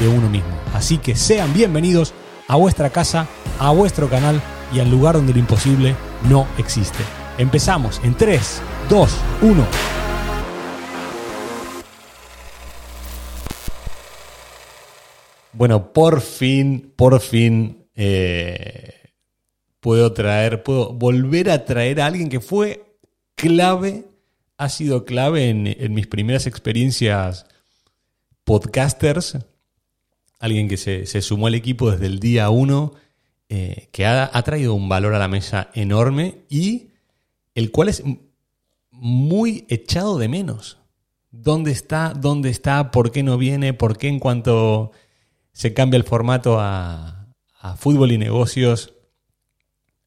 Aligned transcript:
de 0.00 0.08
uno 0.08 0.28
mismo. 0.28 0.50
Así 0.74 0.98
que 0.98 1.14
sean 1.14 1.52
bienvenidos 1.52 2.14
a 2.48 2.56
vuestra 2.56 2.90
casa, 2.90 3.28
a 3.58 3.70
vuestro 3.70 4.08
canal 4.08 4.40
y 4.72 4.80
al 4.80 4.90
lugar 4.90 5.14
donde 5.14 5.32
lo 5.32 5.38
imposible 5.38 5.94
no 6.28 6.48
existe. 6.58 6.98
Empezamos 7.38 8.00
en 8.02 8.14
3, 8.14 8.62
2, 8.88 9.16
1. 9.42 9.66
Bueno, 15.52 15.92
por 15.92 16.22
fin, 16.22 16.92
por 16.96 17.20
fin 17.20 17.86
eh, 17.94 19.12
puedo 19.80 20.12
traer, 20.12 20.62
puedo 20.62 20.92
volver 20.92 21.50
a 21.50 21.64
traer 21.64 22.00
a 22.00 22.06
alguien 22.06 22.30
que 22.30 22.40
fue 22.40 22.96
clave, 23.34 24.06
ha 24.56 24.68
sido 24.70 25.04
clave 25.04 25.50
en, 25.50 25.66
en 25.66 25.92
mis 25.92 26.06
primeras 26.06 26.46
experiencias 26.46 27.46
podcasters 28.44 29.38
alguien 30.40 30.68
que 30.68 30.78
se, 30.78 31.06
sumó 31.20 31.46
al 31.46 31.54
equipo 31.54 31.90
desde 31.90 32.06
el 32.06 32.18
día 32.18 32.50
uno, 32.50 32.94
eh, 33.50 33.88
que 33.92 34.06
ha, 34.06 34.42
traído 34.42 34.74
un 34.74 34.88
valor 34.88 35.14
a 35.14 35.18
la 35.18 35.28
mesa 35.28 35.70
enorme 35.74 36.46
y 36.48 36.88
el 37.54 37.70
cual 37.70 37.90
es 37.90 38.02
muy 38.90 39.66
echado 39.68 40.18
de 40.18 40.28
menos. 40.28 40.78
¿Dónde 41.30 41.70
está? 41.70 42.14
¿Dónde 42.16 42.48
está? 42.48 42.90
¿Por 42.90 43.12
qué 43.12 43.22
no 43.22 43.36
viene? 43.36 43.74
¿Por 43.74 43.98
qué 43.98 44.08
en 44.08 44.18
cuanto 44.18 44.92
se 45.52 45.74
cambia 45.74 45.98
el 45.98 46.04
formato 46.04 46.58
a, 46.58 47.16
fútbol 47.76 48.10
y 48.10 48.16
negocios 48.16 48.94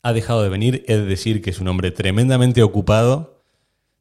ha 0.02 0.14
dejado 0.14 0.42
de 0.42 0.50
venir? 0.50 0.84
Es 0.88 1.06
decir, 1.06 1.44
que 1.44 1.52
es 1.52 1.60
un 1.60 1.68
hombre 1.68 1.92
tremendamente 1.92 2.64
ocupado, 2.64 3.44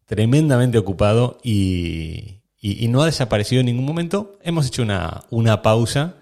tremendamente 0.06 0.78
ocupado 0.78 1.38
y, 1.44 2.40
y, 2.58 2.88
no 2.88 3.02
ha 3.02 3.06
desaparecido 3.06 3.60
en 3.60 3.66
ningún 3.66 3.84
momento. 3.84 4.38
Hemos 4.42 4.66
hecho 4.66 4.82
una, 4.82 5.24
una 5.30 5.60
pausa 5.60 6.21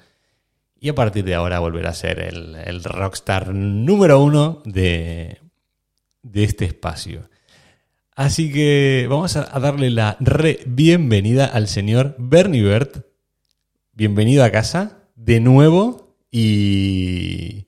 y 0.80 0.88
a 0.88 0.94
partir 0.94 1.24
de 1.24 1.34
ahora 1.34 1.60
volverá 1.60 1.90
a 1.90 1.94
ser 1.94 2.18
el, 2.20 2.82
rockstar 2.82 3.54
número 3.54 4.22
uno 4.22 4.62
de, 4.64 5.38
este 6.32 6.64
espacio. 6.64 7.28
Así 8.16 8.50
que 8.50 9.06
vamos 9.08 9.36
a, 9.36 9.44
darle 9.60 9.90
la 9.90 10.16
re 10.20 10.60
bienvenida 10.66 11.44
al 11.44 11.68
señor 11.68 12.16
Bernie 12.18 12.62
Bert. 12.62 13.04
Bienvenido 13.92 14.42
a 14.42 14.50
casa 14.50 15.04
de 15.16 15.40
nuevo 15.40 16.16
y, 16.30 17.66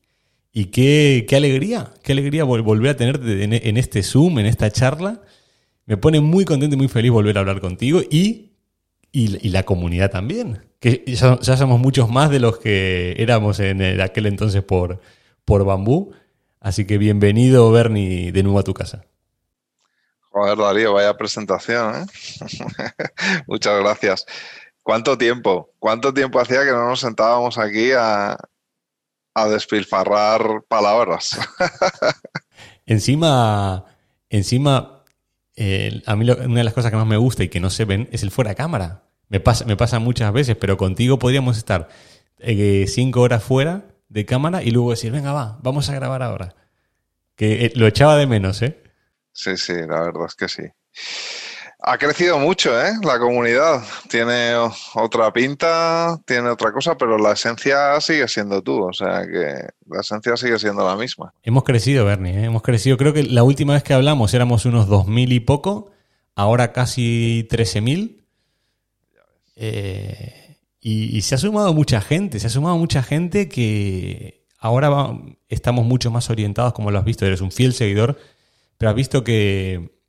qué, 0.73 1.27
alegría, 1.37 1.93
qué 2.03 2.13
alegría 2.13 2.45
volver 2.45 2.93
a 2.93 2.97
tenerte 2.97 3.45
en, 3.45 3.77
este 3.77 4.03
Zoom, 4.03 4.39
en 4.39 4.47
esta 4.47 4.71
charla. 4.71 5.21
Me 5.85 5.99
pone 5.99 6.21
muy 6.21 6.47
contento 6.47 6.77
y 6.77 6.79
muy 6.79 6.89
feliz 6.89 7.11
volver 7.11 7.37
a 7.37 7.41
hablar 7.41 7.61
contigo 7.61 8.01
y, 8.11 8.53
y 9.13 9.51
la 9.51 9.65
comunidad 9.65 10.11
también 10.11 10.72
que 10.83 11.05
ya, 11.07 11.39
somos 11.57 11.79
muchos 11.79 12.11
más 12.11 12.29
de 12.29 12.41
los 12.41 12.59
que 12.59 13.15
éramos 13.17 13.61
en 13.61 14.01
aquel 14.01 14.27
entonces 14.27 14.65
por, 14.65 15.01
por 15.45 15.65
Bambú. 15.65 16.13
Así 16.59 16.85
que 16.87 16.99
bienvenido, 16.99 17.71
Bernie, 17.71 18.33
de 18.33 18.43
nuevo 18.43 18.59
a 18.59 18.65
tu 18.65 18.75
casa. 18.75 19.05
Joder, 20.31 20.59
Darío, 20.59 20.93
vaya 20.93 21.17
presentación, 21.17 21.95
¿eh? 21.95 22.07
Muchas 23.47 23.79
gracias. 23.79 24.27
¿Cuánto 24.83 25.17
tiempo? 25.17 25.71
¿Cuánto 25.79 26.13
tiempo 26.13 26.41
hacía 26.41 26.65
que 26.65 26.73
no 26.73 26.89
nos 26.89 26.99
sentábamos 26.99 27.59
aquí 27.59 27.93
a, 27.93 28.37
a 29.35 29.49
despilfarrar 29.49 30.65
palabras? 30.67 31.39
encima, 32.87 33.85
encima, 34.31 35.05
a 36.07 36.17
mí 36.17 36.29
una 36.29 36.59
de 36.59 36.65
las 36.65 36.75
cosas 36.75 36.91
que 36.91 36.97
más 36.97 37.07
me 37.07 37.19
gusta 37.19 37.45
y 37.45 37.49
que 37.49 37.61
no 37.61 37.71
se 37.71 37.85
ven 37.85 38.09
es 38.11 38.25
el 38.25 38.33
fuera 38.33 38.57
cámara. 38.57 39.12
Me 39.33 39.41
pasa, 39.41 39.65
me 39.65 39.79
pasa 39.79 39.99
muchas 39.99 40.31
veces, 40.31 40.57
pero 40.57 40.77
contigo 40.77 41.19
podríamos 41.19 41.57
estar 41.57 41.89
eh, 42.39 42.85
cinco 42.87 43.23
horas 43.23 43.43
fuera 43.43 43.87
de 44.11 44.27
cámara 44.27 44.63
y 44.63 44.73
luego 44.73 44.91
decir, 44.91 45.11
venga, 45.11 45.33
va, 45.33 45.59
vamos 45.63 45.89
a 45.89 45.95
grabar 45.95 46.23
ahora. 46.23 46.55
Que 47.35 47.65
eh, 47.65 47.73
lo 47.75 47.87
echaba 47.87 48.19
de 48.19 48.27
menos, 48.27 48.61
¿eh? 48.61 48.83
Sí, 49.33 49.57
sí, 49.57 49.73
la 49.73 50.03
verdad 50.03 50.27
es 50.27 50.35
que 50.35 50.49
sí. 50.51 50.63
Ha 51.81 51.97
crecido 51.97 52.39
mucho, 52.39 52.79
¿eh? 52.79 52.93
La 53.03 53.19
comunidad. 53.19 53.83
Tiene 54.11 54.53
otra 54.97 55.33
pinta, 55.33 56.21
tiene 56.27 56.51
otra 56.51 56.71
cosa, 56.71 56.99
pero 56.99 57.17
la 57.17 57.33
esencia 57.33 57.99
sigue 58.03 58.29
siendo 58.29 58.61
tú. 58.61 58.85
O 58.85 58.93
sea 58.93 59.23
que 59.23 59.67
la 59.87 60.01
esencia 60.03 60.37
sigue 60.37 60.59
siendo 60.59 60.87
la 60.87 60.95
misma. 60.95 61.33
Hemos 61.43 61.65
crecido, 61.65 62.05
Bernie. 62.05 62.39
¿eh? 62.39 62.45
Hemos 62.45 62.61
crecido. 62.61 62.99
Creo 62.99 63.15
que 63.15 63.23
la 63.23 63.45
última 63.45 63.73
vez 63.73 63.83
que 63.83 63.95
hablamos 63.95 64.35
éramos 64.35 64.67
unos 64.67 64.89
2.000 64.89 65.33
y 65.33 65.41
poco. 65.41 65.91
Ahora 66.35 66.73
casi 66.73 67.49
13.000. 67.51 68.22
Eh, 69.65 70.59
y, 70.81 71.21
se 71.21 71.37
ha 71.37 71.39
sumado 71.39 71.73
mucha 71.73 72.01
gente, 72.01 72.41
se 72.41 72.49
ha 72.49 72.51
sumado 72.51 72.77
mucha 72.79 73.01
gente 73.01 73.49
que 73.49 74.45
ahora 74.59 74.91
estamos 75.49 75.85
mucho 75.85 76.11
más 76.11 76.31
orientados, 76.31 76.73
como 76.73 76.91
lo 76.91 76.99
has 76.99 77.05
visto, 77.05 77.25
eres 77.25 77.41
un 77.41 77.53
fiel 77.53 77.73
seguidor, 77.73 78.19
pero 78.77 78.91
has 78.91 78.97
visto 78.97 79.23
que 79.23 80.01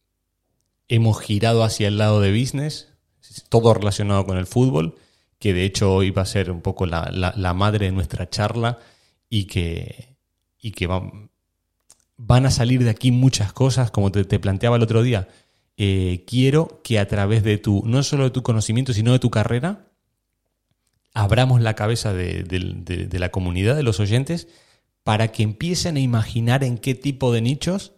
hemos 0.88 1.22
girado 1.22 1.64
hacia 1.64 1.88
el 1.88 2.00
lado 2.00 2.19
de 2.19 2.31
business, 2.31 2.94
todo 3.50 3.75
relacionado 3.75 4.25
con 4.25 4.40
el 4.40 4.47
fútbol, 4.47 4.96
que 5.38 5.53
de 5.53 5.66
hecho 5.66 5.94
hoy 5.94 6.09
va 6.09 6.24
a 6.24 6.25
ser 6.25 6.50
un 6.50 6.62
poco 6.62 6.88
la, 6.88 7.53
madre 7.56 7.85
de 7.85 7.91
nuestra 7.91 8.28
charla 8.28 8.80
y 9.30 9.46
que, 9.46 10.18
y 10.59 10.72
que 10.72 10.88
van 10.88 12.46
a 12.47 12.50
salir 12.50 12.84
de 12.84 12.90
aquí 12.90 13.12
muchas 13.12 13.53
cosas, 13.53 13.91
como 13.91 14.12
te, 14.12 14.25
te 14.25 14.40
planteaba 14.40 14.78
el 14.78 14.84
otro 14.84 15.03
día 15.03 15.28
eh, 15.78 16.23
quiero 16.28 16.81
que 16.84 17.00
a 17.00 17.07
través 17.07 17.44
de 17.44 17.57
tu, 17.57 17.84
no 17.85 18.03
solo 18.03 18.25
de 18.25 18.29
tu 18.29 18.44
conocimiento, 18.44 18.94
sino 18.94 19.11
de 19.11 19.19
tu 19.19 19.31
carrera, 19.31 19.88
abramos 21.13 21.61
la 21.61 21.75
cabeza 21.75 22.13
de, 22.13 23.09
la 23.11 23.31
comunidad, 23.31 23.75
de 23.75 23.84
los 23.84 24.00
oyentes, 24.00 24.47
para 25.03 25.29
que 25.31 25.44
empiecen 25.44 25.97
a 25.97 26.00
imaginar 26.00 26.63
en 26.63 26.78
qué 26.78 26.95
tipo 26.95 27.34
de 27.34 27.41
nichos 27.41 27.94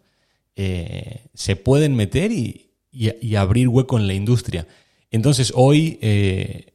eh, 0.55 1.25
se 1.33 1.55
pueden 1.55 1.95
meter 1.95 2.31
y, 2.31 2.61
abrir 3.37 3.67
hueco 3.67 3.97
en 3.97 4.07
la 4.07 4.13
industria. 4.13 4.67
Entonces, 5.11 5.51
hoy, 5.53 5.99
eh, 6.01 6.73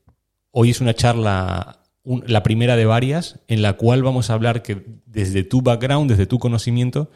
hoy 0.51 0.69
es 0.69 0.83
una 0.83 0.93
charla, 0.93 1.83
la 2.05 2.43
primera 2.43 2.77
de 2.77 2.85
varias, 2.85 3.41
en 3.49 3.63
la 3.63 3.75
cual 3.75 4.03
vamos 4.03 4.29
a 4.29 4.35
hablar 4.35 4.63
que 4.63 4.85
desde 5.07 5.45
tu 5.45 5.63
background, 5.63 6.11
desde 6.11 6.27
tu 6.27 6.39
conocimiento, 6.39 7.11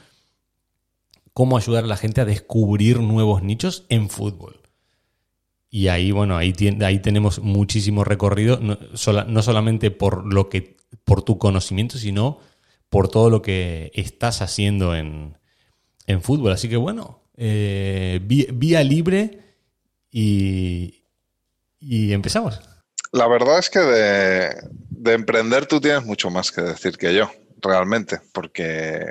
cómo 1.34 1.58
ayudar 1.58 1.84
a 1.84 1.88
la 1.88 1.96
gente 1.96 2.20
a 2.20 2.24
descubrir 2.24 3.00
nuevos 3.00 3.42
nichos 3.42 3.84
en 3.90 4.08
fútbol. 4.08 4.60
Y 5.68 5.88
ahí, 5.88 6.12
bueno, 6.12 6.36
ahí, 6.36 6.54
ahí 6.82 7.00
tenemos 7.00 7.40
muchísimo 7.40 8.04
recorrido, 8.04 8.60
no, 8.60 8.78
solamente 8.96 9.90
por, 9.90 10.32
lo 10.32 10.48
que, 10.48 10.76
por 11.04 11.22
tu 11.22 11.36
conocimiento, 11.36 11.98
sino 11.98 12.38
por 12.88 13.08
todo 13.08 13.28
lo 13.28 13.42
que 13.42 13.90
estás 13.94 14.40
haciendo 14.40 14.94
en, 14.94 15.36
fútbol. 16.22 16.52
Así 16.52 16.68
que 16.68 16.76
bueno, 16.76 17.24
eh, 17.36 18.20
vía, 18.22 18.84
libre 18.84 19.40
y, 20.12 21.02
y, 21.80 22.12
empezamos. 22.12 22.60
La 23.10 23.26
verdad 23.26 23.58
es 23.58 23.68
que 23.68 23.80
de 23.80 25.12
emprender 25.12 25.66
tú 25.66 25.80
tienes 25.80 26.04
mucho 26.04 26.30
más 26.30 26.52
que 26.52 26.62
decir 26.62 26.96
que 26.96 27.12
yo, 27.12 27.28
realmente, 27.60 28.20
porque 28.32 29.10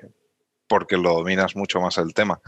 porque 0.73 0.97
lo 0.97 1.13
dominas 1.13 1.55
mucho 1.55 1.79
más 1.79 1.99
el 1.99 2.15
tema. 2.15 2.41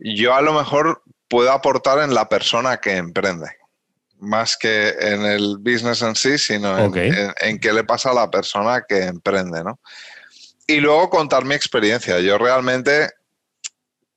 Yo 0.00 0.34
a 0.34 0.42
lo 0.42 0.52
mejor 0.52 1.04
puedo 1.28 1.52
aportar 1.52 2.00
en 2.00 2.12
la 2.12 2.28
persona 2.28 2.78
que 2.78 2.96
emprende, 2.96 3.46
más 4.18 4.56
que 4.56 4.88
en 4.88 5.24
el 5.24 5.58
business 5.58 6.02
en 6.02 6.16
sí, 6.16 6.38
sino 6.38 6.76
en, 6.76 7.60
qué 7.60 7.72
le 7.72 7.84
pasa 7.84 8.10
a 8.10 8.14
la 8.14 8.28
persona 8.32 8.84
que 8.88 9.04
emprende, 9.04 9.62
¿no? 9.62 9.78
Y 10.66 10.80
luego 10.80 11.08
contar 11.08 11.44
mi 11.44 11.54
experiencia. 11.54 12.18
Yo 12.18 12.36
realmente 12.36 13.10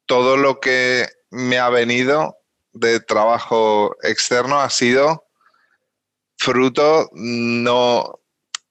todo 0.07 0.35
lo 0.35 0.59
que 0.59 1.07
me 1.29 1.59
ha 1.59 1.69
venido 1.69 2.35
de 2.73 2.99
trabajo 2.99 3.95
externo 4.01 4.59
ha 4.59 4.71
sido 4.71 5.27
fruto, 6.35 7.11
no, 7.13 8.21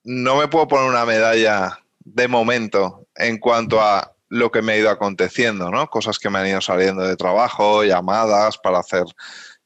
no 0.02 0.36
me 0.36 0.48
puedo 0.48 0.66
poner 0.66 0.90
una 0.90 1.04
medalla 1.04 1.78
de 2.00 2.26
momento 2.26 3.06
en 3.14 3.38
cuanto 3.38 3.80
a 3.80 4.17
lo 4.28 4.50
que 4.50 4.62
me 4.62 4.72
ha 4.72 4.76
ido 4.76 4.90
aconteciendo, 4.90 5.70
¿no? 5.70 5.88
Cosas 5.88 6.18
que 6.18 6.30
me 6.30 6.38
han 6.38 6.46
ido 6.46 6.60
saliendo 6.60 7.02
de 7.02 7.16
trabajo, 7.16 7.84
llamadas 7.84 8.58
para 8.58 8.80
hacer 8.80 9.04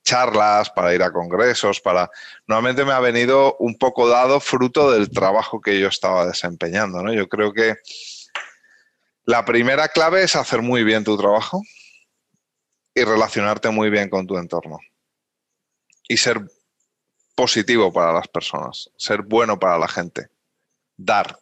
charlas, 0.04 0.70
para 0.70 0.94
ir 0.94 1.02
a 1.02 1.12
congresos, 1.12 1.80
para... 1.80 2.10
Normalmente 2.46 2.84
me 2.84 2.92
ha 2.92 3.00
venido 3.00 3.56
un 3.58 3.76
poco 3.76 4.08
dado 4.08 4.40
fruto 4.40 4.90
del 4.90 5.10
trabajo 5.10 5.60
que 5.60 5.78
yo 5.80 5.88
estaba 5.88 6.26
desempeñando, 6.26 7.02
¿no? 7.02 7.12
Yo 7.12 7.28
creo 7.28 7.52
que 7.52 7.76
la 9.24 9.44
primera 9.44 9.88
clave 9.88 10.24
es 10.24 10.34
hacer 10.34 10.62
muy 10.62 10.82
bien 10.84 11.04
tu 11.04 11.16
trabajo 11.16 11.62
y 12.94 13.04
relacionarte 13.04 13.70
muy 13.70 13.90
bien 13.90 14.10
con 14.10 14.26
tu 14.26 14.36
entorno. 14.36 14.78
Y 16.08 16.16
ser 16.16 16.40
positivo 17.34 17.92
para 17.92 18.12
las 18.12 18.28
personas, 18.28 18.90
ser 18.96 19.22
bueno 19.22 19.58
para 19.58 19.78
la 19.78 19.88
gente, 19.88 20.28
dar 20.96 21.38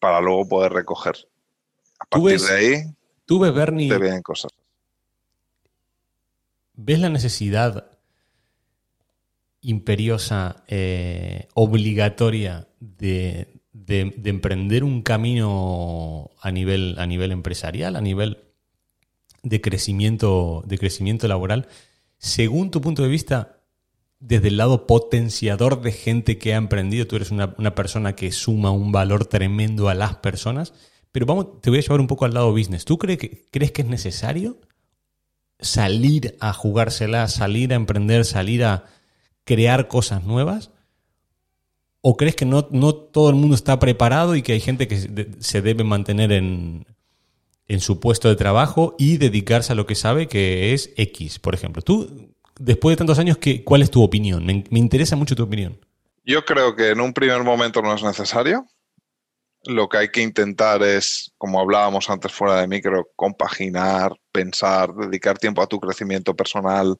para 0.00 0.20
luego 0.20 0.48
poder 0.48 0.72
recoger. 0.72 1.28
Partir 2.08 2.40
de 2.40 2.54
ahí, 2.54 2.82
tú 3.26 3.38
ves, 3.38 3.52
Bernie, 3.52 3.88
te 3.88 3.98
vienen 3.98 4.22
cosas. 4.22 4.52
¿Ves 6.74 7.00
la 7.00 7.08
necesidad 7.08 7.90
imperiosa, 9.60 10.62
eh, 10.68 11.48
obligatoria 11.54 12.68
de, 12.78 13.48
emprender 14.24 14.84
un 14.84 15.02
camino 15.02 16.30
a 16.40 16.50
nivel, 16.50 16.96
a 16.98 17.06
nivel 17.06 17.32
empresarial, 17.32 17.96
a 17.96 18.00
nivel 18.00 18.44
de 19.42 19.60
crecimiento, 19.60 20.62
de 20.66 20.78
crecimiento 20.78 21.26
laboral? 21.28 21.68
Según 22.18 22.70
tu 22.70 22.80
punto 22.80 23.02
de 23.02 23.08
vista, 23.08 23.58
desde 24.20 24.48
el 24.48 24.56
lado 24.56 24.86
potenciador 24.86 25.82
de 25.82 25.92
gente 25.92 26.38
que 26.38 26.54
ha 26.54 26.56
emprendido, 26.56 27.06
tú 27.06 27.16
eres 27.16 27.30
una, 27.30 27.54
una, 27.58 27.74
persona 27.74 28.14
que 28.14 28.32
suma 28.32 28.70
un 28.70 28.92
valor 28.92 29.26
tremendo 29.26 29.88
a 29.88 29.94
las 29.94 30.16
personas, 30.16 30.72
pero 31.12 31.26
vamos, 31.26 31.60
te 31.60 31.70
voy 31.70 31.78
a 31.78 31.82
llevar 31.82 32.00
un 32.00 32.06
poco 32.06 32.24
al 32.24 32.34
lado 32.34 32.52
business. 32.52 32.84
¿Tú 32.84 32.98
crees 32.98 33.18
que, 33.18 33.44
crees 33.50 33.72
que 33.72 33.82
es 33.82 33.88
necesario 33.88 34.58
salir 35.58 36.36
a 36.40 36.52
jugársela, 36.52 37.28
salir 37.28 37.72
a 37.72 37.76
emprender, 37.76 38.24
salir 38.24 38.64
a 38.64 38.84
crear 39.44 39.88
cosas 39.88 40.24
nuevas? 40.24 40.70
¿O 42.00 42.16
crees 42.16 42.36
que 42.36 42.44
no, 42.44 42.68
no 42.70 42.94
todo 42.94 43.30
el 43.30 43.36
mundo 43.36 43.54
está 43.54 43.78
preparado 43.78 44.36
y 44.36 44.42
que 44.42 44.52
hay 44.52 44.60
gente 44.60 44.86
que 44.86 45.28
se 45.40 45.62
debe 45.62 45.82
mantener 45.82 46.30
en, 46.32 46.86
en 47.66 47.80
su 47.80 48.00
puesto 48.00 48.28
de 48.28 48.36
trabajo 48.36 48.94
y 48.98 49.16
dedicarse 49.16 49.72
a 49.72 49.76
lo 49.76 49.86
que 49.86 49.94
sabe 49.94 50.28
que 50.28 50.74
es 50.74 50.92
X, 50.96 51.38
por 51.38 51.54
ejemplo? 51.54 51.82
Tú, 51.82 52.34
después 52.58 52.92
de 52.92 52.98
tantos 52.98 53.18
años, 53.18 53.38
¿qué, 53.38 53.64
¿cuál 53.64 53.82
es 53.82 53.90
tu 53.90 54.02
opinión? 54.02 54.46
Me, 54.46 54.64
me 54.70 54.78
interesa 54.78 55.16
mucho 55.16 55.34
tu 55.34 55.42
opinión. 55.42 55.78
Yo 56.24 56.44
creo 56.44 56.76
que 56.76 56.90
en 56.90 57.00
un 57.00 57.12
primer 57.12 57.42
momento 57.42 57.82
no 57.82 57.94
es 57.94 58.02
necesario 58.02 58.66
lo 59.68 59.86
que 59.86 59.98
hay 59.98 60.08
que 60.08 60.22
intentar 60.22 60.82
es, 60.82 61.30
como 61.36 61.60
hablábamos 61.60 62.08
antes 62.08 62.32
fuera 62.32 62.58
de 62.58 62.66
micro, 62.66 63.06
compaginar, 63.14 64.14
pensar, 64.32 64.94
dedicar 64.94 65.36
tiempo 65.36 65.60
a 65.60 65.66
tu 65.66 65.78
crecimiento 65.78 66.34
personal, 66.34 66.96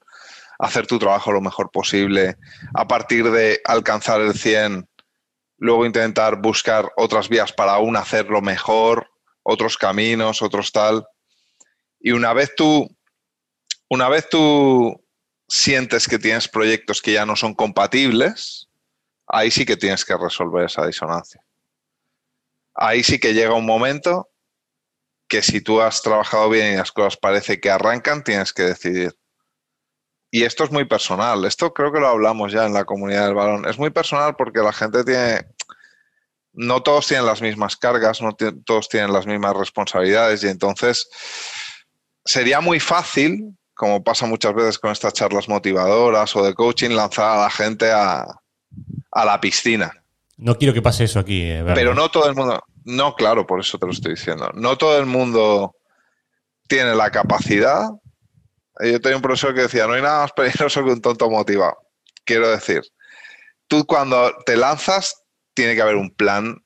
hacer 0.58 0.86
tu 0.86 0.98
trabajo 0.98 1.32
lo 1.32 1.40
mejor 1.40 1.70
posible. 1.70 2.36
A 2.74 2.86
partir 2.86 3.30
de 3.30 3.58
alcanzar 3.64 4.20
el 4.20 4.34
100, 4.34 4.86
luego 5.56 5.86
intentar 5.86 6.42
buscar 6.42 6.92
otras 6.98 7.30
vías 7.30 7.54
para 7.54 7.72
aún 7.72 7.96
hacerlo 7.96 8.42
mejor, 8.42 9.08
otros 9.42 9.78
caminos, 9.78 10.42
otros 10.42 10.70
tal. 10.70 11.06
Y 11.98 12.10
una 12.10 12.34
vez 12.34 12.54
tú, 12.54 12.86
una 13.88 14.10
vez 14.10 14.28
tú 14.28 15.02
sientes 15.48 16.06
que 16.06 16.18
tienes 16.18 16.48
proyectos 16.48 17.00
que 17.00 17.14
ya 17.14 17.24
no 17.24 17.34
son 17.34 17.54
compatibles, 17.54 18.68
ahí 19.26 19.50
sí 19.50 19.64
que 19.64 19.78
tienes 19.78 20.04
que 20.04 20.18
resolver 20.18 20.66
esa 20.66 20.86
disonancia 20.86 21.42
ahí 22.78 23.02
sí 23.02 23.18
que 23.18 23.34
llega 23.34 23.54
un 23.54 23.66
momento 23.66 24.30
que 25.28 25.42
si 25.42 25.60
tú 25.60 25.82
has 25.82 26.00
trabajado 26.00 26.48
bien 26.48 26.72
y 26.72 26.76
las 26.76 26.92
cosas 26.92 27.16
parece 27.16 27.60
que 27.60 27.70
arrancan, 27.70 28.24
tienes 28.24 28.52
que 28.52 28.62
decidir. 28.62 29.14
Y 30.30 30.44
esto 30.44 30.64
es 30.64 30.70
muy 30.70 30.86
personal. 30.86 31.44
Esto 31.44 31.74
creo 31.74 31.92
que 31.92 32.00
lo 32.00 32.08
hablamos 32.08 32.52
ya 32.52 32.66
en 32.66 32.72
la 32.72 32.84
comunidad 32.84 33.26
del 33.26 33.34
balón. 33.34 33.68
Es 33.68 33.78
muy 33.78 33.90
personal 33.90 34.36
porque 34.36 34.60
la 34.60 34.72
gente 34.72 35.04
tiene... 35.04 35.46
No 36.54 36.82
todos 36.82 37.06
tienen 37.06 37.26
las 37.26 37.42
mismas 37.42 37.76
cargas, 37.76 38.20
no 38.22 38.34
todos 38.64 38.88
tienen 38.88 39.12
las 39.12 39.26
mismas 39.26 39.54
responsabilidades 39.54 40.42
y 40.42 40.48
entonces 40.48 41.08
sería 42.24 42.60
muy 42.60 42.80
fácil, 42.80 43.56
como 43.74 44.02
pasa 44.02 44.26
muchas 44.26 44.54
veces 44.54 44.78
con 44.78 44.90
estas 44.90 45.12
charlas 45.12 45.48
motivadoras 45.48 46.34
o 46.34 46.42
de 46.42 46.54
coaching, 46.54 46.90
lanzar 46.90 47.36
a 47.36 47.42
la 47.42 47.50
gente 47.50 47.92
a, 47.92 48.24
a 49.12 49.24
la 49.24 49.40
piscina 49.40 49.92
no 50.38 50.56
quiero 50.56 50.72
que 50.72 50.80
pase 50.80 51.04
eso 51.04 51.18
aquí. 51.18 51.42
Eh, 51.42 51.64
Pero 51.74 51.94
no 51.94 52.08
todo 52.10 52.28
el 52.28 52.34
mundo. 52.34 52.62
No, 52.84 53.14
claro, 53.14 53.46
por 53.46 53.60
eso 53.60 53.78
te 53.78 53.86
lo 53.86 53.92
estoy 53.92 54.14
diciendo. 54.14 54.50
No 54.54 54.76
todo 54.78 54.98
el 54.98 55.06
mundo 55.06 55.76
tiene 56.68 56.94
la 56.94 57.10
capacidad. 57.10 57.90
Yo 58.80 59.00
tenía 59.00 59.16
un 59.16 59.22
profesor 59.22 59.54
que 59.54 59.62
decía: 59.62 59.86
no 59.86 59.94
hay 59.94 60.02
nada 60.02 60.22
más 60.22 60.32
peligroso 60.32 60.84
que 60.84 60.92
un 60.92 61.00
tonto 61.00 61.28
motivado. 61.28 61.76
Quiero 62.24 62.48
decir, 62.48 62.82
tú 63.66 63.86
cuando 63.86 64.34
te 64.44 64.56
lanzas, 64.56 65.22
tiene 65.54 65.74
que 65.74 65.82
haber 65.82 65.96
un 65.96 66.14
plan 66.14 66.62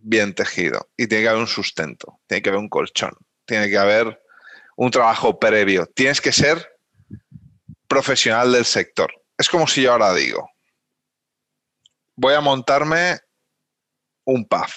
bien 0.00 0.34
tejido 0.34 0.88
y 0.96 1.06
tiene 1.06 1.24
que 1.24 1.28
haber 1.28 1.40
un 1.40 1.48
sustento, 1.48 2.20
tiene 2.26 2.42
que 2.42 2.48
haber 2.48 2.60
un 2.60 2.68
colchón, 2.68 3.12
tiene 3.44 3.68
que 3.68 3.78
haber 3.78 4.20
un 4.76 4.90
trabajo 4.90 5.38
previo. 5.38 5.86
Tienes 5.86 6.20
que 6.20 6.32
ser 6.32 6.66
profesional 7.86 8.52
del 8.52 8.64
sector. 8.64 9.12
Es 9.36 9.48
como 9.48 9.66
si 9.66 9.82
yo 9.82 9.92
ahora 9.92 10.14
digo, 10.14 10.48
voy 12.16 12.34
a 12.34 12.40
montarme 12.40 13.18
un 14.24 14.46
PAF. 14.46 14.74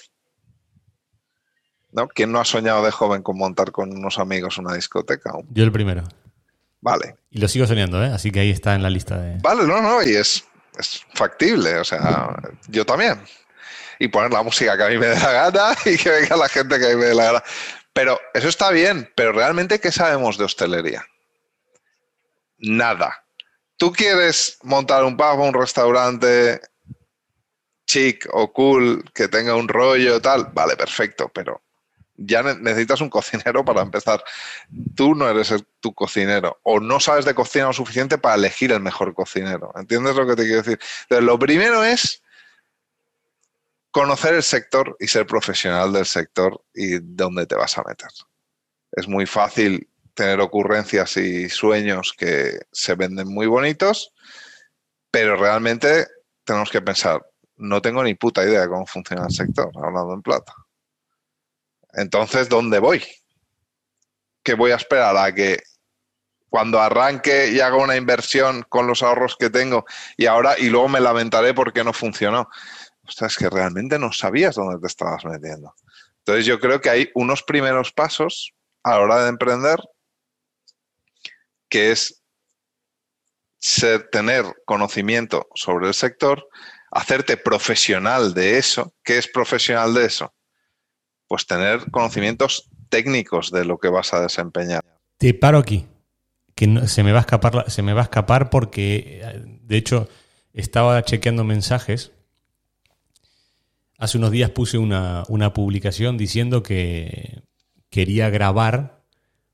¿No? 1.91 2.07
¿Quién 2.07 2.31
no 2.31 2.39
ha 2.39 2.45
soñado 2.45 2.83
de 2.85 2.91
joven 2.91 3.21
con 3.21 3.37
montar 3.37 3.71
con 3.71 3.91
unos 3.91 4.17
amigos 4.17 4.57
una 4.57 4.73
discoteca? 4.73 5.33
Yo 5.49 5.63
el 5.63 5.71
primero. 5.71 6.03
Vale. 6.79 7.15
Y 7.29 7.39
lo 7.39 7.47
sigo 7.47 7.67
soñando, 7.67 8.03
¿eh? 8.03 8.11
Así 8.13 8.31
que 8.31 8.39
ahí 8.39 8.49
está 8.49 8.75
en 8.75 8.83
la 8.83 8.89
lista 8.89 9.17
de. 9.17 9.37
Vale, 9.41 9.63
no, 9.65 9.81
no, 9.81 10.01
y 10.01 10.15
es, 10.15 10.45
es 10.77 11.05
factible. 11.13 11.77
O 11.77 11.83
sea, 11.83 12.35
yo 12.67 12.85
también. 12.85 13.21
Y 13.99 14.07
poner 14.07 14.31
la 14.31 14.41
música 14.41 14.75
que 14.77 14.83
a 14.83 14.89
mí 14.89 14.97
me 14.97 15.07
dé 15.07 15.19
la 15.19 15.31
gana 15.31 15.75
y 15.85 15.97
que 15.97 16.09
venga 16.09 16.35
la 16.37 16.49
gente 16.49 16.79
que 16.79 16.85
a 16.85 16.89
mí 16.89 16.95
me 16.95 17.05
dé 17.05 17.15
la 17.15 17.25
gana. 17.25 17.43
Pero 17.93 18.19
eso 18.33 18.47
está 18.47 18.71
bien, 18.71 19.11
pero 19.15 19.33
realmente, 19.33 19.79
¿qué 19.79 19.91
sabemos 19.91 20.37
de 20.37 20.45
hostelería? 20.45 21.05
Nada. 22.57 23.25
¿Tú 23.75 23.91
quieres 23.91 24.57
montar 24.63 25.03
un 25.03 25.17
pub, 25.17 25.39
un 25.39 25.53
restaurante 25.53 26.61
chic 27.85 28.27
o 28.31 28.53
cool, 28.53 29.03
que 29.13 29.27
tenga 29.27 29.55
un 29.55 29.67
rollo, 29.67 30.21
tal, 30.21 30.45
vale, 30.53 30.77
perfecto, 30.77 31.29
pero 31.33 31.61
ya 32.25 32.43
necesitas 32.43 33.01
un 33.01 33.09
cocinero 33.09 33.63
para 33.65 33.81
empezar. 33.81 34.23
Tú 34.95 35.15
no 35.15 35.29
eres 35.29 35.53
tu 35.79 35.93
cocinero 35.93 36.59
o 36.63 36.79
no 36.79 36.99
sabes 36.99 37.25
de 37.25 37.35
cocina 37.35 37.65
lo 37.65 37.73
suficiente 37.73 38.17
para 38.17 38.35
elegir 38.35 38.71
el 38.71 38.81
mejor 38.81 39.13
cocinero. 39.13 39.71
¿Entiendes 39.75 40.15
lo 40.15 40.27
que 40.27 40.35
te 40.35 40.43
quiero 40.43 40.61
decir? 40.61 40.79
Entonces, 41.03 41.25
lo 41.25 41.39
primero 41.39 41.83
es 41.83 42.21
conocer 43.91 44.35
el 44.35 44.43
sector 44.43 44.95
y 44.99 45.07
ser 45.07 45.27
profesional 45.27 45.91
del 45.91 46.05
sector 46.05 46.63
y 46.73 46.99
dónde 46.99 47.45
te 47.45 47.55
vas 47.55 47.77
a 47.77 47.83
meter. 47.83 48.09
Es 48.93 49.07
muy 49.07 49.25
fácil 49.25 49.87
tener 50.13 50.39
ocurrencias 50.39 51.17
y 51.17 51.49
sueños 51.49 52.13
que 52.17 52.59
se 52.71 52.95
venden 52.95 53.27
muy 53.27 53.47
bonitos, 53.47 54.13
pero 55.09 55.35
realmente 55.35 56.07
tenemos 56.43 56.69
que 56.69 56.81
pensar, 56.81 57.21
no 57.57 57.81
tengo 57.81 58.03
ni 58.03 58.15
puta 58.15 58.43
idea 58.43 58.61
de 58.61 58.67
cómo 58.67 58.85
funciona 58.85 59.25
el 59.25 59.31
sector, 59.31 59.71
hablando 59.75 60.13
en 60.13 60.21
plata. 60.21 60.53
Entonces, 61.93 62.49
¿dónde 62.49 62.79
voy? 62.79 63.03
¿Qué 64.43 64.53
voy 64.53 64.71
a 64.71 64.75
esperar 64.75 65.15
a 65.17 65.33
que 65.33 65.61
cuando 66.49 66.81
arranque 66.81 67.49
y 67.49 67.59
haga 67.59 67.77
una 67.77 67.95
inversión 67.95 68.63
con 68.67 68.87
los 68.87 69.03
ahorros 69.03 69.37
que 69.37 69.49
tengo 69.49 69.85
y 70.17 70.25
ahora 70.25 70.57
y 70.57 70.69
luego 70.69 70.89
me 70.89 70.99
lamentaré 70.99 71.53
porque 71.53 71.83
no 71.83 71.93
funcionó? 71.93 72.49
O 73.07 73.11
sea, 73.11 73.27
es 73.27 73.37
que 73.37 73.49
realmente 73.49 73.99
no 73.99 74.11
sabías 74.11 74.55
dónde 74.55 74.79
te 74.79 74.87
estabas 74.87 75.25
metiendo. 75.25 75.75
Entonces 76.19 76.45
yo 76.45 76.59
creo 76.59 76.81
que 76.81 76.89
hay 76.89 77.11
unos 77.15 77.43
primeros 77.43 77.91
pasos 77.91 78.53
a 78.83 78.91
la 78.91 78.99
hora 78.99 79.23
de 79.23 79.29
emprender 79.29 79.79
que 81.69 81.91
es 81.91 82.21
tener 84.11 84.45
conocimiento 84.65 85.47
sobre 85.55 85.87
el 85.87 85.93
sector, 85.93 86.47
hacerte 86.91 87.37
profesional 87.37 88.33
de 88.33 88.57
eso. 88.57 88.93
¿Qué 89.03 89.17
es 89.17 89.27
profesional 89.27 89.93
de 89.93 90.05
eso? 90.05 90.33
Pues 91.31 91.47
tener 91.47 91.89
conocimientos 91.91 92.69
técnicos 92.89 93.51
de 93.51 93.63
lo 93.63 93.77
que 93.77 93.87
vas 93.87 94.13
a 94.13 94.19
desempeñar. 94.19 94.83
Te 95.17 95.33
paro 95.33 95.59
aquí, 95.59 95.85
que 96.55 96.89
se, 96.89 97.03
me 97.03 97.13
va 97.13 97.19
a 97.19 97.21
escapar, 97.21 97.71
se 97.71 97.81
me 97.81 97.93
va 97.93 98.01
a 98.01 98.03
escapar 98.03 98.49
porque, 98.49 99.23
de 99.61 99.77
hecho, 99.77 100.09
estaba 100.51 101.01
chequeando 101.05 101.45
mensajes. 101.45 102.11
Hace 103.97 104.17
unos 104.17 104.31
días 104.31 104.49
puse 104.49 104.77
una, 104.77 105.23
publicación 105.53 106.17
diciendo 106.17 106.63
que 106.63 107.43
quería 107.89 108.29
grabar 108.29 109.05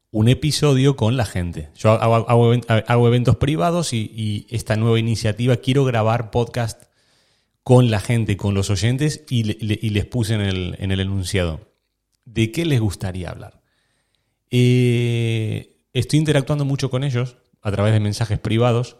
un 0.09 0.29
episodio 0.29 0.95
con 0.95 1.15
la 1.15 1.25
gente. 1.25 1.69
Yo 1.75 1.91
hago, 1.91 3.07
eventos 3.07 3.35
privados 3.35 3.93
y, 3.93 4.47
esta 4.49 4.77
nueva 4.77 4.97
iniciativa 4.97 5.57
quiero 5.57 5.85
grabar 5.85 6.31
podcast 6.31 6.85
con 7.61 7.91
la 7.91 7.99
gente, 7.99 8.35
con 8.35 8.53
los 8.53 8.69
oyentes 8.71 9.25
y, 9.29 9.43
les 9.43 10.05
puse 10.05 10.35
en 10.35 10.41
el, 10.41 10.99
enunciado. 10.99 11.66
¿De 12.27 12.51
qué 12.51 12.65
les 12.65 12.81
gustaría 12.81 13.29
hablar? 13.29 13.61
Eh, 14.51 15.77
estoy 15.93 16.19
interactuando 16.19 16.65
mucho 16.65 16.89
con 16.89 17.05
ellos. 17.05 17.37
a 17.61 17.71
través 17.71 17.91
de 17.91 17.99
mensajes 17.99 18.39
privados 18.39 18.97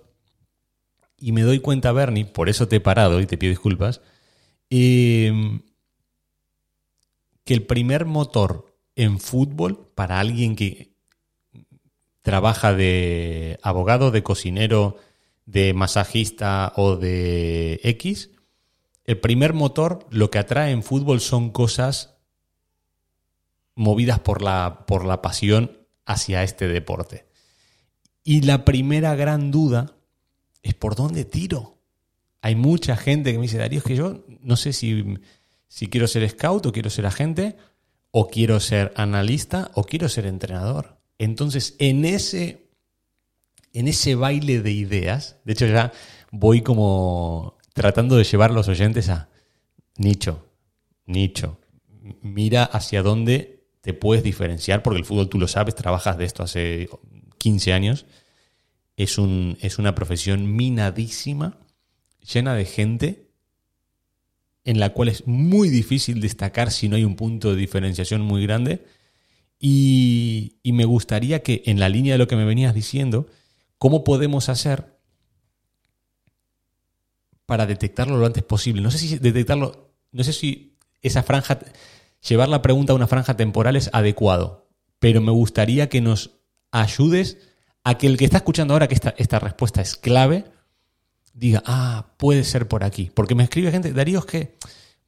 y 1.20 1.32
me 1.32 1.42
doy 1.42 1.60
cuenta, 1.60 1.92
Bernie, 1.92 2.26
por 2.26 2.50
eso 2.50 2.68
te 2.68 2.78
he 2.78 2.80
parado 2.80 3.22
y 3.22 3.26
te 3.26 3.38
pido 3.38 3.52
disculpas, 3.52 4.02
eh, 4.70 5.62
que 7.44 7.54
el 7.54 7.64
primer 7.64 8.06
motor 8.06 8.76
en 8.96 9.20
fútbol 9.20 9.92
para 9.96 10.20
alguien 10.20 10.56
que 10.56 10.94
trabaja 12.22 12.74
de 12.74 13.60
abogado, 13.62 14.12
de 14.12 14.24
cocinero, 14.24 14.98
de 15.46 15.74
masajista 15.74 16.74
o 16.76 16.98
de 16.98 17.80
X, 17.84 18.32
el 19.06 19.20
primer 19.20 19.54
motor 19.54 20.06
lo 20.10 20.30
que 20.30 20.40
atrae 20.40 20.72
en 20.72 20.84
fútbol 20.84 21.22
son 21.22 21.52
cosas 21.52 22.17
movidas 23.78 24.20
por 24.20 24.42
la, 24.42 24.86
por 24.88 25.06
la 25.06 25.22
pasión 25.22 25.78
hacia 26.06 26.44
este 26.44 26.68
deporte. 26.68 27.28
Y 28.24 28.42
la 28.42 28.66
primera 28.66 29.16
gran 29.16 29.52
duda 29.52 29.96
es 30.64 30.74
por 30.74 30.96
dónde 30.96 31.24
tiro. 31.24 31.78
Hay 32.42 32.56
mucha 32.56 32.98
gente 32.98 33.32
que 33.32 33.38
me 33.38 33.44
dice, 33.44 33.60
Darío, 33.60 33.80
es 33.80 33.86
que 33.86 33.96
yo 33.96 34.26
no 34.42 34.56
sé 34.56 34.74
si, 34.74 35.20
si 35.68 35.88
quiero 35.88 36.08
ser 36.08 36.28
scout 36.28 36.66
o 36.66 36.72
quiero 36.72 36.90
ser 36.90 37.06
agente, 37.06 37.56
o 38.10 38.28
quiero 38.28 38.60
ser 38.60 38.94
analista 38.96 39.70
o 39.76 39.84
quiero 39.84 40.10
ser 40.10 40.26
entrenador. 40.26 40.98
Entonces, 41.20 41.76
en 41.78 42.04
ese, 42.04 42.70
en 43.74 43.88
ese 43.88 44.16
baile 44.16 44.62
de 44.62 44.72
ideas, 44.72 45.38
de 45.46 45.54
hecho 45.54 45.68
ya 45.68 45.92
voy 46.32 46.62
como 46.62 47.58
tratando 47.74 48.18
de 48.18 48.24
llevar 48.24 48.50
a 48.50 48.56
los 48.56 48.68
oyentes 48.70 49.10
a 49.10 49.30
nicho, 49.98 50.48
nicho. 51.06 51.60
Mira 52.22 52.64
hacia 52.64 53.04
dónde 53.04 53.57
te 53.88 53.94
puedes 53.94 54.22
diferenciar, 54.22 54.84
porque 54.84 55.00
el 55.00 55.06
fútbol 55.06 55.30
tú 55.30 55.40
lo 55.40 55.48
sabes, 55.48 55.74
trabajas 55.74 56.18
de 56.18 56.26
esto 56.26 56.44
hace 56.44 56.90
15 57.38 57.72
años. 57.72 58.06
Es, 58.98 59.18
un, 59.18 59.58
es 59.62 59.80
una 59.80 59.96
profesión 59.96 60.58
minadísima, 60.58 61.58
llena 62.20 62.54
de 62.54 62.66
gente 62.66 63.30
en 64.66 64.82
la 64.82 64.90
cual 64.90 65.08
es 65.08 65.26
muy 65.26 65.70
difícil 65.70 66.20
destacar 66.20 66.70
si 66.70 66.90
no 66.90 66.98
hay 66.98 67.06
un 67.06 67.16
punto 67.16 67.50
de 67.50 67.56
diferenciación 67.56 68.20
muy 68.20 68.44
grande. 68.44 68.84
Y, 69.58 70.60
me 70.66 70.84
gustaría 70.84 71.42
que 71.42 71.64
en 71.66 71.80
la 71.80 71.88
línea 71.88 72.16
de 72.16 72.18
lo 72.18 72.28
que 72.28 72.36
me 72.36 72.44
venías 72.44 72.74
diciendo, 72.74 73.28
¿cómo 73.78 74.04
podemos 74.04 74.50
hacer 74.50 74.98
para 77.46 77.66
detectarlo 77.66 78.18
lo 78.18 78.26
antes 78.26 78.44
posible? 78.44 78.82
No 78.82 78.92
sé 78.92 78.98
si 78.98 79.18
detectarlo, 79.18 79.94
no 80.12 80.26
sé 80.26 80.34
si 80.34 80.76
esa 81.02 81.24
franja, 81.24 81.58
llevar 82.28 82.50
la 82.50 82.62
pregunta 82.62 82.94
a 82.94 82.96
una 82.96 83.08
franja 83.08 83.36
temporal 83.36 83.76
es 83.76 83.90
adecuado, 83.94 84.68
pero 85.00 85.22
me 85.22 85.32
gustaría 85.32 85.90
que 85.90 86.02
nos 86.02 86.40
ayudes 86.72 87.38
a 87.84 87.98
que 87.98 88.08
el 88.08 88.18
que 88.18 88.26
está 88.26 88.38
escuchando 88.38 88.74
ahora 88.74 88.88
que 88.88 88.96
esta, 88.96 89.14
esta 89.18 89.40
respuesta 89.40 89.82
es 89.82 89.96
clave, 89.96 90.46
diga, 91.34 91.64
ah, 91.66 92.14
puede 92.18 92.44
ser 92.44 92.68
por 92.68 92.84
aquí. 92.84 93.12
Porque 93.14 93.36
me 93.36 93.44
escribe 93.44 93.72
gente, 93.72 93.94
Darío, 93.94 94.20
es 94.20 94.26
que 94.26 94.58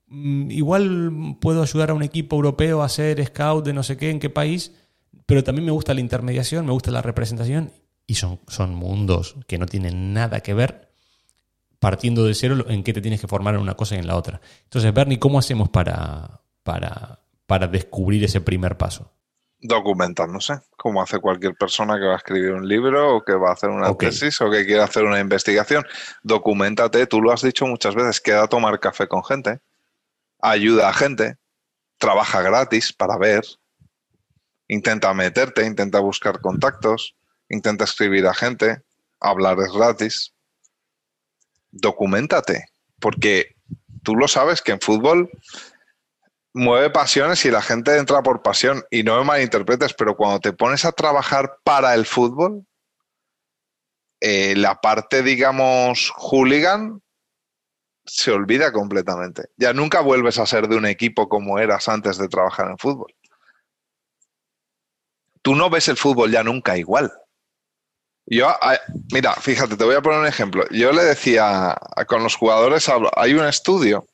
mm, 0.08 0.52
igual 0.52 1.38
puedo 1.42 1.62
ayudar 1.62 1.90
a 1.90 1.94
un 1.94 2.04
equipo 2.04 2.36
europeo 2.36 2.84
a 2.84 2.90
ser 2.90 3.24
scout 3.26 3.66
de 3.66 3.74
no 3.74 3.84
sé 3.84 3.98
qué, 3.98 4.10
en 4.10 4.20
qué 4.20 4.30
país, 4.30 4.72
pero 5.26 5.44
también 5.44 5.66
me 5.66 5.72
gusta 5.72 5.94
la 5.94 6.00
intermediación, 6.00 6.66
me 6.66 6.72
gusta 6.72 6.92
la 6.92 7.02
representación, 7.02 7.72
y 8.08 8.16
son, 8.16 8.40
son 8.48 8.74
mundos 8.74 9.36
que 9.46 9.58
no 9.58 9.66
tienen 9.66 10.14
nada 10.14 10.40
que 10.40 10.54
ver 10.54 10.90
partiendo 11.80 12.26
de 12.26 12.34
cero 12.34 12.66
en 12.68 12.84
qué 12.84 12.92
te 12.94 13.02
tienes 13.02 13.22
que 13.22 13.28
formar 13.28 13.56
en 13.56 13.62
una 13.62 13.76
cosa 13.76 13.96
y 13.96 14.00
en 14.00 14.08
la 14.08 14.16
otra. 14.16 14.42
Entonces, 14.64 14.94
Bernie, 14.94 15.20
¿cómo 15.20 15.40
hacemos 15.40 15.70
para, 15.70 16.42
para, 16.70 17.18
para 17.48 17.66
descubrir 17.66 18.24
ese 18.24 18.42
primer 18.42 18.78
paso? 18.78 19.12
documentándose, 19.62 20.62
como 20.78 21.02
hace 21.02 21.20
cualquier 21.20 21.54
persona 21.56 22.00
que 22.00 22.06
va 22.06 22.14
a 22.14 22.18
escribir 22.18 22.54
un 22.54 22.66
libro 22.66 23.18
o 23.18 23.26
que 23.26 23.34
va 23.34 23.50
a 23.50 23.54
hacer 23.54 23.70
una 23.70 23.94
tesis 23.94 24.40
o 24.40 24.50
que 24.50 24.66
quiera 24.66 24.86
hacer 24.86 25.04
una 25.04 25.20
investigación. 25.20 25.84
Documentate, 26.24 27.06
tú 27.08 27.22
lo 27.22 27.34
has 27.34 27.42
dicho 27.42 27.68
muchas 27.68 27.94
veces, 27.94 28.22
queda 28.22 28.44
a 28.44 28.48
tomar 28.48 28.80
café 28.80 29.10
con 29.10 29.22
gente, 29.22 29.60
ayuda 30.42 30.88
a 30.88 30.94
gente, 30.94 31.36
trabaja 31.98 32.42
gratis 32.42 32.94
para 32.94 33.18
ver, 33.18 33.44
intenta 34.70 35.14
meterte, 35.14 35.66
intenta 35.66 36.00
buscar 36.00 36.40
contactos, 36.40 37.16
intenta 37.50 37.84
escribir 37.84 38.28
a 38.28 38.34
gente, 38.34 38.82
hablar 39.20 39.58
es 39.60 39.74
gratis. 39.74 40.34
Documentate, 41.72 42.70
porque 43.02 43.58
tú 44.04 44.16
lo 44.16 44.30
sabes 44.30 44.62
que 44.62 44.72
en 44.72 44.80
fútbol 44.80 45.30
mueve 46.60 46.89
pasiones 46.89 47.44
y 47.46 47.51
la 47.51 47.62
gente 47.62 47.98
entra 47.98 48.22
por 48.22 48.42
pasión. 48.42 48.84
Y 48.92 49.04
no 49.04 49.18
me 49.18 49.24
malinterpretes, 49.24 49.94
pero 49.94 50.16
cuando 50.16 50.39
te 50.39 50.54
pones 50.54 50.86
a 50.86 50.92
trabajar 50.92 51.58
para 51.63 51.96
el 51.96 52.06
fútbol, 52.06 52.66
eh, 54.22 54.56
la 54.56 54.80
parte, 54.82 55.24
digamos, 55.24 56.12
hooligan 56.18 57.01
se 58.06 58.32
olvida 58.32 58.72
completamente. 58.72 59.46
Ya 59.58 59.72
nunca 59.74 60.01
vuelves 60.01 60.39
a 60.39 60.46
ser 60.46 60.68
de 60.68 60.75
un 60.75 60.86
equipo 60.86 61.30
como 61.30 61.60
eras 61.60 61.88
antes 61.88 62.18
de 62.18 62.28
trabajar 62.28 62.70
en 62.70 62.78
fútbol. 62.78 63.13
Tú 65.42 65.56
no 65.56 65.70
ves 65.70 65.88
el 65.88 65.98
fútbol 65.98 66.32
ya 66.32 66.44
nunca 66.44 66.78
igual. 66.78 67.12
Yo, 68.25 68.54
mira, 69.12 69.34
fíjate, 69.34 69.78
te 69.78 69.84
voy 69.84 69.96
a 69.96 70.01
poner 70.01 70.20
un 70.20 70.28
ejemplo. 70.28 70.66
Yo 70.70 70.92
le 70.92 71.04
decía 71.04 71.75
con 72.08 72.24
los 72.24 72.36
jugadores, 72.36 72.88
hay 73.16 73.34
un 73.34 73.46
estudio 73.46 74.06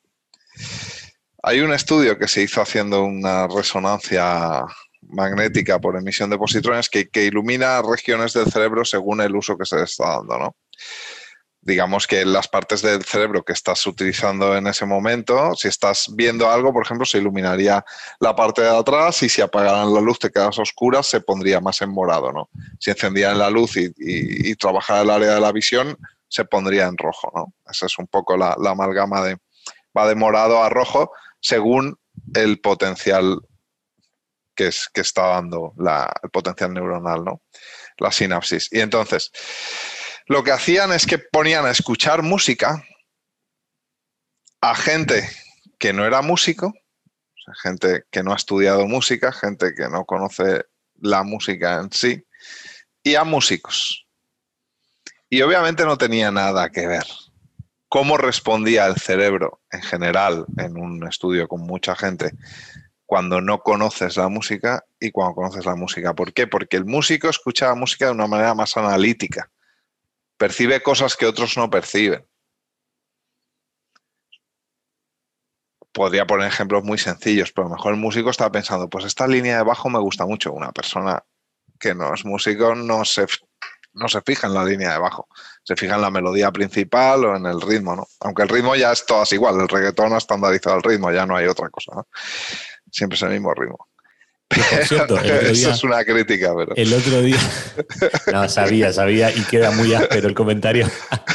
hay 1.46 1.60
un 1.60 1.72
estudio 1.72 2.18
que 2.18 2.26
se 2.26 2.42
hizo 2.42 2.60
haciendo 2.60 3.04
una 3.04 3.46
resonancia 3.46 4.64
magnética 5.02 5.78
por 5.78 5.96
emisión 5.96 6.28
de 6.28 6.38
positrones 6.38 6.88
que, 6.90 7.08
ilumina 7.24 7.82
regiones 7.82 8.32
del 8.32 8.50
cerebro 8.50 8.84
según 8.84 9.20
el 9.20 9.36
uso 9.36 9.56
que 9.56 9.64
se 9.64 9.76
le 9.76 9.84
está 9.84 10.16
dando, 10.16 10.38
¿no? 10.38 10.56
Digamos 11.60 12.08
que 12.08 12.24
las 12.24 12.48
partes 12.48 12.82
del 12.82 13.04
cerebro 13.04 13.44
que 13.44 13.52
estás 13.52 13.86
utilizando 13.86 14.56
en 14.56 14.66
ese 14.66 14.86
momento, 14.86 15.54
si 15.54 15.68
estás 15.68 16.08
viendo 16.12 16.50
algo, 16.50 16.72
por 16.72 16.84
ejemplo, 16.84 17.06
se 17.06 17.18
iluminaría 17.18 17.84
la 18.18 18.34
parte 18.34 18.62
de 18.62 18.76
atrás 18.76 19.22
y 19.22 19.28
si 19.28 19.40
apagaran 19.40 19.94
la 19.94 20.00
luz 20.00 20.18
te 20.18 20.30
quedas 20.30 20.58
oscuras, 20.58 21.06
se 21.06 21.20
pondría 21.20 21.60
más 21.60 21.80
en 21.80 21.90
morado, 21.90 22.32
¿no? 22.32 22.50
Si 22.80 22.90
encendían 22.90 23.38
la 23.38 23.50
luz 23.50 23.76
y, 23.76 23.92
y, 23.98 24.56
trabajara 24.56 25.02
el 25.02 25.10
área 25.10 25.34
de 25.34 25.40
la 25.40 25.52
visión, 25.52 25.96
se 26.26 26.44
pondría 26.44 26.86
en 26.86 26.96
rojo, 26.96 27.30
¿no? 27.32 27.54
Esa 27.70 27.86
es 27.86 27.96
un 28.00 28.08
poco 28.08 28.36
la, 28.36 28.56
la 28.58 28.70
amalgama 28.70 29.22
de 29.22 29.36
va 29.96 30.06
de 30.08 30.14
morado 30.14 30.62
a 30.62 30.68
rojo 30.68 31.10
según 31.46 31.96
el 32.34 32.58
potencial 32.58 33.40
que, 34.56 34.66
es, 34.66 34.88
que 34.92 35.02
está 35.02 35.28
dando 35.28 35.74
el 35.78 36.30
potencial 36.30 36.74
neuronal, 36.74 37.24
¿no? 37.24 37.42
La 37.98 38.10
sinapsis. 38.10 38.68
Y 38.72 38.80
entonces, 38.80 39.30
lo 40.26 40.42
que 40.42 40.50
hacían 40.50 40.92
es 40.92 41.06
que 41.06 41.18
ponían 41.18 41.64
a 41.64 41.70
escuchar 41.70 42.22
música 42.22 42.84
a 44.60 44.74
gente 44.74 45.30
que 45.78 45.92
no 45.92 46.04
era 46.04 46.20
músico, 46.20 46.74
gente 47.62 48.02
que 48.10 48.24
no 48.24 48.32
ha 48.32 48.36
estudiado 48.36 48.88
música, 48.88 49.30
gente 49.30 49.72
que 49.76 49.88
no 49.88 50.04
conoce 50.04 50.64
la 50.96 51.22
música 51.22 51.78
en 51.78 51.92
sí, 51.92 52.26
y 53.04 53.14
a 53.14 53.22
músicos. 53.22 54.04
Y 55.30 55.42
obviamente 55.42 55.84
no 55.84 55.96
tenía 55.96 56.32
nada 56.32 56.70
que 56.70 56.88
ver 56.88 57.06
cómo 57.96 58.18
respondía 58.18 58.84
el 58.84 58.96
cerebro 58.96 59.62
en 59.70 59.80
general 59.80 60.44
en 60.58 60.76
un 60.76 61.08
estudio 61.08 61.48
con 61.48 61.62
mucha 61.62 61.96
gente 61.96 62.32
cuando 63.06 63.40
no 63.40 63.60
conoces 63.60 64.18
la 64.18 64.28
música 64.28 64.84
y 65.00 65.10
cuando 65.10 65.36
conoces 65.36 65.64
la 65.64 65.76
música. 65.76 66.12
¿Por 66.12 66.34
qué? 66.34 66.46
Porque 66.46 66.76
el 66.76 66.84
músico 66.84 67.30
escucha 67.30 67.68
la 67.68 67.74
música 67.74 68.04
de 68.04 68.12
una 68.12 68.26
manera 68.26 68.52
más 68.52 68.76
analítica, 68.76 69.50
percibe 70.36 70.82
cosas 70.82 71.16
que 71.16 71.24
otros 71.24 71.56
no 71.56 71.70
perciben. 71.70 72.22
Podría 75.90 76.26
poner 76.26 76.48
ejemplos 76.48 76.84
muy 76.84 76.98
sencillos, 76.98 77.50
pero 77.50 77.68
a 77.68 77.70
lo 77.70 77.76
mejor 77.76 77.94
el 77.94 78.00
músico 78.00 78.28
está 78.28 78.52
pensando, 78.52 78.90
pues 78.90 79.06
esta 79.06 79.26
línea 79.26 79.56
de 79.56 79.64
bajo 79.64 79.88
me 79.88 80.00
gusta 80.00 80.26
mucho. 80.26 80.52
Una 80.52 80.70
persona 80.70 81.24
que 81.80 81.94
no 81.94 82.12
es 82.12 82.26
músico 82.26 82.74
no 82.74 83.06
se 83.06 83.24
no 83.96 84.08
se 84.08 84.20
fija 84.22 84.46
en 84.46 84.54
la 84.54 84.64
línea 84.64 84.92
de 84.92 84.98
bajo, 84.98 85.28
se 85.62 85.74
fija 85.74 85.96
en 85.96 86.02
la 86.02 86.10
melodía 86.10 86.50
principal 86.52 87.24
o 87.24 87.36
en 87.36 87.46
el 87.46 87.60
ritmo, 87.60 87.96
¿no? 87.96 88.06
Aunque 88.20 88.42
el 88.42 88.48
ritmo 88.48 88.76
ya 88.76 88.92
es 88.92 89.04
todas 89.04 89.32
igual, 89.32 89.60
el 89.60 89.68
reggaetón 89.68 90.12
ha 90.12 90.18
estandarizado 90.18 90.76
el 90.76 90.82
ritmo, 90.82 91.10
ya 91.10 91.26
no 91.26 91.36
hay 91.36 91.46
otra 91.46 91.68
cosa, 91.70 91.92
¿no? 91.96 92.06
Siempre 92.90 93.16
es 93.16 93.22
el 93.22 93.30
mismo 93.30 93.52
ritmo. 93.54 93.88
Cierto, 94.84 95.18
Eso 95.18 95.70
es 95.70 95.82
una 95.82 96.04
crítica, 96.04 96.54
pero. 96.56 96.74
El 96.76 96.92
otro 96.92 97.20
día. 97.22 97.38
No, 98.32 98.48
sabía, 98.48 98.92
sabía, 98.92 99.30
y 99.30 99.42
queda 99.42 99.70
muy 99.70 99.94
áspero 99.94 100.28
el 100.28 100.34
comentario. 100.34 100.88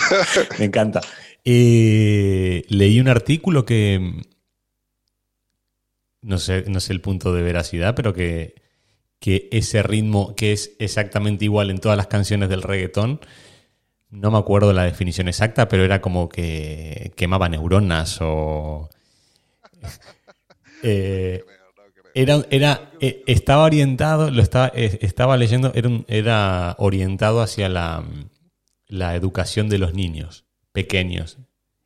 Me 0.60 0.66
encanta. 0.66 1.02
Eh, 1.44 2.64
leí 2.70 3.00
un 3.00 3.08
artículo 3.08 3.66
que. 3.66 4.22
No 6.22 6.38
sé, 6.38 6.66
no 6.68 6.80
sé 6.80 6.94
el 6.94 7.02
punto 7.02 7.34
de 7.34 7.42
veracidad, 7.42 7.96
pero 7.96 8.14
que 8.14 8.61
que 9.22 9.50
ese 9.54 9.84
ritmo 9.84 10.36
que 10.36 10.54
es 10.54 10.74
exactamente 10.80 11.46
igual 11.46 11.72
en 11.72 11.80
todas 11.80 11.98
las 11.98 12.08
canciones 12.10 12.50
del 12.50 12.64
reggaetón, 12.64 13.22
no 14.12 14.32
me 14.32 14.38
acuerdo 14.40 14.74
la 14.74 14.84
definición 14.86 15.28
exacta, 15.30 15.68
pero 15.70 15.86
era 15.86 16.02
como 16.02 16.30
que 16.30 17.14
quemaba 17.18 17.50
neuronas 17.50 18.20
o... 18.22 18.90
Eh, 20.84 21.44
Era, 22.14 22.46
era, 22.50 22.92
estaba 23.00 23.64
orientado, 23.64 24.32
lo 24.32 24.42
estaba, 24.42 24.72
eh, 24.76 25.00
estaba 25.02 25.38
leyendo, 25.38 25.72
era, 25.76 25.88
un- 25.90 26.06
era 26.10 26.76
orientado 26.80 27.42
hacia 27.42 27.70
la, 27.70 28.04
la 28.88 29.16
educación 29.16 29.70
de 29.70 29.78
los 29.78 29.94
niños 29.94 30.46
pequeños. 30.74 31.38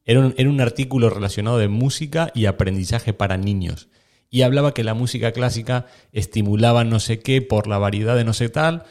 Era 0.06 0.22
un, 0.22 0.34
era 0.38 0.50
un 0.50 0.62
artículo 0.62 1.10
relacionado 1.12 1.58
de 1.60 1.68
música 1.68 2.32
y 2.34 2.46
aprendizaje 2.48 3.14
para 3.14 3.38
niños. 3.38 3.90
Y 4.30 4.42
hablaba 4.42 4.74
que 4.74 4.84
la 4.84 4.94
música 4.94 5.32
clásica 5.32 5.86
estimulaba 6.12 6.84
no 6.84 7.00
sé 7.00 7.20
qué 7.20 7.42
por 7.42 7.68
la 7.68 7.78
variedad 7.78 8.16
de 8.16 8.24
no 8.26 8.34
sé 8.34 8.50
tal. 8.50 8.84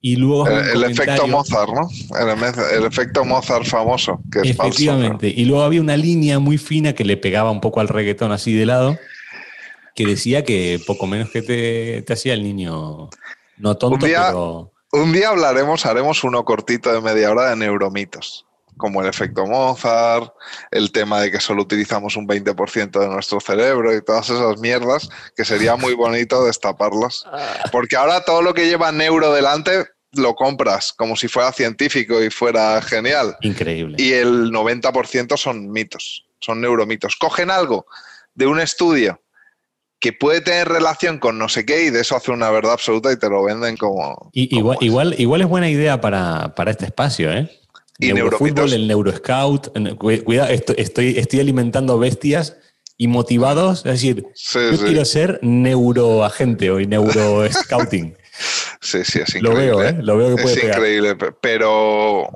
Y 0.00 0.16
luego 0.16 0.46
El, 0.46 0.84
efecto 0.84 1.26
Mozart, 1.26 1.70
¿no? 1.72 1.88
El, 2.72 2.84
efecto 2.84 3.24
Mozart 3.24 3.64
famoso, 3.64 4.20
que 4.30 4.40
es 4.50 4.56
falso. 4.56 4.68
Efectivamente. 4.68 5.28
Y 5.34 5.44
luego 5.44 5.62
había 5.64 5.80
una 5.80 5.96
línea 5.96 6.38
muy 6.38 6.56
fina 6.58 6.92
que 6.92 7.04
le 7.04 7.16
pegaba 7.16 7.50
un 7.50 7.60
poco 7.60 7.80
al 7.80 7.88
reggaetón 7.88 8.30
así 8.30 8.52
de 8.54 8.66
lado, 8.66 8.96
que 9.96 10.06
decía 10.06 10.44
que 10.44 10.80
poco 10.86 11.06
menos 11.08 11.30
que 11.30 11.42
te, 11.42 12.02
te 12.02 12.12
hacía 12.12 12.34
el 12.34 12.44
niño 12.44 13.08
no 13.56 13.76
tonto, 13.76 13.96
Un 13.96 14.08
día- 14.08 14.26
pero 14.28 14.72
Un 14.92 15.12
día 15.12 15.30
hablaremos, 15.30 15.84
haremos 15.84 16.22
uno 16.22 16.44
cortito 16.44 16.92
de 16.92 17.00
media 17.00 17.30
hora 17.32 17.50
de 17.50 17.56
neuromitos, 17.56 18.46
como 18.78 19.02
el 19.02 19.08
efecto 19.08 19.44
Mozart, 19.46 20.32
el 20.70 20.90
tema 20.90 21.20
de 21.20 21.30
que 21.30 21.40
solo 21.40 21.62
utilizamos 21.62 22.16
un 22.16 22.26
20% 22.26 22.98
de 22.98 23.08
nuestro 23.08 23.40
cerebro 23.40 23.94
y 23.94 24.02
todas 24.02 24.30
esas 24.30 24.58
mierdas, 24.58 25.10
que 25.36 25.44
sería 25.44 25.76
muy 25.76 25.92
bonito 25.94 26.44
destaparlas. 26.44 27.24
Porque 27.70 27.96
ahora 27.96 28.24
todo 28.24 28.40
lo 28.40 28.54
que 28.54 28.66
lleva 28.66 28.90
neuro 28.92 29.32
delante 29.32 29.84
lo 30.12 30.34
compras 30.34 30.94
como 30.94 31.16
si 31.16 31.28
fuera 31.28 31.52
científico 31.52 32.22
y 32.22 32.30
fuera 32.30 32.80
genial. 32.80 33.36
increíble. 33.42 33.96
y 33.98 34.12
el 34.12 34.50
90% 34.50 35.36
son 35.36 35.70
mitos, 35.70 36.24
son 36.40 36.62
neuromitos. 36.62 37.16
Cogen 37.16 37.50
algo 37.50 37.86
de 38.34 38.46
un 38.46 38.60
estudio 38.60 39.20
que 40.00 40.12
puede 40.12 40.40
tener 40.40 40.68
relación 40.68 41.18
con 41.18 41.38
no 41.38 41.48
sé 41.48 41.66
qué 41.66 41.84
y 41.84 41.90
de 41.90 42.00
eso 42.00 42.16
hace 42.16 42.30
una 42.30 42.50
verdad 42.50 42.72
absoluta 42.72 43.12
y 43.12 43.18
te 43.18 43.28
lo 43.28 43.42
venden 43.42 43.76
como... 43.76 44.30
Y, 44.32 44.48
como 44.48 44.60
igual, 44.60 44.78
es. 44.80 44.86
igual, 44.86 45.14
igual 45.18 45.40
es 45.40 45.48
buena 45.48 45.68
idea 45.68 46.00
para, 46.00 46.54
para 46.54 46.70
este 46.70 46.84
espacio, 46.84 47.32
¿eh? 47.32 47.50
Y 47.98 48.12
Neurofútbol, 48.12 48.72
el 48.72 48.86
Neuroscout. 48.88 49.68
Cuidado, 49.98 50.48
estoy, 50.50 50.76
estoy, 50.78 51.18
estoy 51.18 51.40
alimentando 51.40 51.98
bestias 51.98 52.56
y 52.96 53.08
motivados. 53.08 53.78
Es 53.86 53.92
decir, 53.92 54.26
Sí, 54.34 54.58
yo 54.70 54.76
sí. 54.76 54.84
quiero 54.84 55.04
ser 55.04 55.38
neuroagente 55.42 56.70
o 56.70 56.78
neuroscouting. 56.80 58.16
Sí, 58.80 59.00
sí, 59.04 59.18
es 59.18 59.34
Lo 59.42 59.50
increíble. 59.50 59.76
veo, 59.76 59.82
¿eh? 59.82 59.96
Lo 60.00 60.16
veo 60.16 60.36
que 60.36 60.42
puede 60.42 60.54
es 60.54 60.60
pegar. 60.60 60.76
increíble, 60.78 61.16
pe- 61.16 61.32
pero, 61.40 62.28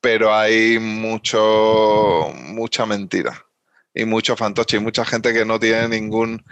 pero 0.00 0.34
hay 0.34 0.78
mucho, 0.78 2.32
mucha 2.46 2.86
mentira 2.86 3.44
y 3.92 4.06
mucho 4.06 4.34
fantoche 4.36 4.78
y 4.78 4.80
mucha 4.80 5.04
gente 5.04 5.34
que 5.34 5.44
no 5.44 5.60
tiene 5.60 5.88
ningún... 5.88 6.42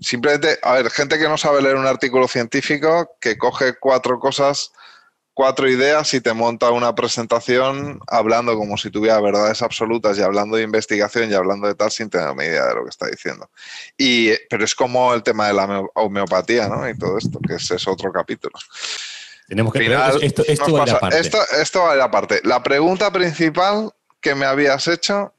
Simplemente, 0.00 0.58
a 0.62 0.74
ver, 0.74 0.90
gente 0.90 1.18
que 1.18 1.26
no 1.26 1.38
sabe 1.38 1.62
leer 1.62 1.76
un 1.76 1.86
artículo 1.86 2.28
científico, 2.28 3.08
que 3.18 3.38
coge 3.38 3.78
cuatro 3.80 4.18
cosas, 4.18 4.72
cuatro 5.38 5.70
ideas 5.70 6.12
y 6.14 6.20
te 6.20 6.32
monta 6.32 6.68
una 6.72 6.96
presentación 6.96 8.00
hablando 8.08 8.56
como 8.56 8.76
si 8.76 8.90
tuviera 8.90 9.20
verdades 9.20 9.62
absolutas 9.62 10.18
y 10.18 10.22
hablando 10.22 10.56
de 10.56 10.64
investigación 10.64 11.30
y 11.30 11.34
hablando 11.34 11.68
de 11.68 11.76
tal 11.76 11.92
sin 11.92 12.10
tener 12.10 12.34
ni 12.34 12.42
idea 12.42 12.66
de 12.66 12.74
lo 12.74 12.82
que 12.82 12.88
está 12.90 13.06
diciendo. 13.06 13.48
Y, 13.96 14.32
pero 14.50 14.64
es 14.64 14.74
como 14.74 15.14
el 15.14 15.22
tema 15.22 15.46
de 15.46 15.52
la 15.54 15.64
homeo- 15.68 15.90
homeopatía, 15.94 16.66
¿no? 16.68 16.88
Y 16.88 16.98
todo 16.98 17.18
esto, 17.18 17.38
que 17.46 17.54
ese 17.54 17.76
es 17.76 17.86
otro 17.86 18.10
capítulo. 18.10 18.58
Tenemos 19.46 19.72
que 19.72 19.78
Final, 19.78 20.20
esto, 20.24 20.42
esto 20.44 20.66
nos 20.70 20.74
va 20.74 20.82
a 20.82 20.86
ir 20.88 20.92
pasa- 20.94 20.96
aparte. 20.96 21.60
Esto, 21.62 21.86
aparte. 21.88 22.40
La 22.42 22.60
pregunta 22.64 23.12
principal 23.12 23.92
que 24.20 24.34
me 24.34 24.44
habías 24.44 24.88
hecho, 24.88 25.32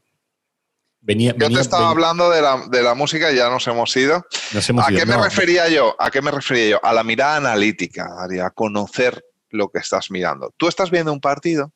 Venía, 1.02 1.34
yo 1.38 1.50
te 1.50 1.60
estaba 1.60 1.82
venía- 1.90 1.92
hablando 1.92 2.30
de 2.30 2.42
la, 2.42 2.64
de 2.70 2.84
la 2.84 2.94
música, 2.94 3.32
ya 3.34 3.50
nos 3.50 3.68
hemos 3.68 3.94
ido. 3.98 4.26
nos 4.54 4.70
hemos 4.70 4.88
¿A 4.88 4.92
ido. 4.92 5.00
qué 5.02 5.06
me 5.06 5.18
No, 5.18 5.24
refería 5.26 5.68
yo? 5.68 5.94
¿A 6.00 6.10
qué 6.10 6.22
me 6.22 6.32
refería 6.32 6.70
yo? 6.70 6.80
A 6.86 6.94
la 6.94 7.04
mirada 7.04 7.36
analítica, 7.36 8.08
a 8.24 8.50
conocer 8.52 9.26
lo 9.50 9.70
que 9.70 9.80
estás 9.80 10.12
mirando. 10.12 10.54
Tú 10.58 10.68
estás 10.68 10.92
viendo 10.92 11.14
un 11.14 11.22
partido 11.22 11.74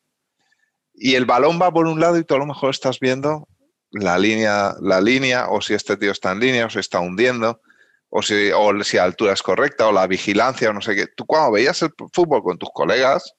y 0.93 1.15
el 1.15 1.25
balón 1.25 1.59
va 1.61 1.71
por 1.71 1.87
un 1.87 1.99
lado 1.99 2.17
y 2.17 2.23
tú 2.23 2.35
a 2.35 2.39
lo 2.39 2.45
mejor 2.45 2.71
estás 2.71 2.99
viendo 2.99 3.47
la 3.93 4.17
línea, 4.17 4.75
la 4.81 4.99
línea, 4.99 5.47
o 5.49 5.61
si 5.61 5.73
este 5.73 5.97
tío 5.97 6.11
está 6.11 6.31
en 6.31 6.39
línea, 6.39 6.65
o 6.65 6.69
se 6.69 6.79
está 6.79 6.99
hundiendo, 6.99 7.61
o 8.09 8.21
si, 8.21 8.51
o 8.51 8.83
si 8.83 8.97
la 8.97 9.03
altura 9.03 9.33
es 9.33 9.43
correcta, 9.43 9.87
o 9.87 9.91
la 9.91 10.07
vigilancia, 10.07 10.69
o 10.69 10.73
no 10.73 10.81
sé 10.81 10.95
qué. 10.95 11.07
Tú 11.07 11.25
cuando 11.25 11.51
veías 11.51 11.81
el 11.83 11.93
fútbol 12.11 12.43
con 12.43 12.57
tus 12.57 12.69
colegas, 12.73 13.35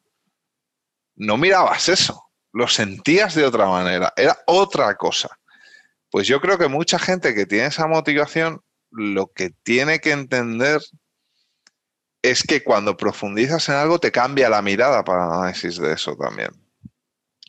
no 1.17 1.37
mirabas 1.37 1.89
eso, 1.89 2.25
lo 2.53 2.69
sentías 2.69 3.35
de 3.35 3.45
otra 3.45 3.67
manera, 3.67 4.13
era 4.17 4.39
otra 4.47 4.95
cosa. 4.97 5.29
Pues 6.11 6.29
yo 6.29 6.41
creo 6.41 6.57
que 6.59 6.69
mucha 6.69 6.99
gente 6.99 7.35
que 7.35 7.47
tiene 7.47 7.67
esa 7.67 7.89
motivación, 7.89 8.61
lo 8.91 9.27
que 9.33 9.51
tiene 9.65 9.99
que 9.99 10.13
entender 10.13 10.81
es 12.25 12.43
que 12.43 12.65
cuando 12.65 12.97
profundizas 12.97 13.69
en 13.69 13.75
algo 13.75 13.99
te 13.99 14.11
cambia 14.11 14.49
la 14.49 14.63
mirada 14.63 15.05
para 15.05 15.27
el 15.27 15.33
análisis 15.33 15.77
de 15.79 15.93
eso 15.93 16.17
también. 16.17 16.49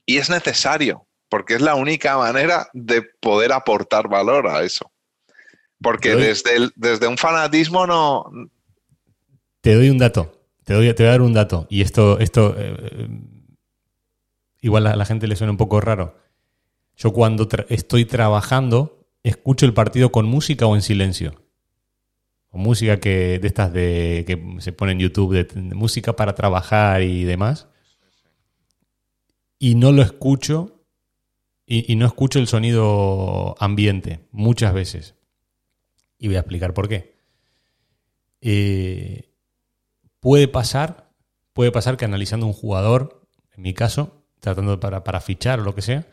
Y 0.06 0.18
es 0.18 0.30
necesario, 0.30 1.08
porque 1.30 1.56
es 1.56 1.62
la 1.62 1.76
única 1.76 2.18
manera 2.18 2.68
de 2.74 3.02
poder 3.22 3.54
aportar 3.54 4.10
valor 4.10 4.48
a 4.48 4.64
eso. 4.64 4.92
Porque 5.82 6.16
desde, 6.16 6.56
el- 6.58 6.74
desde 6.76 7.08
un 7.08 7.18
fanatismo 7.18 7.88
no... 7.88 8.26
Te 9.62 9.76
doy 9.76 9.90
un 9.90 9.98
dato. 9.98 10.42
Te, 10.66 10.74
doy, 10.74 10.94
te 10.94 11.04
voy 11.04 11.08
a 11.08 11.12
dar 11.12 11.22
un 11.22 11.34
dato. 11.34 11.68
Y 11.70 11.82
esto, 11.82 12.20
esto 12.20 12.54
eh, 12.58 13.08
igual 14.62 14.88
a 14.88 14.96
la 14.96 15.06
gente 15.06 15.28
le 15.28 15.36
suena 15.38 15.52
un 15.52 15.58
poco 15.58 15.80
raro. 15.80 16.18
Yo 16.98 17.14
cuando 17.14 17.48
tra- 17.48 17.66
estoy 17.70 18.06
trabajando, 18.06 19.08
escucho 19.24 19.66
el 19.66 19.74
partido 19.74 20.12
con 20.12 20.26
música 20.26 20.66
o 20.66 20.76
en 20.76 20.82
silencio. 20.82 21.45
O 22.56 22.58
música 22.58 23.02
que 23.02 23.38
de 23.38 23.48
estas 23.48 23.74
de 23.74 24.24
que 24.26 24.62
se 24.62 24.72
pone 24.72 24.94
en 24.94 25.00
YouTube, 25.00 25.46
música 25.76 26.16
para 26.16 26.36
trabajar 26.36 27.02
y 27.02 27.26
demás. 27.26 27.68
Y 29.60 29.76
no 29.76 29.92
lo 29.92 30.02
escucho. 30.02 30.72
Y, 31.68 31.96
no 31.98 32.06
escucho 32.06 32.40
el 32.40 32.48
sonido 32.48 33.56
ambiente 33.60 34.22
muchas 34.32 34.74
veces. 34.74 35.16
Y 36.18 36.28
voy 36.28 36.38
a 36.38 36.40
explicar 36.40 36.74
por 36.74 36.88
qué. 36.88 37.18
Eh, 38.40 39.34
puede 40.22 40.48
pasar, 40.48 41.12
puede 41.52 41.74
pasar 41.74 41.98
que 41.98 42.06
analizando 42.06 42.46
un 42.46 42.54
jugador, 42.54 43.28
en 43.58 43.64
mi 43.64 43.74
caso, 43.74 44.24
tratando 44.40 44.80
para, 44.80 45.04
para 45.04 45.20
fichar 45.20 45.60
o 45.60 45.64
lo 45.64 45.76
que 45.76 45.82
sea, 45.82 46.08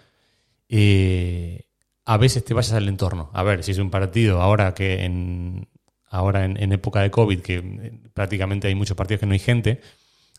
eh, 0.68 1.68
a 2.04 2.16
veces 2.16 2.44
te 2.44 2.52
vayas 2.52 2.72
al 2.72 2.88
entorno. 2.88 3.30
A 3.32 3.44
ver, 3.44 3.62
si 3.62 3.70
es 3.70 3.78
un 3.78 3.90
partido 3.90 4.40
ahora 4.40 4.74
que 4.74 5.04
en 5.04 5.68
ahora 6.12 6.44
en, 6.44 6.72
época 6.72 7.00
de 7.00 7.10
COVID, 7.10 7.40
que 7.40 7.56
eh, 7.56 7.92
prácticamente 8.14 8.68
hay 8.68 8.74
muchos 8.74 8.96
partidos 8.96 9.20
que 9.20 9.26
no 9.26 9.32
hay 9.32 9.38
gente, 9.38 9.80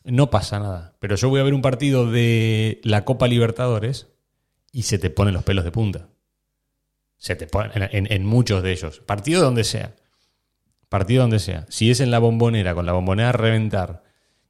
no 0.05 0.29
pasa 0.29 0.59
nada. 0.59 0.95
Pero 0.99 1.15
yo 1.15 1.29
voy 1.29 1.39
a 1.39 1.43
ver 1.43 1.53
un 1.53 1.61
partido 1.61 2.09
de 2.09 2.79
la 2.83 3.03
Copa 3.05 3.27
Libertadores 3.27 4.07
y 4.71 4.83
se 4.83 4.99
te 4.99 5.09
ponen 5.09 5.33
los 5.33 5.43
pelos 5.43 5.65
de 5.65 5.71
punta. 5.71 6.07
Se 7.17 7.35
te 7.35 7.47
ponen 7.47 7.71
en, 7.75 7.89
en- 7.91 8.11
en 8.13 8.25
muchos 8.25 8.61
de 8.63 8.71
ellos. 8.71 8.99
Partido 9.05 9.41
donde 9.41 9.63
sea. 9.63 9.95
Partido 10.89 11.21
donde 11.23 11.39
sea. 11.39 11.65
Si 11.69 11.89
es 11.89 11.99
en 12.01 12.11
la 12.11 12.19
bombonera, 12.19 12.75
con 12.75 12.85
la 12.85 12.91
bombonera 12.93 13.29
a 13.29 13.33
reventar, 13.33 14.03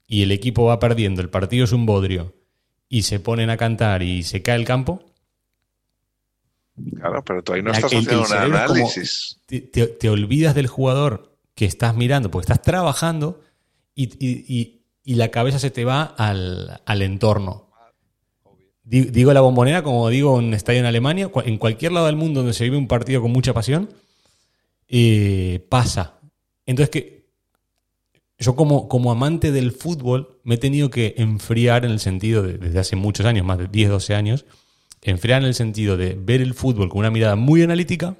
y 0.07 0.23
el 0.23 0.31
equipo 0.31 0.65
va 0.65 0.79
perdiendo, 0.79 1.21
el 1.21 1.29
partido 1.29 1.63
es 1.63 1.71
un 1.71 1.85
bodrio, 1.85 2.35
y 2.89 3.03
se 3.03 3.19
ponen 3.21 3.49
a 3.49 3.57
cantar 3.57 4.03
y 4.03 4.23
se 4.23 4.41
cae 4.41 4.55
el 4.57 4.65
campo, 4.65 5.05
Claro, 6.95 7.23
pero 7.23 7.43
tú 7.43 7.53
ahí 7.53 7.61
no 7.61 7.69
La- 7.71 7.77
estás 7.77 7.91
el- 7.93 7.99
haciendo 7.99 8.21
un 8.23 8.27
como- 8.27 8.39
análisis. 8.39 9.39
te, 9.47 10.09
olvidas 10.09 10.55
del 10.55 10.67
jugador 10.67 11.37
que 11.55 11.65
estás 11.65 11.95
mirando, 11.95 12.31
porque 12.31 12.45
estás 12.51 12.61
trabajando 12.61 13.41
y, 13.95 14.05
y- 14.25 14.43
y- 14.47 14.81
y 15.03 15.15
la 15.15 15.29
cabeza 15.29 15.59
se 15.59 15.69
te 15.69 15.85
va 15.85 16.03
al, 16.03 16.81
al 16.85 17.01
entorno. 17.03 17.69
Di- 18.83 19.01
Digo 19.11 19.31
la 19.33 19.41
bombonera, 19.41 19.83
como 19.83 20.09
digo 20.09 20.39
en 20.39 20.45
un 20.47 20.53
estadio 20.55 20.79
en 20.79 20.85
Alemania, 20.85 21.29
en 21.45 21.57
cualquier 21.57 21.91
lado 21.91 22.07
del 22.07 22.15
mundo 22.15 22.39
donde 22.41 22.53
se 22.53 22.63
vive 22.65 22.77
un 22.77 22.87
partido 22.87 23.21
con 23.21 23.31
mucha 23.31 23.53
pasión, 23.53 23.89
eh, 24.87 25.65
pasa. 25.69 26.19
Entonces 26.65 26.89
que 26.89 27.23
yo 28.39 28.55
como, 28.55 28.87
como 28.89 29.11
amante 29.11 29.51
del 29.51 29.71
fútbol 29.71 30.39
me 30.43 30.55
he 30.55 30.57
tenido 30.57 30.89
que 30.89 31.13
enfriar 31.17 31.85
en 31.85 31.91
el 31.91 31.99
sentido 31.99 32.41
de, 32.43 32.57
desde 32.57 32.79
hace 32.79 32.95
muchos 32.95 33.25
años, 33.25 33.45
más 33.45 33.57
de 33.57 33.67
10, 33.67 33.89
12 33.89 34.15
años, 34.15 34.45
enfriar 35.03 35.41
en 35.41 35.47
el 35.47 35.53
sentido 35.53 35.97
de 35.97 36.15
ver 36.19 36.41
el 36.41 36.53
fútbol 36.53 36.89
con 36.89 36.99
una 36.99 37.11
mirada 37.11 37.35
muy 37.35 37.61
analítica 37.61 38.15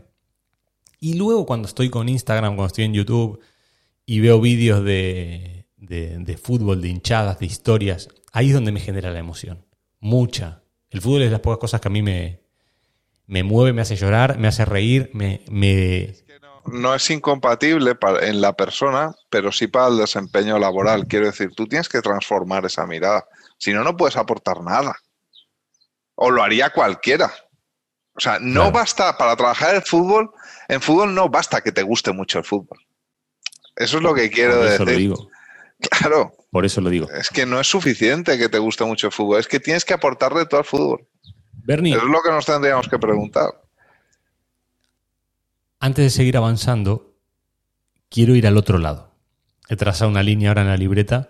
y 0.99 1.15
luego 1.15 1.45
cuando 1.45 1.67
estoy 1.67 1.89
con 1.89 2.09
Instagram, 2.09 2.55
cuando 2.55 2.67
estoy 2.67 2.85
en 2.85 2.93
YouTube 2.93 3.39
y 4.05 4.19
veo 4.19 4.39
vídeos 4.41 4.83
de, 4.83 5.67
de- 5.77 6.17
de 6.19 6.37
fútbol, 6.37 6.81
de 6.81 6.89
hinchadas, 6.89 7.39
de 7.39 7.45
historias, 7.45 8.09
ahí 8.31 8.47
es 8.49 8.53
donde 8.53 8.71
me 8.71 8.79
genera 8.79 9.11
la 9.11 9.19
emoción. 9.19 9.65
Mucha. 9.99 10.63
El 10.89 11.01
fútbol 11.01 11.21
es 11.23 11.27
de 11.27 11.31
las 11.31 11.39
pocas 11.41 11.59
cosas 11.59 11.81
que 11.81 11.87
a 11.87 11.91
mí 11.91 12.01
me, 12.01 12.41
me 13.25 13.43
mueve, 13.43 13.73
me 13.73 13.81
hace 13.81 13.95
llorar, 13.95 14.37
me 14.37 14.47
hace 14.47 14.65
reír, 14.65 15.09
me... 15.13 15.41
no 16.65 16.95
es 16.95 17.09
incompatible 17.09 17.97
en 18.21 18.41
la 18.41 18.53
persona, 18.53 19.13
pero 19.29 19.51
sí 19.51 19.67
para 19.67 19.87
el 19.89 19.97
desempeño 19.97 20.59
laboral. 20.59 21.07
Quiero 21.07 21.25
decir, 21.25 21.51
tú 21.55 21.67
tienes 21.67 21.89
que 21.89 22.01
transformar 22.01 22.65
esa 22.65 22.85
mirada. 22.85 23.25
Si 23.57 23.73
no, 23.73 23.83
no 23.83 23.97
puedes 23.97 24.15
aportar 24.17 24.61
nada. 24.61 24.95
O 26.25 26.31
lo 26.31 26.41
haría 26.41 26.69
cualquiera. 26.69 27.31
O 28.15 28.19
sea, 28.19 28.39
no 28.39 28.61
Claro. 28.61 28.71
basta 28.71 29.17
para 29.17 29.35
trabajar 29.35 29.75
el 29.75 29.81
fútbol. 29.81 30.31
En 30.69 30.79
fútbol 30.81 31.13
no 31.13 31.27
basta 31.27 31.59
que 31.61 31.71
te 31.73 31.83
guste 31.83 32.13
mucho 32.13 32.37
el 32.39 32.45
fútbol. 32.45 32.79
Eso 33.75 33.97
es 33.97 34.03
lo 34.03 34.13
que 34.13 34.29
quiero 34.29 34.53
Por 34.53 34.63
decir. 34.63 34.75
eso 34.75 34.85
lo 34.85 34.91
digo. 34.97 35.29
Claro. 35.99 36.33
Por 36.49 36.63
eso 36.65 36.79
lo 36.79 36.89
digo. 36.89 37.09
Es 37.11 37.27
que 37.29 37.45
no 37.45 37.59
es 37.59 37.67
suficiente 37.67 38.37
que 38.37 38.47
te 38.47 38.57
guste 38.57 38.85
mucho 38.85 39.07
el 39.07 39.11
fútbol, 39.13 39.39
es 39.41 39.47
que 39.49 39.59
tienes 39.59 39.83
que 39.83 39.93
aportarle 39.93 40.45
todo 40.45 40.59
al 40.61 40.65
fútbol. 40.65 41.05
Bernie, 41.65 41.93
Eso 41.95 42.05
es 42.05 42.09
lo 42.09 42.21
que 42.21 42.29
nos 42.31 42.45
tendríamos 42.45 42.87
que 42.87 42.97
preguntar. 42.99 43.49
antes 45.79 46.05
de 46.05 46.09
seguir 46.09 46.37
avanzando, 46.37 47.13
quiero 48.09 48.35
ir 48.35 48.47
al 48.47 48.55
otro 48.57 48.77
lado. 48.77 49.13
He 49.67 49.75
trazado 49.75 50.09
una 50.09 50.23
línea 50.23 50.49
ahora 50.49 50.61
en 50.61 50.67
la 50.69 50.77
libreta. 50.77 51.29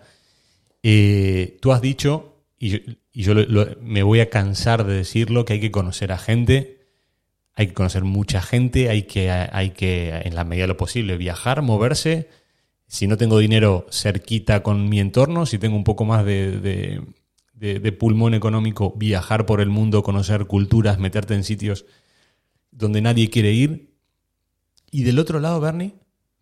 Eh, 0.84 1.58
tú 1.60 1.72
has 1.72 1.80
dicho, 1.80 2.44
y 2.58 2.98
y 3.16 3.22
yo 3.22 3.32
me 3.80 4.02
voy 4.02 4.18
a 4.18 4.28
cansar 4.28 4.84
de 4.84 4.94
decirlo, 4.96 5.44
que 5.44 5.52
hay 5.54 5.60
que 5.60 5.70
conocer 5.70 6.10
a 6.10 6.18
gente, 6.18 6.80
hay 7.54 7.68
que 7.68 7.72
conocer 7.74 8.02
mucha 8.02 8.42
gente, 8.42 8.90
hay 8.90 9.04
que, 9.04 9.30
hay 9.30 9.70
que, 9.70 10.10
en 10.24 10.34
la 10.34 10.42
medida 10.42 10.64
de 10.64 10.68
lo 10.68 10.76
posible, 10.76 11.16
viajar, 11.16 11.62
moverse. 11.62 12.28
Si 12.88 13.06
no 13.06 13.16
tengo 13.16 13.38
dinero 13.38 13.86
cerquita 13.92 14.64
con 14.64 14.88
mi 14.88 14.98
entorno, 14.98 15.46
si 15.46 15.58
tengo 15.58 15.76
un 15.76 15.84
poco 15.84 16.04
más 16.04 16.24
de, 16.24 16.58
de- 16.60 17.00
de- 17.78 17.92
pulmón 17.92 18.34
económico, 18.34 18.92
viajar 18.96 19.46
por 19.46 19.60
el 19.60 19.68
mundo, 19.70 20.02
conocer 20.02 20.46
culturas, 20.46 20.98
meterte 20.98 21.34
en 21.34 21.44
sitios 21.44 21.86
donde 22.72 23.00
nadie 23.00 23.30
quiere 23.30 23.52
ir. 23.52 23.94
Y 24.90 25.04
del 25.04 25.20
otro 25.20 25.38
lado, 25.38 25.60
Bernie, 25.60 25.94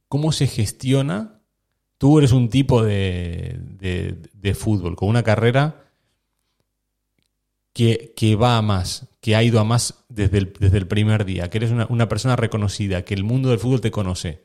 ¿cómo 0.08 0.32
se 0.32 0.46
gestiona? 0.46 1.42
Tú 1.98 2.18
eres 2.18 2.32
un 2.32 2.48
tipo 2.48 2.82
de- 2.82 3.58
de 4.32 4.54
fútbol, 4.54 4.96
con 4.96 5.10
una 5.10 5.22
carrera 5.22 5.91
que, 7.72 8.36
va 8.40 8.58
a 8.58 8.62
más, 8.62 9.08
que 9.20 9.34
ha 9.34 9.42
ido 9.42 9.58
a 9.58 9.64
más 9.64 10.04
desde 10.08 10.38
el, 10.38 10.52
desde 10.58 10.78
el 10.78 10.86
primer 10.86 11.24
día, 11.24 11.48
que 11.48 11.58
eres 11.58 11.70
una, 11.70 12.08
persona 12.08 12.36
reconocida, 12.36 13.02
que 13.02 13.14
el 13.14 13.24
mundo 13.24 13.50
del 13.50 13.58
fútbol 13.58 13.80
te 13.80 13.90
conoce. 13.90 14.42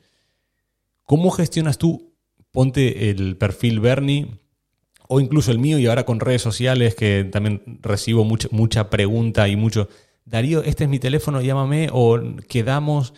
¿Cómo 1.04 1.32
gestionas 1.32 1.78
tú? 1.78 2.14
Ponte 2.52 3.10
el 3.10 3.38
perfil 3.38 3.80
Bernie 3.80 4.40
o 5.10 5.20
incluso 5.20 5.52
el 5.52 5.60
mío 5.60 5.78
y 5.80 5.86
ahora 5.88 6.06
con 6.06 6.20
redes 6.20 6.42
sociales 6.42 6.96
que 6.96 7.24
también 7.26 7.80
recibo 7.82 8.24
mucha, 8.26 8.90
pregunta 8.90 9.48
y 9.48 9.56
mucho, 9.56 9.90
Darío, 10.26 10.62
este 10.64 10.84
es 10.84 10.90
mi 10.90 11.00
teléfono, 11.00 11.42
llámame 11.42 11.90
o 11.92 12.20
quedamos 12.50 13.14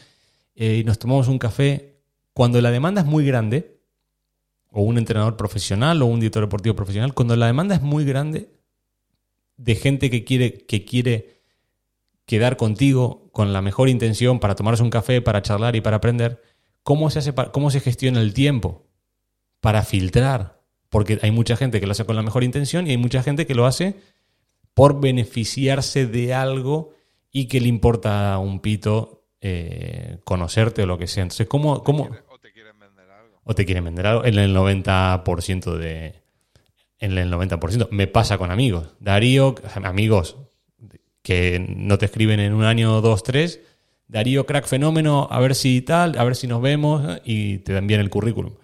eh, 0.55 0.77
y 0.81 0.83
nos 0.83 0.99
tomamos 0.99 1.27
un 1.27 1.39
café. 1.39 2.01
Cuando 2.33 2.61
la 2.61 2.69
demanda 2.69 3.01
es 3.01 3.07
muy 3.07 3.25
grande, 3.25 3.79
o 4.71 4.83
un 4.83 4.99
entrenador 4.99 5.35
profesional 5.35 5.99
o 6.03 6.05
un 6.05 6.19
director 6.19 6.43
deportivo 6.43 6.75
profesional, 6.75 7.15
cuando 7.15 7.35
la 7.35 7.47
demanda 7.47 7.73
es 7.73 7.81
muy 7.81 8.05
grande 8.05 8.58
de 9.59 9.75
gente 9.75 10.09
que 10.09 10.23
quiere, 10.23 10.53
que 10.53 10.85
quiere 10.85 11.41
quedar 12.25 12.55
contigo 12.55 13.29
con 13.33 13.51
la 13.51 13.61
mejor 13.61 13.89
intención 13.89 14.39
para 14.39 14.55
tomarse 14.55 14.83
un 14.83 14.89
café, 14.89 15.21
para 15.21 15.41
charlar 15.41 15.75
y 15.75 15.81
para 15.81 15.97
aprender, 15.97 16.41
¿cómo 16.81 17.09
se, 17.09 17.19
hace, 17.19 17.33
cómo 17.51 17.69
se 17.69 17.81
gestiona 17.81 18.21
el 18.21 18.33
tiempo 18.33 18.87
para 19.59 19.83
filtrar? 19.83 20.61
Porque 20.87 21.19
hay 21.21 21.31
mucha 21.31 21.57
gente 21.57 21.79
que 21.79 21.87
lo 21.87 21.91
hace 21.91 22.05
con 22.05 22.15
la 22.15 22.23
mejor 22.23 22.45
intención 22.45 22.87
y 22.87 22.91
hay 22.91 22.97
mucha 22.97 23.21
gente 23.21 23.45
que 23.45 23.53
lo 23.53 23.65
hace 23.65 23.95
por 24.73 25.01
beneficiarse 25.01 26.07
de 26.07 26.33
algo 26.33 26.93
y 27.29 27.47
que 27.47 27.59
le 27.59 27.67
importa 27.67 28.37
un 28.37 28.61
pito 28.61 29.25
eh, 29.41 30.19
conocerte 30.23 30.83
o 30.83 30.85
lo 30.85 30.97
que 30.97 31.07
sea. 31.07 31.23
Entonces, 31.23 31.47
¿cómo, 31.47 31.83
cómo, 31.83 32.09
O 32.29 32.39
te 32.39 32.53
quieren 32.53 32.79
vender 32.79 33.11
algo. 33.11 33.41
o 33.43 33.55
te 33.55 33.65
quieren 33.65 33.83
vender 33.83 34.07
algo 34.07 34.23
en 34.23 34.39
el 34.39 34.55
90% 34.55 35.75
de 35.75 36.28
en 36.99 37.17
el 37.17 37.31
90%. 37.31 37.87
Me 37.91 38.07
pasa 38.07 38.37
con 38.37 38.51
amigos. 38.51 38.93
Darío, 38.99 39.55
amigos 39.83 40.37
que 41.23 41.65
no 41.75 41.97
te 41.97 42.05
escriben 42.05 42.39
en 42.39 42.53
un 42.53 42.63
año, 42.63 43.01
dos, 43.01 43.23
tres. 43.23 43.59
Darío, 44.07 44.45
crack 44.45 44.65
fenómeno, 44.65 45.27
a 45.29 45.39
ver 45.39 45.53
si 45.53 45.81
tal, 45.81 46.17
a 46.17 46.23
ver 46.23 46.35
si 46.35 46.47
nos 46.47 46.61
vemos 46.61 47.19
y 47.23 47.59
te 47.59 47.77
envían 47.77 48.01
el 48.01 48.09
currículum. 48.09 48.55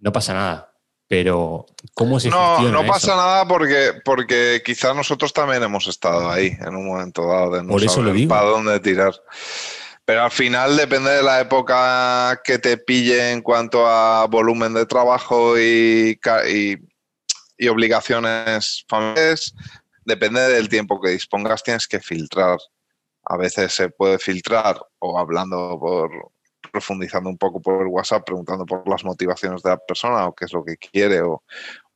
No 0.00 0.12
pasa 0.12 0.34
nada, 0.34 0.72
pero 1.06 1.66
¿cómo 1.94 2.18
se 2.18 2.30
No, 2.30 2.60
no 2.62 2.80
eso? 2.80 2.88
pasa 2.90 3.14
nada 3.14 3.46
porque, 3.46 3.92
porque 4.04 4.62
quizá 4.64 4.94
nosotros 4.94 5.32
también 5.32 5.62
hemos 5.62 5.86
estado 5.86 6.28
ahí 6.30 6.56
en 6.60 6.74
un 6.74 6.86
momento 6.86 7.26
dado 7.26 7.52
de 7.56 7.62
no 7.62 7.68
Por 7.68 7.82
eso 7.82 7.96
saber 7.96 8.08
lo 8.08 8.12
digo. 8.14 8.28
para 8.30 8.46
dónde 8.46 8.80
tirar. 8.80 9.12
Pero 10.04 10.24
al 10.24 10.30
final 10.32 10.76
depende 10.76 11.10
de 11.10 11.22
la 11.22 11.40
época 11.40 12.40
que 12.42 12.58
te 12.58 12.76
pille 12.78 13.30
en 13.30 13.42
cuanto 13.42 13.86
a 13.86 14.26
volumen 14.26 14.74
de 14.74 14.86
trabajo 14.86 15.56
y, 15.56 16.18
y 17.60 17.68
obligaciones 17.68 18.84
familiares. 18.88 19.54
Depende 20.04 20.40
del 20.48 20.68
tiempo 20.68 20.98
que 20.98 21.10
dispongas, 21.10 21.62
tienes 21.62 21.86
que 21.86 22.00
filtrar. 22.00 22.58
A 23.26 23.36
veces 23.36 23.74
se 23.74 23.90
puede 23.90 24.18
filtrar 24.18 24.80
o 24.98 25.18
hablando 25.18 25.78
por 25.78 26.10
profundizando 26.72 27.28
un 27.28 27.36
poco 27.36 27.60
por 27.60 27.86
WhatsApp, 27.86 28.24
preguntando 28.24 28.64
por 28.64 28.88
las 28.88 29.04
motivaciones 29.04 29.62
de 29.62 29.70
la 29.70 29.76
persona 29.76 30.26
o 30.26 30.34
qué 30.34 30.44
es 30.44 30.52
lo 30.52 30.64
que 30.64 30.76
quiere 30.76 31.20
o, 31.20 31.42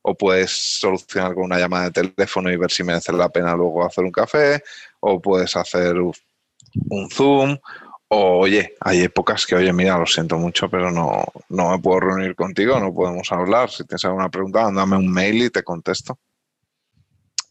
o 0.01 0.15
puedes 0.15 0.51
solucionar 0.51 1.33
con 1.33 1.45
una 1.45 1.57
llamada 1.57 1.89
de 1.89 2.09
teléfono 2.09 2.51
y 2.51 2.57
ver 2.57 2.71
si 2.71 2.83
merece 2.83 3.11
la 3.13 3.29
pena 3.29 3.55
luego 3.55 3.85
hacer 3.85 4.03
un 4.03 4.11
café, 4.11 4.61
o 4.99 5.21
puedes 5.21 5.55
hacer 5.55 5.95
un 5.97 7.09
Zoom, 7.09 7.57
o 8.07 8.39
oye, 8.39 8.75
hay 8.81 9.01
épocas 9.01 9.45
que, 9.45 9.55
oye, 9.55 9.73
mira, 9.73 9.97
lo 9.97 10.05
siento 10.05 10.37
mucho, 10.37 10.69
pero 10.69 10.91
no, 10.91 11.23
no 11.49 11.71
me 11.71 11.79
puedo 11.79 12.01
reunir 12.01 12.35
contigo, 12.35 12.79
no 12.79 12.93
podemos 12.93 13.31
hablar. 13.31 13.69
Si 13.71 13.83
tienes 13.83 14.05
alguna 14.05 14.29
pregunta, 14.29 14.61
mándame 14.63 14.97
un 14.97 15.11
mail 15.11 15.43
y 15.43 15.49
te 15.49 15.63
contesto. 15.63 16.19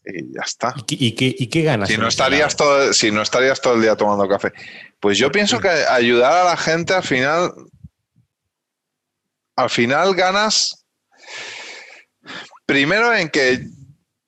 Y 0.05 0.33
ya 0.33 0.41
está. 0.45 0.73
¿Y 0.87 1.13
qué, 1.15 1.35
y 1.37 1.47
qué- 1.47 1.63
ganas? 1.63 1.89
Si 1.89 1.97
no, 1.97 2.07
estarías 2.07 2.55
todo, 2.55 2.93
si 2.93 3.11
no 3.11 3.21
estarías 3.21 3.59
todo 3.59 3.73
el 3.75 3.81
día 3.81 3.95
tomando 3.95 4.27
café. 4.29 4.53
Pues 4.99 5.17
yo 5.17 5.31
pienso 5.31 5.59
que 5.59 5.67
ayudar 5.69 6.33
a 6.33 6.43
la 6.51 6.57
gente 6.57 6.93
al 6.93 7.03
final, 7.03 7.51
al 9.55 9.69
final 9.69 10.13
ganas 10.15 10.85
primero 12.65 13.13
en 13.15 13.29
que 13.29 13.65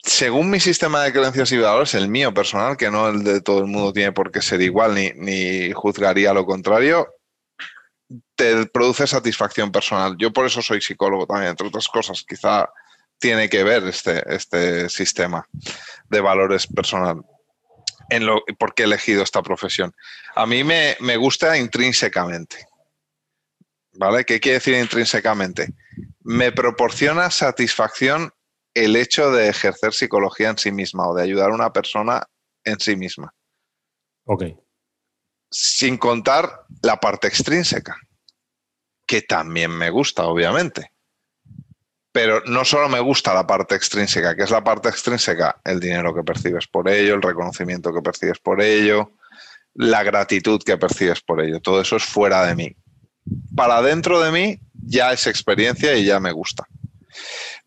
según 0.07 0.49
mi 0.49 0.59
sistema 0.59 1.03
de 1.03 1.11
creencias 1.11 1.51
y 1.51 1.57
valores, 1.57 1.93
el 1.93 2.07
mío 2.07 2.33
personal, 2.33 2.77
que 2.77 2.89
no 2.89 3.09
el 3.09 3.23
de 3.23 3.41
todo 3.41 3.59
el 3.59 3.67
mundo 3.67 3.91
tiene 3.91 4.13
por 4.13 4.31
qué 4.31 4.41
ser 4.41 4.61
igual 4.61 4.95
ni, 4.95 5.11
ni 5.15 5.71
juzgaría 5.73 6.33
lo 6.33 6.45
contrario, 6.45 7.13
te 8.35 8.65
produce 8.67 9.05
satisfacción 9.05 9.71
personal. 9.71 10.15
Yo 10.17 10.31
por 10.31 10.45
eso 10.45 10.61
soy 10.61 10.81
psicólogo 10.81 11.27
también, 11.27 11.51
entre 11.51 11.67
otras 11.67 11.89
cosas. 11.89 12.23
Quizá 12.27 12.69
tiene 13.19 13.49
que 13.49 13.63
ver 13.63 13.83
este, 13.83 14.23
este 14.33 14.89
sistema 14.89 15.45
de 16.09 16.21
valores 16.21 16.67
personal 16.67 17.21
en 18.09 18.25
lo 18.25 18.41
por 18.57 18.73
qué 18.73 18.83
he 18.83 18.85
elegido 18.85 19.23
esta 19.23 19.41
profesión. 19.41 19.93
A 20.35 20.45
mí 20.45 20.63
me, 20.63 20.95
me 21.01 21.17
gusta 21.17 21.57
intrínsecamente. 21.57 22.65
¿Vale? 23.91 24.23
¿Qué 24.23 24.39
quiere 24.39 24.59
decir 24.59 24.75
intrínsecamente? 24.75 25.73
Me 26.21 26.51
proporciona 26.51 27.29
satisfacción 27.31 28.31
el 28.73 28.95
hecho 28.95 29.31
de 29.31 29.49
ejercer 29.49 29.93
psicología 29.93 30.49
en 30.49 30.57
sí 30.57 30.71
misma 30.71 31.07
o 31.07 31.15
de 31.15 31.23
ayudar 31.23 31.51
a 31.51 31.55
una 31.55 31.73
persona 31.73 32.23
en 32.63 32.79
sí 32.79 32.95
misma, 32.95 33.33
Ok. 34.25 34.43
sin 35.49 35.97
contar 35.97 36.65
la 36.81 36.97
parte 36.99 37.27
extrínseca, 37.27 37.97
que 39.05 39.21
también 39.21 39.71
me 39.71 39.89
gusta, 39.89 40.25
obviamente. 40.25 40.91
Pero 42.11 42.41
no 42.45 42.65
solo 42.65 42.89
me 42.89 42.99
gusta 42.99 43.33
la 43.33 43.45
parte 43.45 43.75
extrínseca, 43.75 44.35
que 44.35 44.43
es 44.43 44.51
la 44.51 44.63
parte 44.63 44.89
extrínseca, 44.89 45.61
el 45.63 45.79
dinero 45.79 46.13
que 46.13 46.23
percibes 46.23 46.67
por 46.67 46.89
ello, 46.89 47.15
el 47.15 47.21
reconocimiento 47.21 47.93
que 47.93 48.01
percibes 48.01 48.39
por 48.39 48.61
ello, 48.61 49.11
la 49.75 50.03
gratitud 50.03 50.61
que 50.63 50.77
percibes 50.77 51.21
por 51.21 51.41
ello. 51.41 51.61
Todo 51.61 51.79
eso 51.81 51.95
es 51.95 52.03
fuera 52.03 52.45
de 52.45 52.55
mí. 52.55 52.75
Para 53.55 53.81
dentro 53.81 54.19
de 54.19 54.31
mí 54.31 54.59
ya 54.73 55.11
es 55.13 55.27
experiencia 55.27 55.95
y 55.95 56.05
ya 56.05 56.19
me 56.19 56.31
gusta. 56.31 56.67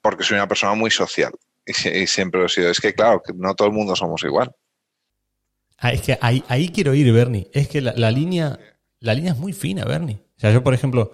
Porque 0.02 0.24
soy 0.24 0.36
una 0.36 0.48
persona 0.48 0.74
muy 0.74 0.90
social 0.90 1.32
y, 1.66 1.72
si- 1.72 1.88
y 1.90 2.06
siempre 2.06 2.40
lo 2.40 2.46
he 2.46 2.50
sido. 2.50 2.70
Es 2.70 2.80
que, 2.80 2.94
claro, 2.94 3.22
no 3.34 3.54
todo 3.54 3.68
el 3.68 3.74
mundo 3.74 3.94
somos 3.96 4.22
igual. 4.24 4.52
Ah, 5.78 5.92
es 5.92 6.02
que 6.02 6.18
ahí, 6.20 6.44
ahí 6.48 6.68
quiero 6.68 6.94
ir, 6.94 7.10
Bernie. 7.12 7.48
Es 7.52 7.68
que 7.68 7.80
la, 7.80 8.10
línea, 8.10 8.58
la 9.00 9.14
línea 9.14 9.32
es 9.32 9.38
muy 9.38 9.52
fina, 9.52 9.84
Bernie. 9.84 10.20
O 10.36 10.40
sea, 10.40 10.52
yo, 10.52 10.62
por 10.62 10.74
ejemplo, 10.74 11.12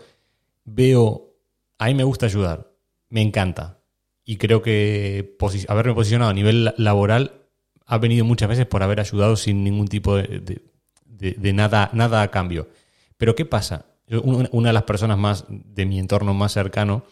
veo, 0.64 1.34
a 1.78 1.86
mí 1.86 1.94
me 1.94 2.04
gusta 2.04 2.26
ayudar, 2.26 2.72
me 3.08 3.22
encanta. 3.22 3.80
Y 4.24 4.38
creo 4.38 4.62
que 4.62 5.36
haberme 5.68 5.94
posicionado 5.94 6.30
a 6.30 6.34
nivel 6.34 6.64
la- 6.64 6.74
laboral 6.78 7.42
ha 7.86 7.98
venido 7.98 8.24
muchas 8.24 8.48
veces 8.48 8.66
por 8.66 8.82
haber 8.82 8.98
ayudado 8.98 9.36
sin 9.36 9.62
ningún 9.62 9.86
tipo 9.86 10.16
de, 10.16 11.52
nada, 11.52 11.90
nada 11.92 12.22
a 12.22 12.30
cambio. 12.32 12.68
Pero 13.16 13.36
¿qué 13.36 13.44
pasa? 13.44 13.86
Una, 14.10 14.48
una 14.52 14.68
de 14.70 14.72
las 14.72 14.82
personas 14.82 15.18
más 15.18 15.44
de 15.48 15.86
mi 15.86 15.98
entorno 16.00 16.34
más 16.34 16.52
cercano 16.52 17.04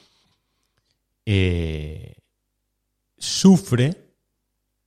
eh, 1.26 2.16
sufre, 3.18 4.14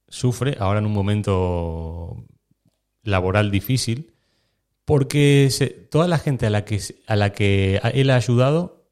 sufre 0.07 0.57
ahora 0.59 0.79
en 0.79 0.85
un 0.85 0.93
momento 0.93 2.25
laboral 3.03 3.51
difícil, 3.51 4.13
porque 4.85 5.49
toda 5.89 6.07
la 6.07 6.17
gente 6.17 6.45
a 6.45 6.49
la, 6.49 6.63
que, 6.65 6.81
a 7.07 7.15
la 7.15 7.31
que 7.33 7.81
él 7.93 8.09
ha 8.09 8.15
ayudado, 8.15 8.87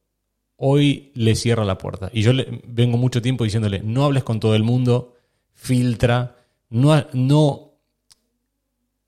hoy 0.58 1.12
le 1.16 1.36
cierra 1.36 1.64
la 1.66 1.78
puerta. 1.78 2.10
Y 2.14 2.22
yo 2.22 2.34
le, 2.34 2.62
vengo 2.68 2.98
mucho 2.98 3.22
tiempo 3.22 3.44
diciéndole, 3.44 3.82
no 3.82 4.04
hables 4.04 4.24
con 4.24 4.40
todo 4.40 4.56
el 4.56 4.64
mundo, 4.64 5.16
filtra, 5.54 6.36
no, 6.70 7.06
no, 7.14 7.80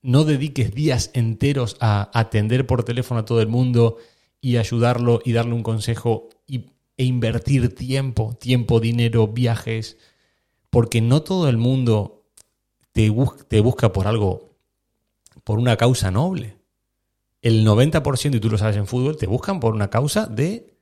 no 0.02 0.24
dediques 0.24 0.74
días 0.74 1.10
enteros 1.14 1.76
a 1.80 2.10
atender 2.18 2.66
por 2.66 2.84
teléfono 2.84 3.20
a 3.20 3.24
todo 3.24 3.40
el 3.42 3.48
mundo 3.48 3.98
y 4.40 4.56
ayudarlo 4.56 5.20
y 5.24 5.32
darle 5.32 5.54
un 5.54 5.62
consejo 5.62 6.28
y, 6.46 6.66
e 6.98 7.04
invertir 7.04 7.74
tiempo, 7.74 8.36
tiempo, 8.38 8.80
dinero, 8.80 9.28
viajes, 9.28 9.96
porque 10.68 11.00
no 11.00 11.22
todo 11.22 11.48
el 11.48 11.56
mundo 11.56 12.26
te, 12.92 13.10
te 13.48 13.60
busca 13.60 13.92
por 13.92 14.06
algo, 14.06 14.56
por 15.44 15.58
una 15.58 15.76
causa 15.76 16.10
noble. 16.10 16.58
El 17.40 17.64
90%, 17.64 18.36
y 18.36 18.40
tú 18.40 18.50
lo 18.50 18.58
sabes 18.58 18.76
en 18.76 18.86
fútbol, 18.86 19.16
te 19.16 19.26
buscan 19.26 19.60
por 19.60 19.74
una 19.74 19.88
causa 19.88 20.26
de 20.26 20.76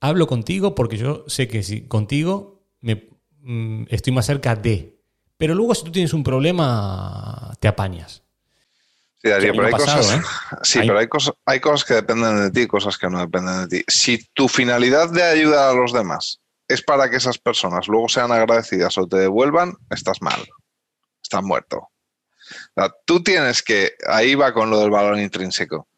hablo 0.00 0.26
contigo 0.26 0.74
porque 0.74 0.96
yo 0.96 1.24
sé 1.26 1.48
que 1.48 1.62
si 1.62 1.82
contigo 1.82 2.62
me, 2.80 3.08
mm, 3.42 3.84
estoy 3.88 4.12
más 4.12 4.26
cerca 4.26 4.56
de. 4.56 4.98
Pero 5.36 5.54
luego 5.54 5.74
si 5.74 5.84
tú 5.84 5.92
tienes 5.92 6.14
un 6.14 6.24
problema, 6.24 7.52
te 7.60 7.68
apañas. 7.68 8.22
Sí, 9.20 9.30
Darío, 9.30 9.52
pero, 9.52 9.66
hay, 9.66 9.72
cosas, 9.72 10.12
¿eh? 10.12 10.22
sí 10.62 10.78
pero 10.78 10.98
hay, 10.98 11.08
cosas, 11.08 11.34
hay 11.44 11.60
cosas 11.60 11.84
que 11.84 11.94
dependen 11.94 12.40
de 12.40 12.50
ti 12.52 12.60
y 12.62 12.66
cosas 12.68 12.96
que 12.96 13.08
no 13.08 13.18
dependen 13.18 13.66
de 13.66 13.78
ti. 13.78 13.84
Si 13.88 14.24
tu 14.32 14.48
finalidad 14.48 15.10
de 15.10 15.24
ayudar 15.24 15.70
a 15.70 15.74
los 15.74 15.92
demás 15.92 16.40
es 16.68 16.82
para 16.82 17.10
que 17.10 17.16
esas 17.16 17.38
personas 17.38 17.88
luego 17.88 18.08
sean 18.08 18.30
agradecidas 18.30 18.96
o 18.98 19.08
te 19.08 19.16
devuelvan, 19.16 19.74
estás 19.90 20.20
mal. 20.20 20.46
Estás 21.22 21.42
muerto. 21.42 21.88
tú 23.04 23.22
tienes 23.22 23.62
que, 23.62 23.94
ahí 24.06 24.34
va 24.34 24.54
con 24.54 24.70
lo 24.70 24.78
del 24.80 24.90
valor 24.90 25.18
intrínseco. 25.18 25.88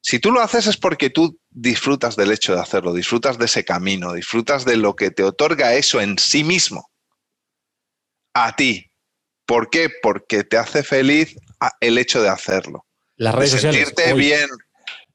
Si 0.00 0.18
tú 0.18 0.30
lo 0.30 0.40
haces 0.40 0.66
es 0.66 0.76
porque 0.76 1.10
tú 1.10 1.38
disfrutas 1.50 2.16
del 2.16 2.32
hecho 2.32 2.54
de 2.54 2.60
hacerlo, 2.60 2.92
disfrutas 2.92 3.38
de 3.38 3.46
ese 3.46 3.64
camino, 3.64 4.12
disfrutas 4.12 4.64
de 4.64 4.76
lo 4.76 4.96
que 4.96 5.10
te 5.10 5.22
otorga 5.22 5.74
eso 5.74 6.00
en 6.00 6.18
sí 6.18 6.44
mismo. 6.44 6.90
A 8.34 8.54
ti. 8.54 8.90
¿Por 9.46 9.70
qué? 9.70 9.90
Porque 10.02 10.44
te 10.44 10.56
hace 10.56 10.82
feliz 10.82 11.36
el 11.80 11.98
hecho 11.98 12.22
de 12.22 12.28
hacerlo. 12.28 12.86
Las 13.16 13.34
redes 13.34 13.52
de 13.52 13.58
sentirte 13.60 14.14
bien, 14.14 14.48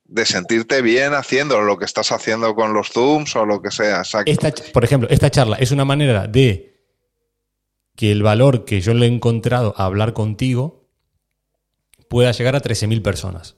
de 0.06 0.26
sentirte 0.26 0.82
bien 0.82 1.14
haciendo 1.14 1.62
lo 1.62 1.78
que 1.78 1.86
estás 1.86 2.12
haciendo 2.12 2.56
con 2.56 2.74
los 2.74 2.90
Zooms 2.90 3.36
o 3.36 3.46
lo 3.46 3.62
que 3.62 3.72
sea. 3.72 4.04
por 4.74 4.84
ejemplo, 4.84 5.10
esta 5.10 5.30
charla 5.30 5.58
es 5.58 5.72
una 5.72 5.86
manera 5.86 6.28
de 6.28 6.78
que 7.96 8.12
el 8.12 8.24
valor 8.24 8.64
que 8.64 8.80
yo 8.80 8.94
le 8.94 9.08
he 9.08 9.10
encontrado 9.10 9.74
a 9.76 9.86
hablar 9.86 10.14
contigo 10.14 10.88
pueda 12.10 12.32
llegar 12.32 12.56
a 12.56 12.62
13.000 12.62 13.02
personas. 13.02 13.58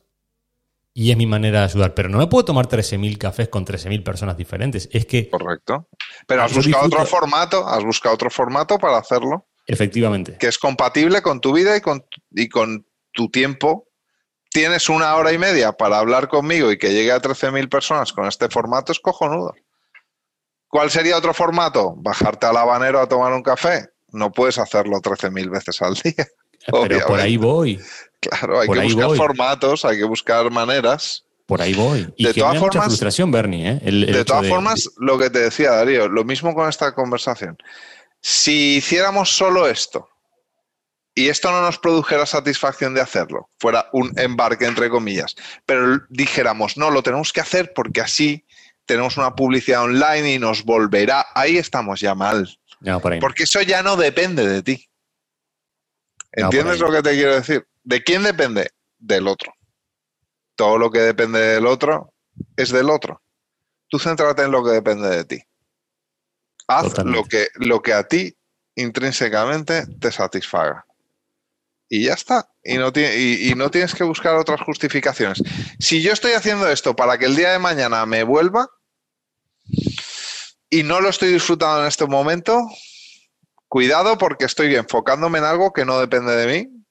Y 0.93 1.11
es 1.11 1.17
mi 1.17 1.27
manera 1.27 1.59
de 1.59 1.65
ayudar. 1.65 1.93
Pero 1.93 2.09
no 2.09 2.17
me 2.17 2.27
puedo 2.27 2.45
tomar 2.45 2.67
13.000 2.67 3.17
cafés 3.17 3.49
con 3.49 3.65
13.000 3.65 4.03
personas 4.03 4.37
diferentes. 4.37 4.89
Es 4.91 5.05
que. 5.05 5.29
Correcto. 5.29 5.87
Pero 6.25 6.43
has 6.43 6.53
buscado 6.53 6.85
otro 6.85 7.05
formato, 7.05 7.67
has 7.67 7.83
buscado 7.83 8.15
otro 8.15 8.29
formato 8.29 8.77
para 8.79 8.97
hacerlo. 8.97 9.45
Efectivamente. 9.69 10.35
Que 10.39 10.47
es 10.47 10.57
compatible 10.57 11.21
con 11.21 11.39
tu 11.41 11.53
vida 11.53 11.77
y 11.77 11.81
con, 11.81 12.03
y 12.31 12.49
con 12.49 12.87
tu 13.11 13.29
tiempo. 13.29 13.87
Tienes 14.49 14.89
una 14.89 15.15
hora 15.15 15.31
y 15.31 15.37
media 15.37 15.73
para 15.73 15.99
hablar 15.99 16.27
conmigo 16.27 16.71
y 16.71 16.79
que 16.79 16.91
llegue 16.91 17.11
a 17.11 17.21
13.000 17.21 17.69
personas 17.69 18.11
con 18.11 18.25
este 18.25 18.49
formato, 18.49 18.91
es 18.91 18.99
cojonudo. 18.99 19.53
¿Cuál 20.67 20.89
sería 20.89 21.17
otro 21.17 21.35
formato? 21.35 21.93
Bajarte 21.97 22.47
al 22.47 22.57
habanero 22.57 22.99
a 22.99 23.07
tomar 23.07 23.31
un 23.31 23.43
café. 23.43 23.89
No 24.11 24.31
puedes 24.31 24.57
hacerlo 24.57 24.97
13.000 24.97 25.51
veces 25.51 25.79
al 25.83 25.93
día. 25.93 26.27
Pero 26.87 27.05
por 27.05 27.19
ahí 27.19 27.37
voy. 27.37 27.79
Claro, 28.19 28.61
hay 28.61 28.67
que 28.67 28.81
buscar 28.81 29.15
formatos, 29.15 29.85
hay 29.85 29.97
que 29.97 30.03
buscar 30.03 30.49
maneras. 30.49 31.25
Por 31.45 31.61
ahí 31.61 31.75
voy. 31.75 32.11
Y 32.17 32.25
de 32.25 32.33
todas 32.33 32.57
formas, 32.57 32.75
mucha 32.75 32.81
frustración, 32.85 33.31
Bernie. 33.31 33.69
¿eh? 33.69 33.91
de 33.91 34.25
todas 34.25 34.47
formas, 34.47 34.89
lo 34.97 35.19
que 35.19 35.29
te 35.29 35.39
decía 35.39 35.71
Darío, 35.71 36.07
lo 36.07 36.23
mismo 36.23 36.55
con 36.55 36.67
esta 36.67 36.93
conversación. 36.93 37.55
Si 38.21 38.77
hiciéramos 38.77 39.35
solo 39.35 39.67
esto 39.67 40.09
y 41.15 41.29
esto 41.29 41.51
no 41.51 41.61
nos 41.61 41.77
produjera 41.77 42.25
satisfacción 42.25 42.93
de 42.93 43.01
hacerlo, 43.01 43.49
fuera 43.59 43.89
un 43.93 44.17
embarque 44.17 44.65
entre 44.65 44.89
comillas, 44.89 45.35
pero 45.65 45.99
dijéramos, 46.09 46.77
no, 46.77 46.91
lo 46.91 47.03
tenemos 47.03 47.33
que 47.33 47.41
hacer 47.41 47.73
porque 47.73 48.01
así 48.01 48.45
tenemos 48.85 49.17
una 49.17 49.35
publicidad 49.35 49.83
online 49.83 50.33
y 50.33 50.39
nos 50.39 50.63
volverá, 50.63 51.27
ahí 51.35 51.57
estamos 51.57 51.99
ya 51.99 52.15
mal. 52.15 52.49
porque 53.19 53.43
eso 53.43 53.61
ya 53.61 53.83
no 53.83 53.95
depende 53.95 54.47
de 54.47 54.63
ti. 54.63 54.89
¿Entiendes 56.31 56.79
lo 56.79 56.91
que 56.91 57.01
te 57.01 57.11
quiero 57.11 57.35
decir? 57.35 57.67
¿De 57.83 58.03
quién 58.03 58.23
depende? 58.23 58.71
Del 58.97 59.27
otro. 59.27 59.53
Todo 60.55 60.77
lo 60.77 60.91
que 60.91 60.99
depende 60.99 61.39
del 61.39 61.65
otro 61.65 62.13
es 62.55 62.69
del 62.69 62.89
otro. 62.89 63.21
Tú 63.87 63.99
céntrate 63.99 64.43
en 64.43 64.51
lo 64.51 64.63
que 64.63 64.71
depende 64.71 65.09
de 65.09 65.25
ti. 65.25 65.43
Haz 66.69 66.99
lo 67.03 67.23
que, 67.23 67.47
lo 67.55 67.81
que 67.81 67.93
a 67.93 68.07
ti 68.07 68.37
intrínsecamente 68.75 69.87
te 69.99 70.11
satisfaga. 70.11 70.85
Y 71.89 72.05
ya 72.05 72.13
está. 72.13 72.47
Y 72.63 72.77
no, 72.77 72.91
y 72.95 73.53
no 73.57 73.71
tienes 73.71 73.95
que 73.95 74.03
buscar 74.03 74.35
otras 74.35 74.61
justificaciones. 74.61 75.41
Si 75.79 76.03
yo 76.03 76.13
estoy 76.13 76.33
haciendo 76.33 76.69
esto 76.69 76.95
para 76.95 77.17
que 77.17 77.25
el 77.25 77.35
día 77.35 77.51
de 77.51 77.57
mañana 77.57 78.05
me 78.05 78.21
vuelva 78.21 78.69
y 80.69 80.83
no 80.83 81.01
lo 81.01 81.09
estoy 81.09 81.33
disfrutando 81.33 81.81
en 81.81 81.87
este 81.87 82.05
momento, 82.05 82.61
cuidado 83.67 84.19
porque 84.19 84.45
estoy 84.45 84.75
enfocándome 84.75 85.39
en 85.39 85.45
algo 85.45 85.73
que 85.73 85.85
no 85.85 85.99
depende 85.99 86.35
de 86.35 86.45
mí 86.45 86.85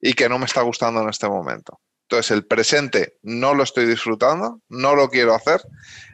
y 0.00 0.12
que 0.14 0.28
no 0.28 0.38
me 0.38 0.46
está 0.46 0.62
gustando 0.62 1.02
en 1.02 1.08
este 1.08 1.28
momento. 1.28 1.80
Entonces, 2.02 2.30
el 2.30 2.46
presente 2.46 3.18
no 3.22 3.54
lo 3.54 3.64
estoy 3.64 3.86
disfrutando, 3.86 4.60
no 4.68 4.94
lo 4.94 5.08
quiero 5.08 5.34
hacer, 5.34 5.62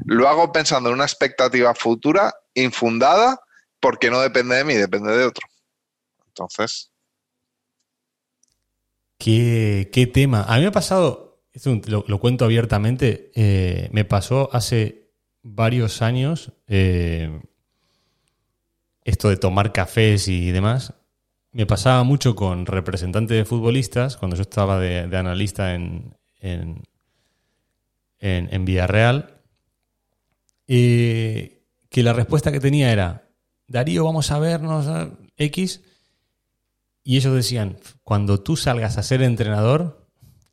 lo 0.07 0.29
hago 0.29 0.53
pensando 0.53 0.89
en 0.89 0.95
una 0.95 1.05
expectativa 1.05 1.75
futura 1.75 2.33
infundada 2.63 3.41
porque 3.81 4.11
no 4.11 4.21
depende 4.21 4.57
de 4.57 4.65
mí, 4.65 4.75
depende 4.75 5.17
de 5.17 5.25
otro. 5.25 5.47
Entonces. 6.27 6.91
¿Qué, 9.19 9.91
qué 9.93 10.07
tema? 10.07 10.45
A 10.45 10.57
mí 10.57 10.63
me 10.63 10.69
ha 10.69 10.73
pasado, 10.73 11.43
lo, 11.87 12.19
cuento 12.21 12.45
abiertamente, 12.45 13.33
eh, 13.35 13.89
me 13.93 14.05
pasó 14.05 14.49
hace 14.53 15.11
varios 15.43 16.03
años. 16.03 16.53
Eh, 16.69 17.41
esto 19.09 19.31
de 19.31 19.39
tomar 19.39 19.73
cafés 19.73 20.29
y 20.29 20.51
demás, 20.51 20.93
me 21.53 21.65
pasaba 21.65 22.03
mucho 22.05 22.35
con 22.35 22.67
representantes 22.67 23.37
de 23.37 23.47
futbolistas, 23.47 24.19
cuando 24.19 24.37
yo 24.37 24.43
estaba 24.43 24.79
de, 24.79 25.17
analista 25.17 25.75
en, 25.75 26.15
en, 26.41 26.83
en, 28.21 28.65
Villarreal, 28.67 29.41
que 31.89 32.03
la 32.03 32.13
respuesta 32.13 32.53
que 32.53 32.61
tenía 32.61 32.93
era, 32.93 33.29
Darío, 33.67 34.05
vamos 34.05 34.31
a 34.31 34.39
vernos 34.39 34.87
X, 35.37 35.83
y 37.05 37.17
ellos 37.17 37.35
decían, 37.35 37.79
cuando 38.03 38.41
tú 38.41 38.57
salgas 38.57 38.99
a 38.99 39.03
ser 39.03 39.23
entrenador, 39.23 40.07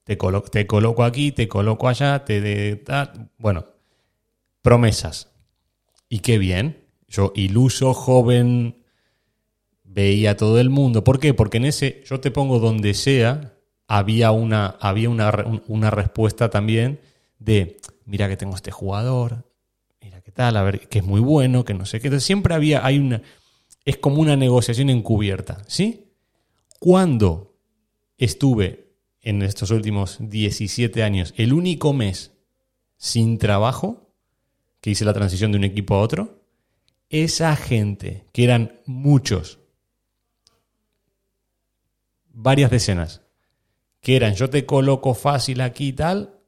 te, 0.05 0.17
te 0.51 0.67
coloco 0.67 1.03
aquí, 1.03 1.31
te 1.31 1.47
coloco 1.47 1.89
allá, 1.89 2.23
te 2.23 2.39
de, 2.39 2.83
bueno, 3.37 3.65
promesas. 4.61 5.31
Y 6.07 6.19
qué 6.19 6.37
bien, 6.37 6.85
yo, 7.07 7.33
iluso, 7.35 7.93
joven, 7.93 8.83
veía 9.83 10.37
todo 10.37 10.59
el 10.59 10.69
mundo. 10.69 11.03
¿Por 11.03 11.19
qué? 11.19 11.33
Porque 11.33 11.57
en 11.57 11.65
ese, 11.65 12.03
yo 12.05 12.19
te 12.19 12.31
pongo 12.31 12.59
donde 12.59 12.93
sea, 12.93 13.57
había 13.87 14.31
una, 14.31 14.77
había 14.79 15.09
una, 15.09 15.33
una 15.67 15.89
respuesta 15.89 16.49
también 16.49 16.99
de, 17.39 17.81
mira 18.05 18.29
que 18.29 18.37
tengo 18.37 18.55
este 18.55 18.71
jugador, 18.71 19.45
qué 20.25 20.31
tal, 20.31 20.57
a 20.57 20.63
ver, 20.63 20.89
que 20.89 20.99
es 20.99 21.05
muy 21.05 21.21
bueno, 21.21 21.63
que 21.63 21.75
no 21.75 21.85
sé 21.85 22.01
qué. 22.01 22.19
Siempre 22.19 22.55
había, 22.55 22.83
hay 22.83 22.97
una, 22.97 23.21
es 23.85 23.97
como 23.97 24.19
una 24.19 24.35
negociación 24.35 24.89
encubierta, 24.89 25.63
¿sí? 25.67 26.07
Cuando 26.79 27.55
estuve 28.17 28.95
en 29.21 29.43
estos 29.43 29.69
últimos 29.69 30.17
17 30.19 31.03
años, 31.03 31.33
el 31.37 31.53
único 31.53 31.93
mes 31.93 32.31
sin 32.97 33.37
trabajo, 33.37 34.09
que 34.81 34.89
hice 34.89 35.05
la 35.05 35.13
transición 35.13 35.51
de 35.51 35.59
un 35.59 35.63
equipo 35.63 35.93
a 35.93 36.01
otro, 36.01 36.43
esa 37.09 37.55
gente, 37.55 38.25
que 38.33 38.43
eran 38.45 38.81
muchos, 38.87 39.59
varias 42.29 42.71
decenas, 42.71 43.21
que 44.01 44.15
eran 44.15 44.33
yo 44.33 44.49
te 44.49 44.65
coloco 44.65 45.13
fácil 45.13 45.61
aquí 45.61 45.89
y 45.89 45.93
tal, 45.93 46.39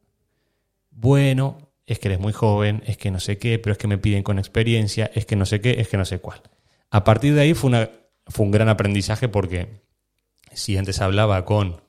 bueno, 0.90 1.67
es 1.88 2.00
que 2.00 2.10
eres 2.10 2.20
muy 2.20 2.34
joven, 2.34 2.84
es 2.86 2.98
que 2.98 3.10
no 3.10 3.20
sé 3.20 3.38
qué, 3.38 3.58
pero 3.58 3.72
es 3.72 3.78
que 3.78 3.88
me 3.88 3.98
piden 3.98 4.22
con 4.22 4.38
experiencia, 4.38 5.10
es 5.16 5.26
que 5.26 5.38
no 5.38 5.46
sé 5.46 5.62
qué, 5.62 5.80
es 5.80 5.88
que 5.88 5.98
no 5.98 6.06
sé 6.06 6.20
cuál. 6.20 6.42
A 6.92 7.04
partir 7.04 7.34
de 7.34 7.42
ahí 7.42 7.54
fue, 7.54 7.70
una, 7.70 7.90
fue 8.28 8.46
un 8.46 8.52
gran 8.52 8.68
aprendizaje 8.70 9.30
porque 9.30 9.82
si 10.52 10.78
antes 10.78 11.02
hablaba 11.02 11.46
con 11.46 11.82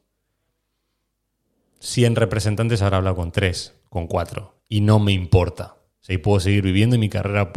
100 1.80 2.16
representantes, 2.16 2.80
ahora 2.80 2.98
hablo 2.98 3.16
con 3.16 3.32
3, 3.32 3.74
con 3.88 4.06
4, 4.06 4.62
y 4.68 4.80
no 4.80 5.00
me 5.00 5.12
importa. 5.12 5.76
O 6.08 6.22
puedo 6.22 6.40
seguir 6.40 6.62
viviendo 6.62 6.96
y 6.96 6.98
mi 6.98 7.10
carrera 7.10 7.52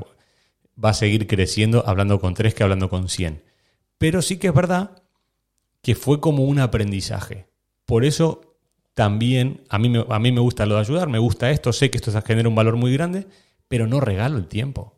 va 0.84 0.89
a 0.89 0.93
seguir 0.93 1.27
creciendo 1.27 1.84
hablando 1.88 2.19
con 2.19 2.34
3 2.34 2.54
que 2.54 2.63
hablando 2.63 2.89
con 2.89 3.08
100. 3.08 3.43
Pero 3.97 4.21
sí 4.21 4.38
que 4.38 4.47
es 4.47 4.54
verdad 4.54 5.04
que 5.82 5.95
fue 5.95 6.19
como 6.19 6.43
un 6.43 6.60
aprendizaje. 6.60 7.47
Por 7.86 8.04
eso 8.04 8.51
también 9.02 9.64
a 9.70 9.80
mí, 9.80 9.90
me, 9.90 10.06
a 10.08 10.20
mí 10.20 10.32
me 10.32 10.42
gusta 10.42 10.68
lo 10.68 10.76
de 10.76 10.82
ayudar, 10.82 11.10
me 11.10 11.18
gusta 11.18 11.50
esto, 11.50 11.74
sé 11.74 11.90
que 11.90 11.98
esto 11.98 12.12
genera 12.22 12.48
un 12.48 12.54
valor 12.54 12.76
muy 12.76 12.94
grande, 12.94 13.26
pero 13.68 13.88
no 13.88 14.00
regalo 14.00 14.38
el 14.38 14.46
tiempo. 14.46 14.94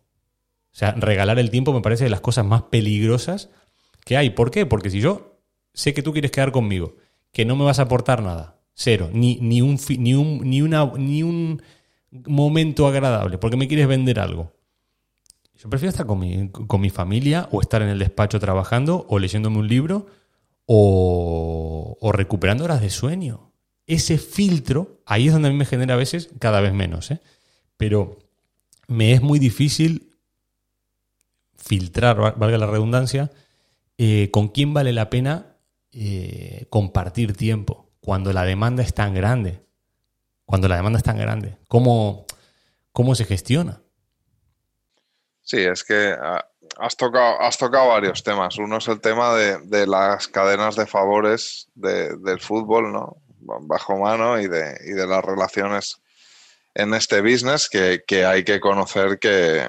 O 0.73 0.75
sea, 0.75 0.91
regalar 0.91 1.39
el 1.39 1.49
tiempo 1.49 1.71
me 1.71 1.79
parece 1.79 2.03
de 2.03 2.09
las 2.09 2.19
cosas 2.19 2.45
más 2.45 2.63
peligrosas 2.63 3.49
que 4.03 4.17
hay. 4.17 4.31
¿Por 4.31 4.51
qué? 4.51 4.65
Porque 4.65 4.89
si 4.89 4.99
yo 4.99 5.39
sé 5.73 5.93
que 5.93 6.03
tú 6.03 6.11
quieres 6.11 6.31
quedar 6.31 6.51
conmigo, 6.51 6.97
que 7.31 7.45
no 7.45 7.55
me 7.55 7.63
vas 7.63 7.79
a 7.79 7.83
aportar 7.83 8.21
nada, 8.21 8.59
cero, 8.73 9.09
ni, 9.13 9.37
ni, 9.37 9.61
un, 9.61 9.79
ni, 9.97 10.15
un, 10.15 10.41
ni, 10.49 10.61
una, 10.61 10.85
ni 10.97 11.23
un 11.23 11.61
momento 12.11 12.85
agradable, 12.85 13.37
porque 13.37 13.55
me 13.55 13.69
quieres 13.69 13.87
vender 13.87 14.19
algo. 14.19 14.51
Yo 15.55 15.69
prefiero 15.69 15.91
estar 15.91 16.05
con 16.05 16.19
mi, 16.19 16.49
con 16.49 16.81
mi 16.81 16.89
familia 16.89 17.47
o 17.53 17.61
estar 17.61 17.81
en 17.81 17.87
el 17.87 17.99
despacho 17.99 18.37
trabajando 18.37 19.05
o 19.07 19.17
leyéndome 19.17 19.59
un 19.59 19.69
libro 19.69 20.07
o, 20.65 21.95
o 22.01 22.11
recuperando 22.11 22.65
horas 22.65 22.81
de 22.81 22.89
sueño. 22.89 23.52
Ese 23.87 24.17
filtro, 24.17 25.01
ahí 25.05 25.27
es 25.27 25.33
donde 25.33 25.49
a 25.49 25.51
mí 25.51 25.57
me 25.57 25.65
genera 25.65 25.95
a 25.95 25.97
veces 25.97 26.29
cada 26.39 26.61
vez 26.61 26.73
menos. 26.73 27.11
¿eh? 27.11 27.19
Pero 27.77 28.19
me 28.87 29.13
es 29.13 29.21
muy 29.21 29.39
difícil 29.39 30.13
filtrar, 31.57 32.37
valga 32.37 32.57
la 32.57 32.67
redundancia, 32.67 33.31
eh, 33.97 34.29
con 34.31 34.49
quién 34.49 34.73
vale 34.73 34.91
la 34.93 35.09
pena 35.09 35.57
eh, 35.91 36.65
compartir 36.69 37.35
tiempo 37.35 37.89
cuando 37.99 38.33
la 38.33 38.43
demanda 38.43 38.83
es 38.83 38.93
tan 38.93 39.13
grande. 39.13 39.61
Cuando 40.45 40.67
la 40.67 40.75
demanda 40.75 40.97
es 40.97 41.03
tan 41.03 41.17
grande. 41.17 41.57
¿Cómo, 41.67 42.25
cómo 42.91 43.15
se 43.15 43.25
gestiona? 43.25 43.81
Sí, 45.41 45.59
es 45.59 45.83
que 45.83 46.15
ah, 46.19 46.45
has 46.77 46.95
tocado, 46.97 47.39
has 47.41 47.57
tocado 47.57 47.89
varios 47.89 48.23
temas. 48.23 48.57
Uno 48.57 48.77
es 48.77 48.87
el 48.87 48.99
tema 48.99 49.33
de, 49.35 49.87
las 49.87 50.27
cadenas 50.27 50.75
de 50.75 50.85
favores 50.85 51.69
del 51.75 52.39
fútbol, 52.39 52.91
¿no? 52.91 53.17
Bajo 53.43 53.97
mano 53.97 54.39
y 54.39 54.47
de, 54.47 54.77
y 54.85 54.91
de 54.91 55.07
las 55.07 55.23
relaciones 55.23 55.97
en 56.75 56.93
este 56.93 57.21
business 57.21 57.69
que, 57.69 58.03
que 58.05 58.25
hay 58.25 58.43
que 58.43 58.59
conocer 58.59 59.19
que, 59.19 59.67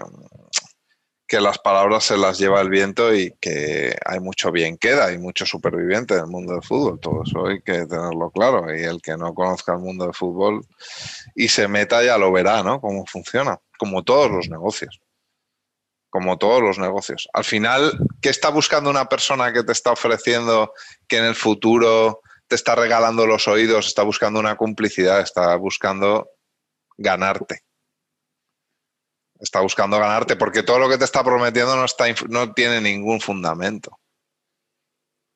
que 1.26 1.40
las 1.40 1.58
palabras 1.58 2.04
se 2.04 2.16
las 2.16 2.38
lleva 2.38 2.60
el 2.60 2.68
viento 2.68 3.14
y 3.14 3.34
que 3.40 3.96
hay 4.04 4.20
mucho 4.20 4.52
bien 4.52 4.76
queda, 4.76 5.06
hay 5.06 5.18
mucho 5.18 5.46
superviviente 5.46 6.14
en 6.14 6.20
el 6.20 6.26
mundo 6.26 6.52
del 6.52 6.62
fútbol, 6.62 7.00
todo 7.00 7.22
eso 7.24 7.46
hay 7.46 7.60
que 7.62 7.86
tenerlo 7.86 8.30
claro. 8.30 8.74
Y 8.74 8.82
el 8.82 9.00
que 9.00 9.16
no 9.16 9.34
conozca 9.34 9.72
el 9.72 9.80
mundo 9.80 10.04
del 10.04 10.14
fútbol 10.14 10.64
y 11.34 11.48
se 11.48 11.66
meta 11.66 12.04
ya 12.04 12.18
lo 12.18 12.30
verá, 12.30 12.62
¿no? 12.62 12.80
Cómo 12.80 13.04
funciona, 13.06 13.58
como 13.78 14.02
todos 14.04 14.30
los 14.30 14.48
negocios. 14.48 15.00
Como 16.10 16.38
todos 16.38 16.62
los 16.62 16.78
negocios. 16.78 17.26
Al 17.32 17.42
final, 17.42 17.98
¿qué 18.20 18.28
está 18.28 18.50
buscando 18.50 18.88
una 18.88 19.08
persona 19.08 19.52
que 19.52 19.64
te 19.64 19.72
está 19.72 19.90
ofreciendo 19.90 20.72
que 21.08 21.18
en 21.18 21.24
el 21.24 21.34
futuro 21.34 22.20
te 22.46 22.54
está 22.54 22.74
regalando 22.74 23.26
los 23.26 23.48
oídos? 23.48 23.86
Está 23.86 24.02
buscando 24.02 24.40
una 24.40 24.56
complicidad, 24.56 25.20
está 25.20 25.56
buscando 25.56 26.30
ganarte 26.96 27.64
está 29.44 29.60
buscando 29.60 29.98
ganarte, 29.98 30.36
porque 30.36 30.62
todo 30.62 30.78
lo 30.78 30.88
que 30.88 30.98
te 30.98 31.04
está 31.04 31.22
prometiendo 31.22 31.76
no, 31.76 31.84
está, 31.84 32.06
no 32.28 32.52
tiene 32.52 32.80
ningún 32.80 33.20
fundamento. 33.20 33.98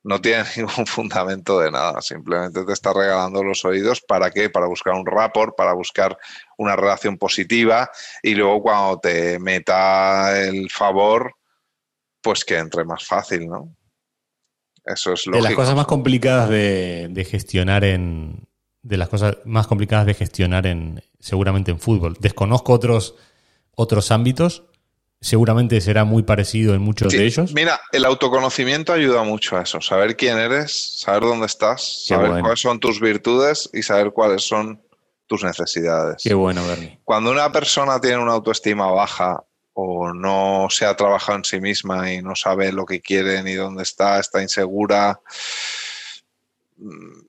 No 0.05 0.21
tiene 0.21 0.45
ningún 0.57 0.87
fundamento 0.87 1.61
de 1.61 1.71
nada, 1.71 2.01
simplemente 2.01 2.65
te 2.65 2.73
está 2.73 2.93
regalando 2.93 3.43
los 3.43 3.65
oídos. 3.65 4.01
¿Para 4.01 4.31
qué? 4.31 4.51
Para 4.51 4.67
buscar 4.67 4.95
un 4.95 5.07
rapport, 5.07 5.57
para 5.57 5.73
buscar 5.73 6.19
una 6.57 6.77
relación 6.77 7.19
positiva 7.19 7.91
y 8.23 8.35
luego 8.35 8.63
cuando 8.63 8.99
te 9.01 9.39
meta 9.39 10.41
el 10.41 10.71
favor, 10.71 11.35
pues 12.21 12.45
que 12.45 12.57
entre 12.57 12.85
más 12.85 13.07
fácil, 13.07 13.47
¿no? 13.49 13.75
Eso 14.93 15.13
es 15.13 15.27
lógico. 15.27 15.43
De 15.43 15.49
las 15.49 15.55
cosas 15.55 15.77
más 15.77 15.87
complicadas 15.87 16.49
de, 16.49 17.09
de 17.11 17.25
gestionar 17.25 17.85
en. 17.85 18.47
De 18.83 18.97
las 18.97 19.09
cosas 19.09 19.37
más 19.45 19.67
complicadas 19.67 20.07
de 20.07 20.15
gestionar 20.15 20.67
en. 20.67 21.03
seguramente 21.21 21.71
en 21.71 21.79
fútbol. 21.79 22.17
Desconozco 22.21 22.73
otros 22.73 23.15
otros 23.81 24.11
ámbitos, 24.11 24.65
seguramente 25.21 25.81
será 25.81 26.05
muy 26.05 26.25
parecido 26.25 26.75
en 26.75 26.83
muchos 26.83 27.13
de 27.13 27.25
ellos. 27.25 27.53
Mira, 27.55 27.81
el 27.93 28.05
autoconocimiento 28.05 28.93
ayuda 28.93 29.23
mucho 29.23 29.57
a 29.57 29.63
eso, 29.63 29.81
saber 29.81 30.17
quién 30.17 30.37
eres, 30.37 31.01
saber 31.01 31.23
dónde 31.23 31.47
estás, 31.47 32.07
saber 32.07 32.41
cuáles 32.41 32.61
son 32.61 32.81
tus 32.81 33.01
virtudes 33.01 33.71
y 33.73 33.85
saber 33.85 34.11
cuáles 34.11 34.43
son 34.43 34.83
tus 35.29 35.45
necesidades. 35.45 36.23
Qué 36.25 36.35
bueno, 36.35 36.67
Bernie. 36.67 36.99
Cuando 37.05 37.31
una 37.31 37.53
persona 37.53 38.01
tiene 38.01 38.19
una 38.19 38.33
autoestima 38.33 38.91
baja 38.91 39.45
o 39.81 40.13
no 40.13 40.67
se 40.71 40.85
ha 40.87 40.97
trabajado 40.97 41.39
en 41.39 41.45
sí 41.45 41.61
misma 41.61 42.13
y 42.13 42.21
no 42.21 42.35
sabe 42.35 42.73
lo 42.73 42.85
que 42.85 43.01
quiere 43.01 43.45
ni 43.45 43.55
dónde 43.55 43.85
está, 43.85 44.19
está 44.19 44.43
insegura, 44.43 45.21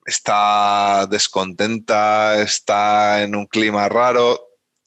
está 0.03 1.05
descontenta, 1.05 2.41
está 2.41 3.21
en 3.21 3.35
un 3.35 3.45
clima 3.45 3.87
raro, 3.87 4.39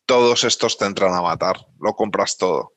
todos 0.06 0.42
estos 0.42 0.76
te 0.76 0.86
entran 0.86 1.14
a 1.14 1.22
matar. 1.22 1.64
Lo 1.78 1.92
compras 1.94 2.36
todo. 2.36 2.72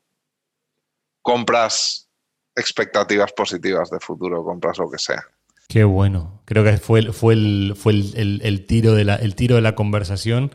Compras 1.24 2.08
expectativas 2.56 3.34
positivas 3.34 3.90
de 3.90 4.00
futuro, 4.00 4.44
compras 4.44 4.78
lo 4.78 4.92
que 4.92 5.00
sea. 5.00 5.24
Qué 5.68 5.84
bueno. 5.84 6.44
Creo 6.46 6.64
que 6.64 6.78
fue, 6.78 7.12
fue, 7.12 7.34
el, 7.34 7.74
fue 7.76 7.94
el, 7.94 8.66
tiro 8.68 8.94
de 8.94 9.04
la, 9.04 9.16
el 9.16 9.34
tiro 9.34 9.56
de 9.56 9.62
la 9.62 9.74
conversación. 9.74 10.54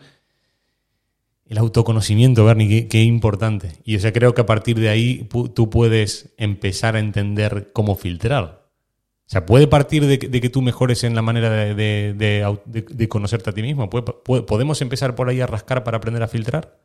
El 1.50 1.58
autoconocimiento, 1.58 2.44
Bernie, 2.44 2.86
qué, 2.86 3.02
importante. 3.02 3.72
Y 3.84 3.96
o 3.96 4.00
sea, 4.00 4.12
creo 4.12 4.34
que 4.34 4.40
a 4.40 4.46
partir 4.46 4.78
de 4.78 4.88
ahí 4.88 5.28
tú 5.28 5.68
puedes 5.68 6.32
empezar 6.36 6.94
a 6.94 7.00
entender 7.00 7.72
cómo 7.72 7.96
filtrar. 7.96 8.44
O 8.44 9.32
sea, 9.32 9.46
puede 9.46 9.66
partir 9.66 10.06
de, 10.06 10.18
que 10.18 10.48
tú 10.48 10.62
mejores 10.62 11.02
en 11.02 11.16
la 11.16 11.22
manera 11.22 11.50
de, 11.50 13.06
conocerte 13.08 13.50
a 13.50 13.52
ti 13.52 13.62
mismo. 13.62 13.90
¿Podemos 13.90 14.80
empezar 14.80 15.16
por 15.16 15.28
ahí 15.28 15.40
a 15.40 15.48
rascar 15.48 15.82
para 15.82 15.96
aprender 15.96 16.22
a 16.22 16.28
filtrar? 16.28 16.78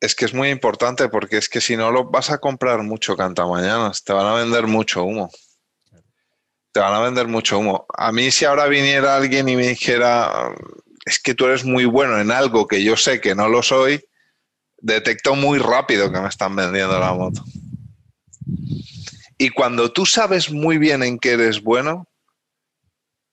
Es 0.00 0.16
que 0.16 0.24
es 0.24 0.34
muy 0.34 0.48
importante 0.48 1.08
porque 1.08 1.36
es 1.36 1.48
que 1.48 1.60
si 1.60 1.76
no 1.76 1.92
lo 1.92 2.10
vas 2.10 2.30
a 2.30 2.38
comprar 2.38 2.82
mucho 2.82 3.16
canta 3.16 3.46
mañanas, 3.46 4.02
te 4.02 4.12
van 4.12 4.26
a 4.26 4.34
vender 4.34 4.66
mucho 4.66 5.04
humo. 5.04 5.30
Te 6.72 6.80
van 6.80 6.94
a 6.94 7.00
vender 7.00 7.28
mucho 7.28 7.60
humo. 7.60 7.86
A 7.96 8.10
mí 8.10 8.32
si 8.32 8.44
ahora 8.44 8.66
viniera 8.66 9.14
alguien 9.14 9.48
y 9.48 9.54
me 9.54 9.68
dijera, 9.68 10.52
es 11.06 11.20
que 11.20 11.34
tú 11.34 11.46
eres 11.46 11.64
muy 11.64 11.84
bueno 11.84 12.20
en 12.20 12.32
algo 12.32 12.66
que 12.66 12.82
yo 12.82 12.96
sé 12.96 13.20
que 13.20 13.36
no 13.36 13.48
lo 13.48 13.62
soy, 13.62 14.04
detecto 14.78 15.36
muy 15.36 15.58
rápido 15.58 16.12
que 16.12 16.20
me 16.20 16.28
están 16.28 16.56
vendiendo 16.56 16.98
la 16.98 17.14
moto. 17.14 17.44
Y 19.38 19.50
cuando 19.50 19.92
tú 19.92 20.04
sabes 20.04 20.50
muy 20.50 20.78
bien 20.78 21.04
en 21.04 21.18
qué 21.18 21.32
eres 21.32 21.62
bueno 21.62 22.08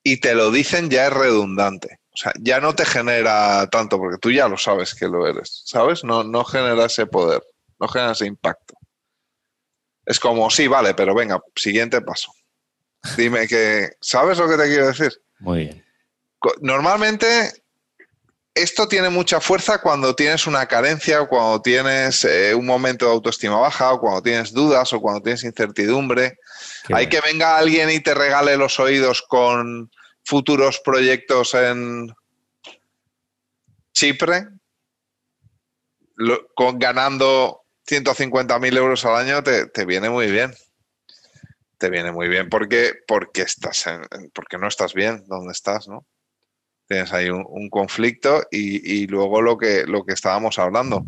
y 0.04 0.18
te 0.18 0.34
lo 0.34 0.52
dicen, 0.52 0.88
ya 0.88 1.08
es 1.08 1.12
redundante. 1.12 1.98
O 2.12 2.16
sea, 2.16 2.32
ya 2.40 2.60
no 2.60 2.76
te 2.76 2.84
genera 2.84 3.66
tanto, 3.68 3.98
porque 3.98 4.18
tú 4.18 4.30
ya 4.30 4.46
lo 4.46 4.56
sabes 4.56 4.94
que 4.94 5.08
lo 5.08 5.26
eres, 5.26 5.62
¿sabes? 5.64 6.04
No, 6.04 6.22
no 6.22 6.44
genera 6.44 6.84
ese 6.84 7.06
poder, 7.06 7.42
no 7.80 7.88
genera 7.88 8.12
ese 8.12 8.26
impacto. 8.26 8.74
Es 10.06 10.20
como, 10.20 10.48
sí, 10.48 10.68
vale, 10.68 10.94
pero 10.94 11.12
venga, 11.12 11.42
siguiente 11.56 12.00
paso. 12.02 12.32
Dime 13.16 13.48
que, 13.48 13.90
¿sabes 14.00 14.38
lo 14.38 14.48
que 14.48 14.56
te 14.56 14.68
quiero 14.68 14.86
decir? 14.86 15.12
Muy 15.40 15.64
bien. 15.64 15.84
Normalmente 16.60 17.63
esto 18.54 18.86
tiene 18.86 19.10
mucha 19.10 19.40
fuerza 19.40 19.80
cuando 19.80 20.14
tienes 20.14 20.46
una 20.46 20.66
carencia 20.66 21.20
o 21.22 21.28
cuando 21.28 21.60
tienes 21.60 22.24
eh, 22.24 22.54
un 22.54 22.66
momento 22.66 23.06
de 23.06 23.12
autoestima 23.12 23.56
baja 23.56 23.92
o 23.92 24.00
cuando 24.00 24.22
tienes 24.22 24.52
dudas 24.52 24.92
o 24.92 25.00
cuando 25.00 25.22
tienes 25.22 25.42
incertidumbre. 25.42 26.38
Hay 26.92 27.08
que 27.08 27.20
venga 27.20 27.56
alguien 27.56 27.90
y 27.90 28.00
te 28.00 28.14
regale 28.14 28.56
los 28.56 28.78
oídos 28.78 29.22
con 29.22 29.90
futuros 30.22 30.80
proyectos 30.84 31.54
en 31.54 32.14
Chipre, 33.92 34.48
con, 36.54 36.78
ganando 36.78 37.64
150.000 37.88 38.76
euros 38.76 39.04
al 39.04 39.16
año, 39.16 39.42
te, 39.42 39.84
viene 39.84 40.10
muy 40.10 40.30
bien. 40.30 40.54
Te 41.78 41.90
viene 41.90 42.12
muy 42.12 42.28
bien 42.28 42.48
porque, 42.48 42.94
porque, 43.06 43.42
estás 43.42 43.84
porque 44.32 44.58
no 44.58 44.68
estás 44.68 44.94
bien 44.94 45.24
donde 45.26 45.52
estás, 45.52 45.88
¿no? 45.88 46.06
Tienes 46.86 47.12
ahí 47.12 47.30
un, 47.30 47.70
conflicto 47.70 48.42
y, 48.50 49.06
luego 49.06 49.40
lo 49.40 49.56
que, 49.56 49.84
lo 49.86 50.04
que 50.04 50.12
estábamos 50.12 50.58
hablando. 50.58 51.04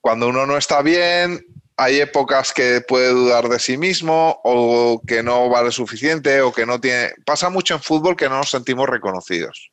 Cuando 0.00 0.28
uno 0.28 0.46
no 0.46 0.56
está 0.56 0.80
bien, 0.82 1.44
hay 1.76 2.00
épocas 2.00 2.52
que 2.52 2.80
puede 2.80 3.10
dudar 3.10 3.48
de 3.48 3.58
sí 3.58 3.76
mismo 3.76 4.40
o 4.42 5.02
que 5.06 5.22
no 5.22 5.48
vale 5.48 5.70
suficiente 5.70 6.40
o 6.40 6.52
que 6.52 6.64
no 6.64 6.80
tiene... 6.80 7.12
Pasa 7.26 7.50
mucho 7.50 7.74
en 7.74 7.82
fútbol 7.82 8.16
que 8.16 8.28
no 8.28 8.38
nos 8.38 8.50
sentimos 8.50 8.88
reconocidos. 8.88 9.70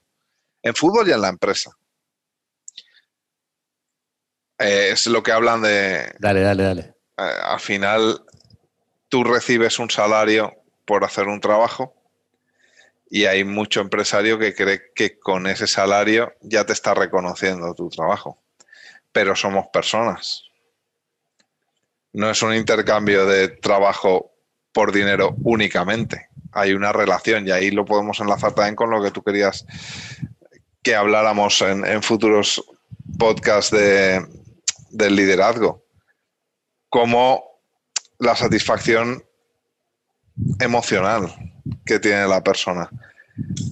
En 0.61 0.75
fútbol 0.75 1.07
y 1.07 1.13
en 1.13 1.21
la 1.21 1.29
empresa. 1.29 1.71
Eh, 4.59 4.89
es 4.91 5.07
lo 5.07 5.23
que 5.23 5.31
hablan 5.31 5.61
de... 5.61 6.13
Dale, 6.19 6.41
dale, 6.41 6.63
dale. 6.63 6.81
Eh, 7.17 7.31
al 7.43 7.59
final, 7.61 8.25
tú 9.07 9.23
recibes 9.23 9.79
un 9.79 9.89
salario 9.89 10.53
por 10.85 11.05
hacer 11.05 11.27
un 11.27 11.39
trabajo 11.39 11.98
y 13.09 13.25
hay 13.25 13.43
mucho 13.43 13.81
empresario 13.81 14.37
que 14.37 14.53
cree 14.53 14.91
que 14.93 15.19
con 15.19 15.47
ese 15.47 15.65
salario 15.65 16.33
ya 16.41 16.65
te 16.65 16.73
está 16.73 16.93
reconociendo 16.93 17.73
tu 17.73 17.89
trabajo. 17.89 18.39
Pero 19.11 19.35
somos 19.35 19.65
personas. 19.73 20.43
No 22.13 22.29
es 22.29 22.41
un 22.43 22.53
intercambio 22.53 23.25
de 23.25 23.47
trabajo 23.47 24.31
por 24.71 24.91
dinero 24.91 25.35
únicamente. 25.43 26.29
Hay 26.51 26.73
una 26.73 26.91
relación 26.91 27.47
y 27.47 27.51
ahí 27.51 27.71
lo 27.71 27.85
podemos 27.85 28.19
enlazar 28.19 28.53
también 28.53 28.75
con 28.75 28.91
lo 28.91 29.01
que 29.01 29.11
tú 29.11 29.23
querías 29.23 29.65
que 30.83 30.95
habláramos 30.95 31.61
en, 31.61 32.01
futuros 32.03 32.63
podcasts 33.17 33.71
de, 33.71 34.25
del 34.91 35.15
liderazgo. 35.15 35.83
Como 36.89 37.43
la 38.19 38.35
satisfacción 38.35 39.23
emocional 40.59 41.33
que 41.85 41.99
tiene 41.99 42.27
la 42.27 42.43
persona. 42.43 42.89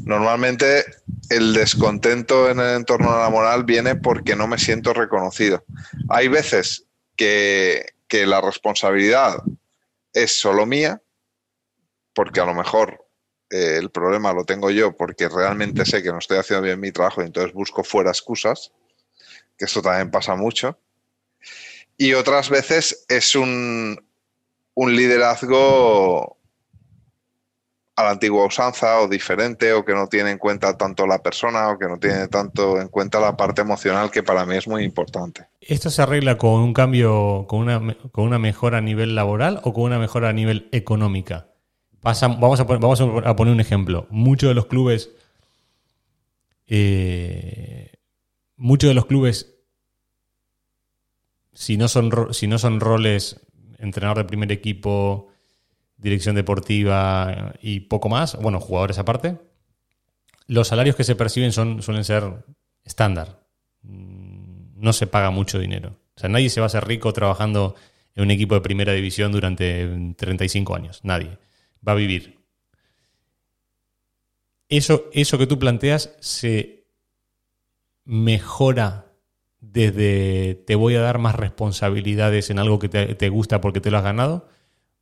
Normalmente 0.05 0.85
el 1.29 1.53
descontento 1.53 2.49
en 2.49 2.59
el 2.59 2.77
entorno 2.77 3.11
laboral 3.17 3.63
viene 3.63 3.95
porque 3.95 4.35
no 4.35 4.47
me 4.47 4.57
siento 4.57 4.93
reconocido. 4.93 5.63
Hay 6.09 6.27
veces 6.27 6.85
que, 7.15 7.93
que 8.07 8.25
la 8.25 8.39
responsabilidad 8.41 9.43
es 10.13 10.39
solo 10.39 10.65
mía, 10.65 11.01
porque 12.13 12.39
a 12.39 12.45
lo 12.45 12.53
mejor 12.53 13.07
eh, 13.49 13.77
el 13.79 13.89
problema 13.91 14.33
lo 14.33 14.43
tengo 14.43 14.69
yo 14.71 14.95
porque 14.95 15.29
realmente 15.29 15.85
sé 15.85 16.03
que 16.03 16.11
no 16.11 16.17
estoy 16.17 16.37
haciendo 16.37 16.63
bien 16.65 16.79
mi 16.79 16.91
trabajo 16.91 17.21
y 17.21 17.25
entonces 17.25 17.53
busco 17.53 17.83
fuera 17.83 18.09
excusas, 18.09 18.71
que 19.57 19.65
eso 19.65 19.81
también 19.81 20.11
pasa 20.11 20.35
mucho. 20.35 20.77
Y 21.97 22.13
otras 22.13 22.49
veces 22.49 23.05
es 23.07 23.35
un, 23.35 24.03
un 24.73 24.95
liderazgo 24.95 26.36
a 27.97 28.03
la 28.03 28.11
antigua 28.11 28.45
usanza 28.45 29.01
o 29.01 29.07
diferente 29.07 29.73
o 29.73 29.83
que 29.83 29.93
no 29.93 30.07
tiene 30.07 30.29
en 30.29 30.37
cuenta 30.37 30.77
tanto 30.77 31.07
la 31.07 31.21
persona 31.23 31.69
o 31.71 31.79
que 31.79 31.87
no 31.87 31.97
tiene 31.97 32.27
tanto 32.27 32.79
en 32.79 32.89
cuenta 32.89 33.19
la 33.19 33.35
parte 33.35 33.61
emocional 33.61 34.11
que 34.11 34.21
para 34.21 34.45
mí 34.45 34.55
es 34.55 34.67
muy 34.67 34.83
importante. 34.83 35.47
¿Esto 35.59 35.89
se 35.89 36.03
arregla 36.03 36.37
con 36.37 36.61
un 36.61 36.73
cambio, 36.73 37.45
con 37.47 37.61
una, 37.61 37.97
con 38.11 38.25
una 38.25 38.37
mejora 38.37 38.77
a 38.77 38.81
nivel 38.81 39.15
laboral 39.15 39.61
o 39.63 39.73
con 39.73 39.83
una 39.83 39.97
mejora 39.97 40.29
a 40.29 40.33
nivel 40.33 40.69
económica? 40.71 41.47
vamos, 42.01 42.23
a, 42.23 42.27
vamos 42.63 43.01
a 43.01 43.35
poner 43.35 43.53
un 43.53 43.59
ejemplo. 43.59 44.07
Muchos 44.11 44.49
de 44.49 44.53
los 44.53 44.67
clubes, 44.67 45.11
eh, 46.67 47.93
muchos 48.55 48.89
de 48.89 48.93
los 48.93 49.07
clubes, 49.07 49.55
si 51.53 51.77
no 51.77 51.87
son, 51.87 52.33
si 52.33 52.45
no 52.45 52.59
son 52.59 52.79
roles 52.79 53.41
entrenador 53.79 54.19
de 54.19 54.25
primer 54.25 54.51
equipo, 54.51 55.29
dirección 55.97 56.35
deportiva 56.35 57.53
y 57.61 57.81
poco 57.81 58.09
más, 58.09 58.35
bueno, 58.35 58.59
jugadores 58.59 58.99
aparte, 58.99 59.37
los 60.45 60.67
salarios 60.67 60.95
que 60.95 61.03
se 61.03 61.15
perciben 61.15 61.51
son, 61.51 61.81
suelen 61.81 62.03
ser 62.03 62.45
estándar. 62.83 63.43
Mm, 63.81 64.79
no 64.79 64.93
se 64.93 65.07
paga 65.07 65.31
mucho 65.31 65.59
dinero. 65.59 65.99
O 66.15 66.19
sea, 66.19 66.29
nadie 66.29 66.49
se 66.49 66.59
va 66.59 66.65
a 66.65 66.67
hacer 66.67 66.87
rico 66.87 67.11
trabajando 67.13 67.75
en 68.15 68.23
un 68.23 68.31
equipo 68.31 68.55
de 68.55 68.61
primera 68.61 68.93
división 68.93 69.31
durante 69.31 70.13
35 70.15 70.75
años. 70.75 71.01
Nadie. 71.03 71.37
Va 71.87 71.91
a 71.91 71.95
vivir. 71.95 72.39
Eso, 74.69 75.05
eso 75.13 75.37
que 75.37 75.47
tú 75.47 75.59
planteas 75.59 76.15
se 76.19 76.87
mejora 78.03 79.13
desde 79.59 80.55
te 80.65 80.75
voy 80.75 80.95
a 80.95 81.01
dar 81.01 81.19
más 81.19 81.35
responsabilidades 81.35 82.49
en 82.49 82.59
algo 82.59 82.79
que 82.79 82.89
te, 82.89 83.29
gusta 83.29 83.61
porque 83.61 83.81
te 83.81 83.91
lo 83.91 83.97
has 83.97 84.03
ganado, 84.03 84.49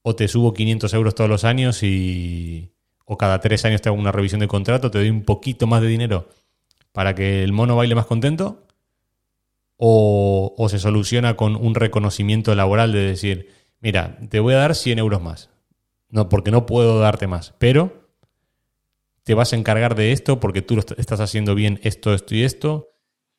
o 0.07 0.15
te 0.15 0.27
subo 0.27 0.53
500 0.53 0.93
euros 0.93 1.15
todos 1.15 1.27
los 1.27 1.45
años 1.45 1.81
y, 1.81 2.71
o 3.05 3.17
cada 3.17 3.39
tres 3.41 3.65
años 3.65 3.81
te 3.81 3.89
hago 3.89 3.97
una 3.97 4.11
revisión 4.11 4.39
de 4.39 4.47
contrato, 4.47 4.91
te 4.91 4.99
doy 4.99 5.09
un 5.09 5.23
poquito 5.23 5.65
más 5.65 5.81
de 5.81 5.87
dinero 5.87 6.29
para 6.91 7.15
que 7.15 7.43
el 7.43 7.53
mono 7.53 7.75
baile 7.75 7.95
más 7.95 8.05
contento, 8.05 8.67
o, 9.77 10.53
o 10.55 10.69
se 10.69 10.77
soluciona 10.77 11.35
con 11.35 11.55
un 11.55 11.73
reconocimiento 11.73 12.53
laboral 12.53 12.91
de 12.91 12.99
decir, 12.99 13.49
mira, 13.79 14.19
te 14.29 14.39
voy 14.39 14.53
a 14.53 14.57
dar 14.57 14.75
100 14.75 14.99
euros 14.99 15.23
más, 15.23 15.49
no, 16.09 16.29
porque 16.29 16.51
no 16.51 16.67
puedo 16.67 16.99
darte 16.99 17.25
más, 17.25 17.55
pero 17.57 18.07
te 19.23 19.33
vas 19.33 19.53
a 19.53 19.55
encargar 19.55 19.95
de 19.95 20.11
esto 20.11 20.39
porque 20.39 20.61
tú 20.61 20.77
estás 20.97 21.19
haciendo 21.19 21.55
bien 21.55 21.79
esto, 21.81 22.13
esto 22.13 22.35
y 22.35 22.43
esto 22.43 22.94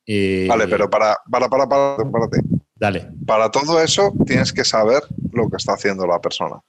eh, 0.07 0.45
vale, 0.47 0.67
pero 0.69 0.89
para, 0.89 1.17
para, 1.29 1.49
para, 1.49 1.67
para, 1.67 2.29
ti. 2.29 2.39
Dale. 2.75 3.11
Para 3.25 3.51
todo 3.51 3.81
eso 3.81 4.13
tienes 4.25 4.53
que 4.53 4.63
saber 4.63 5.03
lo 5.33 5.49
que 5.49 5.57
está 5.57 5.73
haciendo 5.73 6.07
la 6.07 6.21
persona. 6.21 6.61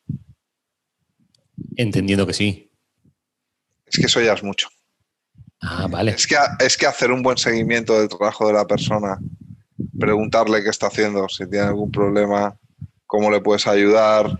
Entendiendo 1.76 2.26
que 2.26 2.34
sí. 2.34 2.70
Es 3.86 3.99
que 3.99 4.07
eso 4.07 4.20
ya 4.20 4.32
es 4.32 4.43
mucho. 4.43 4.68
Ah, 5.61 5.86
vale. 5.89 6.11
Es 6.11 6.26
que, 6.26 6.36
es 6.59 6.76
que 6.76 6.86
hacer 6.86 7.12
un 7.12 7.22
buen 7.22 7.39
seguimiento 7.39 7.99
del 7.99 8.09
trabajo 8.09 8.49
de 8.49 8.55
la 8.55 8.66
persona, 8.66 9.18
preguntarle 9.99 10.62
qué 10.62 10.70
está 10.70 10.89
haciendo, 10.89 11.28
si 11.28 11.49
tiene 11.49 11.66
algún 11.66 11.91
problema, 11.91 12.57
cómo 13.07 13.30
le 13.30 13.41
puedes 13.41 13.66
ayudar, 13.66 14.36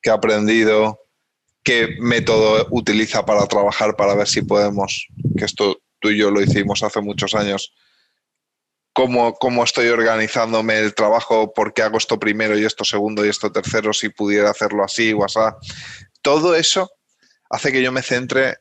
qué 0.00 0.10
ha 0.10 0.14
aprendido, 0.14 1.00
qué 1.62 1.96
método 2.00 2.66
utiliza 2.70 3.24
para 3.24 3.46
trabajar 3.46 3.96
para 3.96 4.14
ver 4.14 4.28
si 4.28 4.42
podemos, 4.42 5.08
que 5.36 5.44
esto 5.44 5.80
tú 5.98 6.10
y 6.10 6.18
yo 6.18 6.30
lo 6.30 6.40
hicimos 6.40 6.82
hace 6.82 7.00
muchos 7.00 7.34
años, 7.34 7.72
cómo, 8.92 9.64
estoy 9.64 9.88
organizándome 9.88 10.78
el 10.78 10.94
trabajo, 10.94 11.52
por 11.52 11.72
qué 11.72 11.82
hago 11.82 11.98
esto 11.98 12.18
primero 12.18 12.58
y 12.58 12.64
esto 12.64 12.84
segundo 12.84 13.24
y 13.24 13.28
esto 13.28 13.52
tercero, 13.52 13.92
si 13.92 14.08
pudiera 14.08 14.50
hacerlo 14.50 14.84
así 14.84 15.12
así. 15.24 15.56
Todo 16.22 16.54
eso 16.54 16.90
hace 17.48 17.72
que 17.72 17.82
yo 17.82 17.92
me 17.92 18.02
centre 18.02 18.58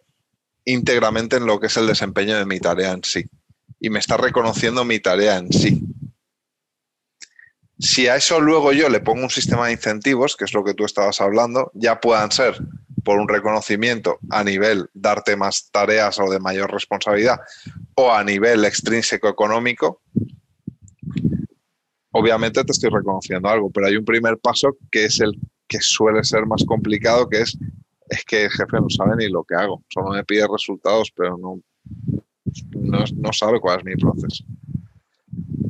íntegramente 0.65 1.37
en 1.37 1.45
lo 1.45 1.59
que 1.59 1.67
es 1.67 1.77
el 1.77 1.87
desempeño 1.87 2.37
de 2.37 2.45
mi 2.45 2.59
tarea 2.59 2.91
en 2.91 3.03
sí. 3.03 3.25
Y 3.79 3.89
me 3.89 3.99
está 3.99 4.17
reconociendo 4.17 4.83
mi 4.85 4.99
tarea 4.99 5.37
en 5.37 5.51
sí. 5.51 5.81
Si 7.79 8.07
a 8.07 8.17
eso 8.17 8.41
luego 8.41 8.73
yo 8.73 8.89
le 8.89 8.99
pongo 8.99 9.23
un 9.23 9.29
sistema 9.29 9.67
de 9.67 9.73
incentivos, 9.73 10.35
que 10.35 10.45
es 10.45 10.53
lo 10.53 10.65
que 10.65 10.73
tú 10.73 10.83
estabas 10.83 11.21
hablando, 11.21 11.71
ya 11.73 11.99
puedan 12.01 12.31
ser 12.31 12.57
por 13.03 13.19
un 13.19 13.27
reconocimiento 13.27 14.19
a 14.29 14.43
nivel 14.43 14.89
darte 14.93 15.35
más 15.35 15.69
tareas 15.71 16.19
o 16.19 16.29
de 16.29 16.39
mayor 16.39 16.71
responsabilidad 16.71 17.37
o 17.95 18.11
a 18.11 18.23
nivel 18.23 18.65
extrínseco 18.65 19.29
económico, 19.29 20.01
obviamente 22.11 22.63
te 22.63 22.71
estoy 22.71 22.89
reconociendo 22.89 23.49
algo, 23.49 23.69
pero 23.69 23.87
hay 23.87 23.95
un 23.95 24.05
primer 24.05 24.37
paso 24.37 24.77
que 24.91 25.05
es 25.05 25.19
el 25.19 25.31
que 25.67 25.79
suele 25.81 26.23
ser 26.23 26.45
más 26.45 26.63
complicado, 26.65 27.29
que 27.29 27.41
es, 27.41 27.57
es 28.09 28.25
que 28.25 28.45
el 28.45 28.51
jefe 28.51 28.77
no 28.81 28.89
sabe 28.89 29.15
ni 29.17 29.29
lo 29.29 29.43
que 29.43 29.55
hago, 29.55 29.83
solo 29.89 30.11
me 30.11 30.23
pide 30.23 30.47
resultados, 30.51 31.11
pero 31.15 31.37
no, 31.37 31.61
no, 32.71 33.03
no 33.15 33.33
sabe 33.33 33.59
cuál 33.59 33.79
es 33.79 33.85
mi 33.85 33.95
proceso. 33.95 34.43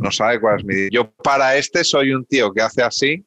No 0.02 0.12
sabe 0.12 0.40
cuál 0.40 0.60
es 0.60 0.66
mi... 0.66 0.90
Yo 0.90 1.12
para 1.12 1.58
este 1.58 1.84
soy 1.84 2.14
un 2.14 2.24
tío 2.26 2.54
que 2.54 2.62
hace 2.62 2.82
así 2.82 3.26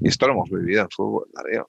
y 0.00 0.08
esto 0.08 0.26
lo 0.26 0.32
hemos 0.32 0.50
vivido 0.50 0.82
en 0.82 0.90
fútbol, 0.90 1.28
Darío. 1.32 1.66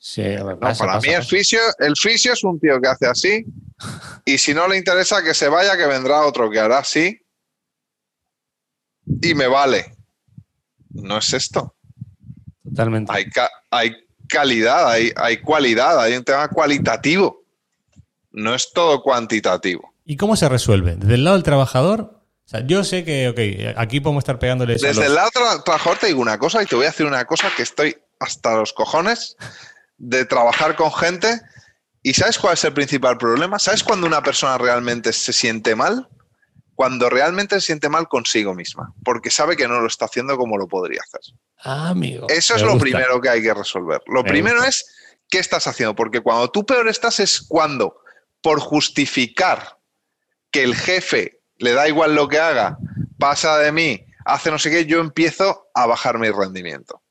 para 0.77 0.99
mí 0.99 1.09
el 1.09 1.23
fisio, 1.23 1.59
el 1.79 1.95
fisio 1.97 2.33
es 2.33 2.43
un 2.43 2.59
tío 2.59 2.79
que 2.79 2.87
hace 2.87 3.07
así 3.07 3.45
y 4.25 4.37
si 4.37 4.53
no 4.53 4.67
le 4.67 4.77
interesa 4.77 5.21
que 5.21 5.33
se 5.33 5.49
vaya, 5.49 5.75
que 5.77 5.85
vendrá 5.85 6.21
otro 6.25 6.49
que 6.49 6.59
hará 6.59 6.79
así 6.79 7.19
y 9.21 9.33
me 9.33 9.47
vale. 9.47 9.95
No 10.93 11.17
es 11.17 11.33
esto. 11.33 11.75
Totalmente. 12.63 13.11
Hay, 13.13 13.25
hay 13.69 13.95
calidad, 14.27 14.89
hay, 14.89 15.11
hay 15.15 15.37
cualidad, 15.37 15.99
hay 16.01 16.15
un 16.15 16.23
tema 16.23 16.47
cualitativo. 16.47 17.43
No 18.31 18.55
es 18.55 18.71
todo 18.71 19.01
cuantitativo. 19.01 19.93
¿Y 20.05 20.15
cómo 20.15 20.35
se 20.35 20.47
resuelve? 20.47 20.95
Desde 20.95 21.15
el 21.15 21.23
lado 21.23 21.35
del 21.35 21.43
trabajador, 21.43 22.21
yo 22.65 22.83
sé 22.83 23.03
que, 23.03 23.29
ok, 23.29 23.77
aquí 23.77 23.99
podemos 23.99 24.21
estar 24.21 24.39
pegándole. 24.39 24.73
Desde 24.73 25.05
el 25.05 25.15
lado 25.15 25.29
del 25.33 25.63
trabajador 25.63 25.99
te 25.99 26.07
digo 26.07 26.21
una 26.21 26.37
cosa 26.37 26.63
y 26.63 26.65
te 26.65 26.75
voy 26.75 26.85
a 26.85 26.89
decir 26.89 27.05
una 27.05 27.25
cosa 27.25 27.49
que 27.55 27.63
estoy 27.63 27.97
hasta 28.21 28.55
los 28.55 28.71
cojones 28.71 29.35
de 29.97 30.25
trabajar 30.25 30.75
con 30.75 30.93
gente. 30.93 31.41
¿Y 32.03 32.13
sabes 32.13 32.37
cuál 32.37 32.53
es 32.53 32.63
el 32.63 32.73
principal 32.73 33.17
problema? 33.17 33.59
¿Sabes 33.59 33.83
cuando 33.83 34.07
una 34.07 34.23
persona 34.23 34.57
realmente 34.57 35.11
se 35.11 35.33
siente 35.33 35.75
mal? 35.75 36.07
Cuando 36.75 37.09
realmente 37.09 37.55
se 37.55 37.67
siente 37.67 37.89
mal 37.89 38.07
consigo 38.07 38.55
misma, 38.55 38.93
porque 39.03 39.29
sabe 39.29 39.55
que 39.55 39.67
no 39.67 39.79
lo 39.81 39.87
está 39.87 40.05
haciendo 40.05 40.37
como 40.37 40.57
lo 40.57 40.67
podría 40.67 41.01
hacer. 41.01 41.35
Ah, 41.63 41.89
amigo. 41.89 42.27
Eso 42.29 42.55
es 42.55 42.61
lo 42.63 42.77
primero 42.77 43.21
que 43.21 43.29
hay 43.29 43.41
que 43.41 43.53
resolver. 43.53 44.01
Lo 44.07 44.23
primero 44.23 44.63
es 44.63 44.85
qué 45.29 45.39
estás 45.39 45.67
haciendo, 45.67 45.95
porque 45.95 46.21
cuando 46.21 46.49
tú 46.49 46.65
peor 46.65 46.87
estás 46.89 47.19
es 47.19 47.41
cuando, 47.41 48.01
por 48.41 48.59
justificar 48.59 49.77
que 50.49 50.63
el 50.63 50.75
jefe 50.75 51.41
le 51.57 51.73
da 51.73 51.87
igual 51.87 52.15
lo 52.15 52.27
que 52.27 52.39
haga, 52.39 52.77
pasa 53.19 53.57
de 53.59 53.71
mí, 53.71 54.05
hace 54.25 54.49
no 54.49 54.57
sé 54.57 54.71
qué, 54.71 54.85
yo 54.85 54.99
empiezo 54.99 55.67
a 55.75 55.85
bajar 55.85 56.17
mi 56.17 56.31
rendimiento. 56.31 57.01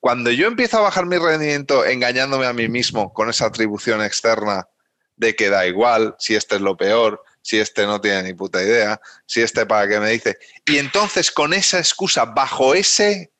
Cuando 0.00 0.30
yo 0.30 0.46
empiezo 0.46 0.78
a 0.78 0.82
bajar 0.82 1.06
mi 1.06 1.18
rendimiento 1.18 1.84
engañándome 1.84 2.46
a 2.46 2.52
mí 2.52 2.68
mismo 2.68 3.12
con 3.12 3.30
esa 3.30 3.46
atribución 3.46 4.02
externa 4.02 4.68
de 5.16 5.34
que 5.34 5.50
da 5.50 5.66
igual 5.66 6.14
si 6.18 6.36
este 6.36 6.54
es 6.56 6.60
lo 6.60 6.76
peor, 6.76 7.22
si 7.42 7.58
este 7.58 7.86
no 7.86 8.00
tiene 8.00 8.22
ni 8.22 8.34
puta 8.34 8.62
idea, 8.62 9.00
si 9.26 9.42
este 9.42 9.66
para 9.66 9.88
qué 9.88 9.98
me 9.98 10.10
dice. 10.10 10.38
Y 10.66 10.78
entonces 10.78 11.30
con 11.30 11.52
esa 11.52 11.78
excusa, 11.78 12.26
bajo 12.26 12.74
ese 12.74 13.32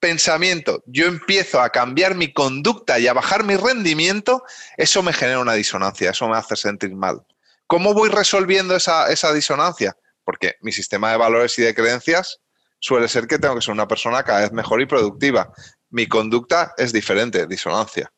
pensamiento, 0.00 0.82
yo 0.86 1.06
empiezo 1.06 1.60
a 1.60 1.70
cambiar 1.70 2.14
mi 2.14 2.32
conducta 2.32 2.98
y 2.98 3.06
a 3.06 3.12
bajar 3.12 3.44
mi 3.44 3.56
rendimiento, 3.56 4.44
eso 4.76 5.02
me 5.02 5.12
genera 5.12 5.40
una 5.40 5.54
disonancia, 5.54 6.10
eso 6.10 6.28
me 6.28 6.36
hace 6.36 6.56
sentir 6.56 6.94
mal. 6.94 7.22
¿Cómo 7.66 7.94
voy 7.94 8.08
resolviendo 8.08 8.76
esa, 8.76 9.10
esa 9.10 9.32
disonancia? 9.32 9.96
Porque 10.24 10.56
mi 10.60 10.72
sistema 10.72 11.10
de 11.10 11.16
valores 11.18 11.58
y 11.58 11.62
de 11.62 11.74
creencias 11.74 12.40
suele 12.84 13.08
ser 13.08 13.26
que 13.26 13.38
tengo 13.38 13.54
que 13.54 13.62
ser 13.62 13.72
una 13.72 13.88
persona 13.88 14.22
cada 14.22 14.42
vez 14.42 14.52
mejor 14.52 14.82
y 14.82 14.86
productiva. 14.86 15.50
Mi 15.94 16.08
conducta 16.08 16.74
es 16.76 16.92
diferente, 16.92 17.46
disonancia. 17.46 18.12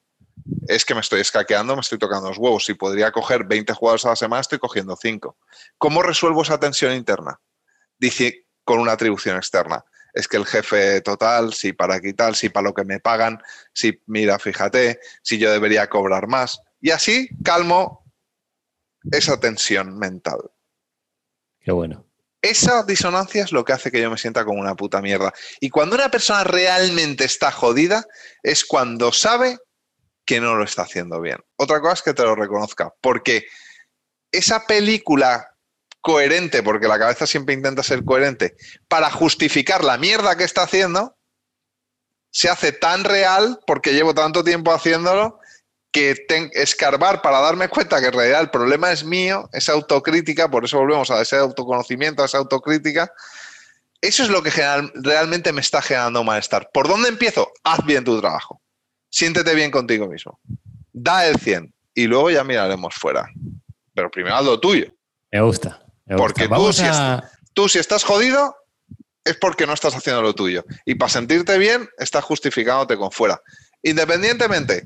Es 0.67 0.87
que 0.87 0.95
me 0.95 1.03
estoy 1.03 1.21
escaqueando, 1.21 1.75
me 1.75 1.83
estoy 1.83 1.99
tocando 1.99 2.31
los 2.31 2.39
huevos. 2.39 2.65
Si 2.65 2.73
podría 2.73 3.13
coger 3.13 3.45
20 3.45 3.75
jugadores 3.75 4.07
a 4.07 4.09
la 4.09 4.17
semana, 4.17 4.41
estoy 4.41 4.59
cogiendo 4.59 4.97
5. 4.97 5.37
¿Cómo 5.77 6.03
resuelvo 6.03 6.41
esa 6.41 6.59
tensión 6.59 6.95
interna? 6.95 7.39
Dice 7.99 8.47
con 8.65 8.79
una 8.79 8.93
atribución 8.93 9.37
externa. 9.37 9.85
Es 10.15 10.27
que 10.27 10.39
el 10.39 10.47
jefe 10.47 11.03
total, 11.03 11.53
si 11.53 11.75
para 11.75 11.97
aquí 11.97 12.15
tal, 12.15 12.35
si 12.35 12.49
para 12.49 12.69
lo 12.69 12.73
que 12.73 12.85
me 12.85 12.99
pagan, 12.99 13.43
si 13.75 14.03
mira, 14.07 14.39
fíjate, 14.39 14.99
si 15.23 15.37
yo 15.37 15.53
debería 15.53 15.91
cobrar 15.91 16.29
más. 16.29 16.59
Y 16.81 16.93
así 16.93 17.29
calmo 17.45 18.11
esa 19.13 19.39
tensión 19.39 19.99
mental. 19.99 20.39
Qué 21.61 21.73
bueno. 21.73 22.06
Esa 22.47 22.85
disonancia 22.85 23.43
es 23.43 23.51
lo 23.51 23.65
que 23.65 23.73
hace 23.73 23.91
que 23.91 24.01
yo 24.01 24.09
me 24.09 24.19
sienta 24.19 24.45
como 24.45 24.61
una 24.61 24.77
puta 24.77 25.03
mierda. 25.03 25.35
Y 25.59 25.69
cuando 25.69 25.97
una 25.97 26.13
persona 26.13 26.45
realmente 26.45 27.25
está 27.25 27.51
jodida, 27.51 28.05
es 28.41 28.65
cuando 28.65 29.11
sabe 29.11 29.59
que 30.25 30.41
no 30.41 30.55
lo 30.55 30.63
está 30.63 30.83
haciendo 30.83 31.21
bien. 31.21 31.39
Otra 31.57 31.81
cosa 31.81 31.95
es 31.95 32.03
que 32.03 32.15
te 32.15 32.23
lo 32.23 32.37
reconozca, 32.37 32.93
porque 33.01 33.47
esa 34.31 34.65
película 34.65 35.49
coherente, 36.01 36.63
porque 36.63 36.87
la 36.87 37.01
cabeza 37.01 37.27
siempre 37.27 37.53
intenta 37.53 37.83
ser 37.83 38.05
coherente, 38.05 38.55
para 38.87 39.11
justificar 39.11 39.83
la 39.83 39.99
mierda 39.99 40.37
que 40.37 40.45
está 40.45 40.63
haciendo, 40.63 41.17
se 42.31 42.49
hace 42.49 42.71
tan 42.71 43.03
real 43.03 43.59
porque 43.67 43.93
llevo 43.93 44.15
tanto 44.15 44.45
tiempo 44.45 44.73
haciéndolo 44.73 45.41
que 45.97 46.51
escarbar 46.53 47.23
para 47.23 47.41
darme 47.41 47.69
cuenta 47.69 48.01
que 48.01 48.09
en 48.09 48.13
realidad 48.13 48.43
el 48.43 48.51
problema 48.51 48.93
es 48.93 49.03
mío, 49.03 49.49
esa 49.53 49.73
autocrítica, 49.73 50.51
por 50.51 50.65
eso 50.65 50.79
volvemos 50.79 51.11
a 51.11 51.23
ese 51.23 51.37
autoconocimiento, 51.37 52.23
a 52.23 52.27
esa 52.27 52.37
autocrítica, 52.37 53.11
eso 54.03 54.23
es 54.23 54.29
lo 54.29 54.43
que 54.43 54.51
realmente 54.95 55.53
me 55.53 55.63
está 55.63 55.81
generando 55.81 56.23
malestar. 56.23 56.69
¿Por 56.73 56.87
dónde 56.87 57.09
empiezo? 57.09 57.51
Haz 57.65 57.85
bien 57.87 58.05
tu 58.05 58.21
trabajo. 58.21 58.61
Siéntete 59.09 59.55
bien 59.55 59.71
contigo 59.71 60.07
mismo. 60.07 60.39
Da 60.93 61.27
el 61.27 61.39
100 61.39 61.73
y 61.95 62.07
luego 62.07 62.31
ya 62.31 62.45
miraremos 62.45 62.95
fuera. 62.95 63.27
Pero 63.95 64.11
primero 64.11 64.37
haz 64.37 64.45
lo 64.45 64.61
tuyo. 64.61 64.93
Me 65.33 65.41
gusta. 65.41 65.83
Porque 66.17 66.47
tú 66.47 66.73
si, 66.75 66.85
tú 67.55 67.69
si 67.71 67.79
estás 67.79 68.05
jodido, 68.05 68.55
es 69.25 69.37
porque 69.37 69.67
no 69.67 69.73
estás 69.73 69.95
haciendo 69.95 70.21
lo 70.21 70.35
tuyo. 70.35 70.65
Y 70.85 70.97
para 70.97 71.09
sentirte 71.09 71.57
bien, 71.57 71.89
estás 71.99 72.23
justificándote 72.23 72.99
con 72.99 73.11
fuera. 73.11 73.41
Independientemente, 73.83 74.85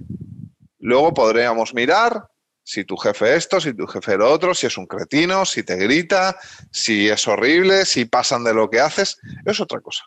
luego 0.81 1.15
podríamos 1.15 1.75
mirar 1.75 2.29
si 2.63 2.85
tu 2.85 2.97
jefe 2.97 3.37
esto, 3.37 3.61
si 3.61 3.75
tu 3.75 3.87
jefe 3.87 4.17
lo 4.17 4.31
otro, 4.31 4.55
si 4.55 4.67
es 4.67 4.77
un 4.77 4.87
cretino, 4.87 5.45
si 5.45 5.63
te 5.63 5.77
grita, 5.77 6.37
si 6.71 7.09
es 7.09 7.27
horrible, 7.27 7.85
si 7.85 8.05
pasan 8.05 8.45
de 8.45 8.55
lo 8.55 8.71
que 8.71 8.81
haces, 8.81 9.19
es 9.45 9.61
otra 9.61 9.81
cosa. 9.81 10.05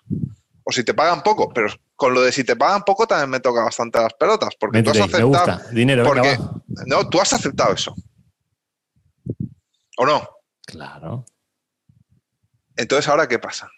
O 0.64 0.72
si 0.72 0.84
te 0.84 0.94
pagan 0.94 1.24
poco, 1.24 1.52
pero 1.54 1.68
con 1.96 2.14
lo 2.14 2.22
de 2.22 2.32
si 2.32 2.44
te 2.44 2.56
pagan 2.56 2.84
poco 2.84 3.06
también 3.06 3.30
me 3.30 3.40
toca 3.40 3.64
bastante 3.64 4.00
las 4.00 4.14
pelotas, 4.14 4.56
porque 4.58 4.82
tú 4.82 4.92
has 4.92 5.02
aceptado. 5.02 5.62
Dinero, 5.72 6.06
porque, 6.06 6.38
no, 6.86 7.10
tú 7.10 7.20
has 7.20 7.34
aceptado 7.34 7.74
eso. 7.74 7.94
¿O 9.98 10.06
no? 10.06 10.28
Claro. 10.66 11.26
Entonces, 12.78 13.08
¿ahora 13.10 13.28
qué 13.28 13.40
pasa? 13.40 13.70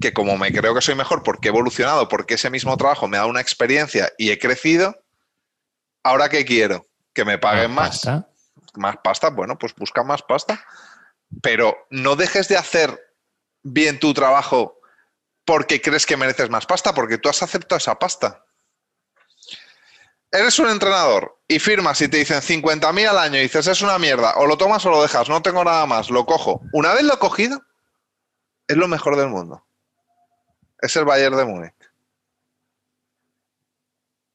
Que 0.00 0.12
como 0.12 0.36
me 0.36 0.52
creo 0.52 0.74
que 0.74 0.82
soy 0.82 0.94
mejor 0.94 1.22
porque 1.22 1.48
he 1.48 1.50
evolucionado, 1.50 2.08
porque 2.08 2.34
ese 2.34 2.50
mismo 2.50 2.76
trabajo 2.76 3.08
me 3.08 3.16
da 3.16 3.26
una 3.26 3.40
experiencia 3.40 4.12
y 4.18 4.30
he 4.30 4.38
crecido, 4.38 5.03
¿ahora 6.04 6.28
qué 6.28 6.44
quiero? 6.44 6.86
Que 7.12 7.24
me 7.24 7.38
paguen 7.38 7.72
más. 7.72 8.06
Más 8.74 8.96
pasta, 9.02 9.30
bueno, 9.30 9.58
pues 9.58 9.74
busca 9.74 10.04
más 10.04 10.22
pasta. 10.22 10.64
Pero 11.42 11.76
no 11.90 12.14
dejes 12.14 12.46
de 12.48 12.56
hacer 12.56 13.16
bien 13.62 13.98
tu 13.98 14.14
trabajo 14.14 14.78
porque 15.44 15.80
crees 15.80 16.06
que 16.06 16.16
mereces 16.16 16.50
más 16.50 16.66
pasta, 16.66 16.94
porque 16.94 17.18
tú 17.18 17.28
has 17.28 17.42
aceptado 17.42 17.78
esa 17.78 17.98
pasta. 17.98 18.44
Eres 20.30 20.58
un 20.58 20.68
entrenador 20.68 21.38
y 21.46 21.58
firmas 21.58 22.00
y 22.00 22.08
te 22.08 22.16
dicen 22.18 22.40
50.000 22.40 23.08
al 23.08 23.18
año 23.18 23.38
y 23.38 23.42
dices 23.42 23.66
es 23.66 23.82
una 23.82 23.98
mierda, 23.98 24.34
o 24.36 24.46
lo 24.46 24.56
tomas 24.56 24.84
o 24.86 24.90
lo 24.90 25.02
dejas, 25.02 25.28
no 25.28 25.42
tengo 25.42 25.62
nada 25.62 25.86
más, 25.86 26.10
lo 26.10 26.26
cojo. 26.26 26.60
Una 26.72 26.92
vez 26.92 27.04
lo 27.04 27.14
he 27.14 27.18
cogido, 27.18 27.62
es 28.66 28.76
lo 28.76 28.88
mejor 28.88 29.16
del 29.16 29.28
mundo. 29.28 29.64
Es 30.80 30.96
el 30.96 31.04
Bayern 31.04 31.36
de 31.36 31.44
Múnich. 31.44 31.74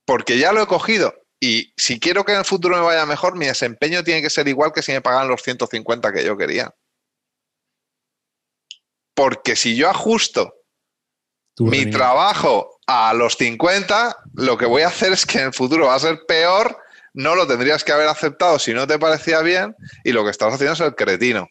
Porque 0.05 0.38
ya 0.38 0.53
lo 0.53 0.61
he 0.61 0.67
cogido 0.67 1.18
y 1.40 1.74
si 1.78 2.00
quiero 2.00 2.26
que 2.26 2.34
en 2.34 2.40
el 2.40 2.46
futuro 2.46 2.76
me 2.76 2.84
vaya 2.84 3.06
mejor, 3.06 3.36
mi 3.36 3.46
desempeño 3.46 4.04
tiene 4.04 4.22
que 4.22 4.30
ser 4.30 4.48
igual 4.48 4.74
que 4.74 4.82
si 4.82 4.92
me 4.92 5.02
pagan 5.02 5.28
los 5.28 5.42
150 5.42 6.12
que 6.12 6.26
yo 6.26 6.38
quería. 6.38 6.74
Porque 9.14 9.56
si 9.56 9.76
yo 9.76 9.90
ajusto 9.90 10.54
mi 11.60 11.90
trabajo 11.90 12.80
a 12.88 13.14
los 13.14 13.36
50, 13.36 14.16
lo 14.36 14.58
que 14.58 14.66
voy 14.66 14.82
a 14.82 14.88
hacer 14.88 15.12
es 15.12 15.26
que 15.26 15.40
en 15.40 15.46
el 15.48 15.54
futuro 15.54 15.88
va 15.88 15.96
a 15.96 16.00
ser 16.00 16.26
peor, 16.26 16.78
no 17.14 17.36
lo 17.36 17.48
tendrías 17.48 17.84
que 17.84 17.92
haber 17.92 18.08
aceptado 18.08 18.60
si 18.60 18.74
no 18.74 18.88
te 18.88 18.98
parecía 18.98 19.42
bien 19.42 19.76
y 20.04 20.12
lo 20.12 20.24
que 20.24 20.32
estás 20.32 20.54
haciendo 20.54 20.74
es 20.74 20.80
el 20.80 20.96
cretino, 20.96 21.50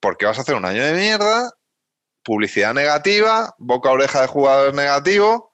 porque 0.00 0.26
vas 0.26 0.38
a 0.38 0.42
hacer 0.42 0.54
un 0.54 0.64
año 0.64 0.84
de 0.84 0.94
mierda, 0.94 1.52
publicidad 2.22 2.74
negativa, 2.74 3.54
boca 3.58 3.90
oreja 3.90 4.20
de 4.20 4.28
jugadores 4.28 4.74
negativo, 4.74 5.52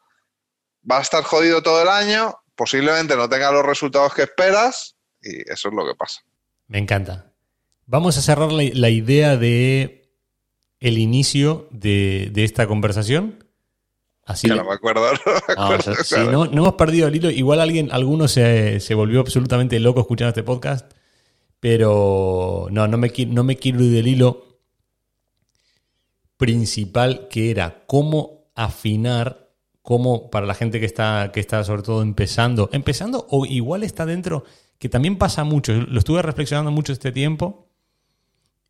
va 0.90 0.98
a 0.98 1.02
estar 1.02 1.22
jodido 1.22 1.62
todo 1.62 1.82
el 1.82 1.88
año, 1.88 2.38
posiblemente 2.56 3.16
no 3.16 3.28
tenga 3.28 3.50
los 3.50 3.64
resultados 3.64 4.14
que 4.14 4.22
esperas 4.22 4.96
y 5.22 5.40
eso 5.50 5.68
es 5.68 5.74
lo 5.74 5.86
que 5.86 5.94
pasa. 5.94 6.22
Me 6.68 6.78
encanta. 6.78 7.32
Vamos 7.86 8.16
a 8.16 8.22
cerrar 8.22 8.50
la, 8.52 8.90
idea 8.90 9.36
de 9.36 10.10
el 10.80 10.98
inicio 10.98 11.68
de, 11.70 12.30
de 12.32 12.44
esta 12.44 12.66
conversación 12.66 13.44
Así 14.26 14.48
no 14.48 14.64
me 14.64 14.72
acuerdo. 14.72 15.06
No, 16.30 16.46
no, 16.46 16.62
hemos 16.62 16.74
perdido 16.74 17.08
el 17.08 17.16
hilo. 17.16 17.30
Igual 17.30 17.60
alguien, 17.60 17.90
alguno 17.92 18.28
se, 18.28 18.80
volvió 18.94 19.20
absolutamente 19.20 19.78
loco 19.80 20.00
escuchando 20.00 20.30
este 20.30 20.42
podcast. 20.42 20.90
Pero 21.60 22.68
no, 22.70 22.88
no 22.88 22.98
me, 22.98 23.12
no 23.28 23.44
me 23.44 23.56
quiero 23.56 23.82
ir 23.82 23.92
del 23.92 24.08
hilo 24.08 24.58
principal 26.36 27.28
que 27.28 27.50
era 27.50 27.84
cómo 27.86 28.50
afinar, 28.54 29.43
cómo 29.84 30.30
para 30.30 30.46
la 30.46 30.54
gente 30.54 30.80
que 30.80 30.86
está, 30.86 31.30
que 31.30 31.40
está 31.40 31.62
sobre 31.62 31.82
todo 31.82 32.00
empezando, 32.00 32.70
empezando 32.72 33.26
o 33.28 33.44
igual 33.44 33.82
está 33.82 34.06
dentro, 34.06 34.44
que 34.78 34.88
también 34.88 35.18
pasa 35.18 35.44
mucho, 35.44 35.74
lo 35.74 35.98
estuve 35.98 36.22
reflexionando 36.22 36.70
mucho 36.70 36.94
este 36.94 37.12
tiempo, 37.12 37.68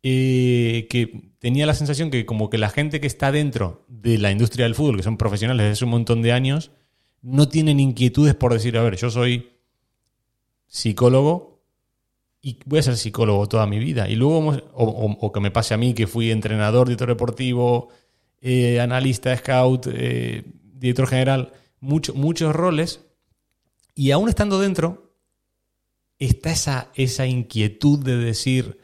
eh, 0.03 0.87
que 0.89 1.31
tenía 1.39 1.65
la 1.65 1.73
sensación 1.73 2.11
que 2.11 2.25
como 2.25 2.49
que 2.49 2.57
la 2.57 2.67
gente 2.67 2.99
que 2.99 3.07
está 3.07 3.31
dentro 3.31 3.85
de 3.87 4.17
la 4.17 4.29
industria 4.29 4.65
del 4.65 4.75
fútbol, 4.75 4.97
que 4.97 5.03
son 5.03 5.15
profesionales 5.15 5.63
desde 5.63 5.71
hace 5.71 5.85
un 5.85 5.91
montón 5.91 6.21
de 6.21 6.33
años, 6.33 6.71
no 7.21 7.47
tienen 7.47 7.79
inquietudes 7.79 8.35
por 8.35 8.51
decir, 8.51 8.77
a 8.77 8.83
ver, 8.83 8.97
yo 8.97 9.09
soy 9.09 9.53
psicólogo 10.67 11.63
y 12.41 12.59
voy 12.65 12.79
a 12.79 12.83
ser 12.83 12.97
psicólogo 12.97 13.47
toda 13.47 13.65
mi 13.67 13.79
vida. 13.79 14.09
Y 14.09 14.17
luego, 14.17 14.53
o, 14.73 15.31
que 15.31 15.39
me 15.39 15.49
pase 15.49 15.73
a 15.73 15.77
mí 15.77 15.93
que 15.93 16.07
fui 16.07 16.29
entrenador, 16.29 16.87
director 16.89 17.07
deportivo, 17.07 17.87
eh, 18.41 18.81
analista, 18.81 19.35
scout, 19.37 19.87
eh, 19.89 20.43
director 20.79 21.07
general, 21.07 21.53
muchos 21.79 22.55
roles, 22.55 23.01
y 23.93 24.11
aún 24.11 24.29
estando 24.29 24.59
dentro, 24.59 25.13
está 26.19 26.51
esa, 26.51 26.89
esa 26.95 27.25
inquietud 27.25 27.99
de 27.99 28.17
decir, 28.17 28.79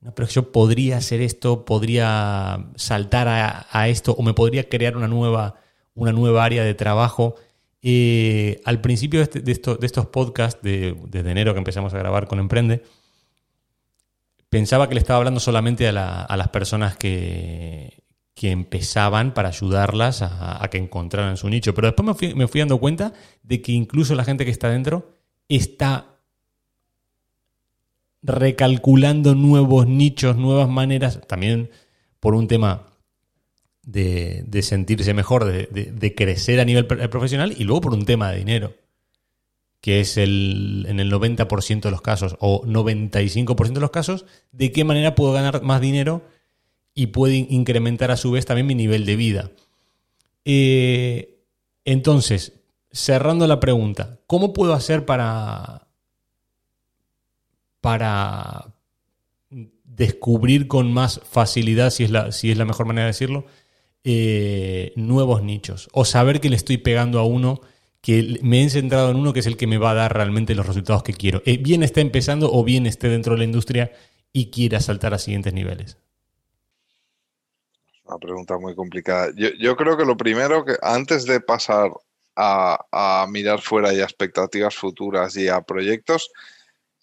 no, 0.00 0.14
pero 0.14 0.28
yo 0.28 0.52
podría 0.52 0.96
hacer 0.98 1.20
esto, 1.20 1.64
podría 1.64 2.70
saltar 2.76 3.28
a, 3.28 3.88
esto 3.88 4.12
o 4.12 4.22
me 4.22 4.34
podría 4.34 4.68
crear 4.68 4.96
una 4.96 5.08
nueva, 5.08 5.56
una 5.94 6.12
nueva 6.12 6.44
área 6.44 6.62
de 6.64 6.74
trabajo. 6.74 7.34
Eh, 7.82 8.60
al 8.64 8.80
principio 8.80 9.20
de, 9.20 9.24
este, 9.24 9.40
de, 9.40 9.86
estos 9.86 10.06
podcasts, 10.06 10.62
de, 10.62 10.96
desde 11.08 11.30
enero 11.30 11.52
que 11.52 11.58
empezamos 11.58 11.94
a 11.94 11.98
grabar 11.98 12.28
con 12.28 12.38
Emprende, 12.38 12.82
pensaba 14.48 14.88
que 14.88 14.94
le 14.94 15.00
estaba 15.00 15.18
hablando 15.18 15.40
solamente 15.40 15.88
a, 15.88 16.36
las 16.36 16.48
personas 16.48 16.96
que, 16.96 18.04
que, 18.38 18.50
empezaban 18.50 19.34
para 19.34 19.48
ayudarlas 19.48 20.22
a, 20.22 20.66
que 20.70 20.78
encontraran 20.78 21.36
su 21.36 21.48
nicho. 21.48 21.74
Pero 21.74 21.88
después 21.88 22.34
me 22.34 22.48
fui, 22.48 22.60
dando 22.60 22.78
cuenta 22.78 23.12
de 23.42 23.60
que 23.60 23.72
incluso 23.72 24.14
la 24.14 24.24
gente 24.24 24.44
que 24.44 24.50
está 24.50 24.70
dentro 24.70 25.12
está 25.48 26.18
recalculando 28.22 29.34
nuevos 29.34 29.86
nichos, 29.86 30.36
nuevas 30.36 30.68
maneras, 30.68 31.20
también 31.26 31.70
por 32.20 32.34
un 32.34 32.48
tema 32.48 32.86
de, 33.82 34.46
sentirse 34.62 35.14
mejor, 35.14 35.44
de, 35.44 36.14
crecer 36.14 36.60
a 36.60 36.64
nivel 36.64 36.86
profesional 36.86 37.54
y 37.56 37.64
luego 37.64 37.80
por 37.80 37.94
un 37.94 38.04
tema 38.04 38.30
de 38.30 38.38
dinero, 38.38 38.74
que 39.80 40.00
es 40.00 40.16
el, 40.16 40.86
en 40.88 41.00
el 41.00 41.12
90% 41.12 41.80
de 41.80 41.90
los 41.90 42.02
casos 42.02 42.36
o 42.40 42.62
95% 42.64 43.72
de 43.72 43.80
los 43.80 43.90
casos, 43.90 44.26
de 44.52 44.72
qué 44.72 44.84
manera 44.84 45.14
puedo 45.14 45.32
ganar 45.32 45.62
más 45.62 45.80
dinero 45.80 46.22
y 46.98 47.06
puede 47.06 47.36
incrementar 47.36 48.10
a 48.10 48.16
su 48.16 48.32
vez 48.32 48.44
también 48.44 48.66
mi 48.66 48.74
nivel 48.74 49.06
de 49.06 49.14
vida. 49.14 49.52
Eh, 50.44 51.38
entonces, 51.84 52.54
cerrando 52.90 53.46
la 53.46 53.60
pregunta, 53.60 54.18
¿cómo 54.26 54.52
puedo 54.52 54.72
hacer 54.72 55.06
para 55.06 55.86
para 57.80 58.74
descubrir 59.84 60.66
con 60.66 60.92
más 60.92 61.20
facilidad, 61.22 61.90
si 61.90 62.02
es 62.02 62.10
la, 62.10 62.32
si 62.32 62.50
es 62.50 62.58
la 62.58 62.64
mejor 62.64 62.86
manera 62.86 63.04
de 63.04 63.12
decirlo, 63.12 63.46
eh, 64.02 64.92
nuevos 64.96 65.44
nichos. 65.44 65.88
O 65.92 66.04
saber 66.04 66.40
que 66.40 66.50
le 66.50 66.56
estoy 66.56 66.78
pegando 66.78 67.20
a 67.20 67.24
uno, 67.24 67.60
que 68.00 68.40
me 68.42 68.64
he 68.64 68.70
centrado 68.70 69.12
en 69.12 69.18
uno 69.18 69.32
que 69.32 69.38
es 69.40 69.46
el 69.46 69.56
que 69.56 69.68
me 69.68 69.78
va 69.78 69.92
a 69.92 69.94
dar 69.94 70.12
realmente 70.12 70.56
los 70.56 70.66
resultados 70.66 71.04
que 71.04 71.14
quiero. 71.14 71.42
Eh, 71.46 71.58
bien 71.58 71.84
esté 71.84 72.00
empezando 72.00 72.52
o 72.52 72.64
bien 72.64 72.86
esté 72.86 73.08
dentro 73.08 73.34
de 73.34 73.38
la 73.38 73.44
industria 73.44 73.92
y 74.32 74.50
quiera 74.50 74.80
saltar 74.80 75.14
a 75.14 75.18
siguientes 75.18 75.54
niveles. 75.54 75.96
Una 78.08 78.18
pregunta 78.18 78.58
muy 78.58 78.74
complicada. 78.74 79.30
Yo, 79.36 79.76
creo 79.76 79.96
que 79.96 80.04
lo 80.04 80.16
primero 80.16 80.64
que 80.64 80.76
antes 80.82 81.24
de 81.24 81.40
pasar 81.40 81.90
a, 82.34 82.78
a 82.90 83.26
mirar 83.28 83.60
fuera 83.60 83.92
y 83.92 84.00
a 84.00 84.04
expectativas 84.04 84.74
futuras 84.74 85.36
y 85.36 85.48
a 85.48 85.60
proyectos 85.60 86.30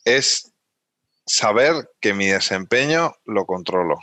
es 0.03 0.51
saber 1.25 1.89
que 1.99 2.13
mi 2.13 2.27
desempeño 2.27 3.15
lo 3.25 3.45
controlo. 3.45 3.97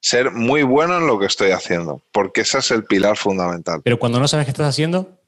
ser 0.00 0.30
muy 0.30 0.62
bueno 0.62 0.98
en 0.98 1.06
lo 1.06 1.18
que 1.18 1.26
estoy 1.26 1.50
haciendo, 1.52 2.02
porque 2.12 2.42
ese 2.42 2.58
es 2.58 2.70
el 2.70 2.84
pilar 2.84 3.16
fundamental. 3.16 3.80
Pero 3.82 3.98
cuando 3.98 4.20
no 4.20 4.28
sabes 4.28 4.44
qué 4.44 4.50
estás 4.50 4.68
haciendo, 4.68 5.18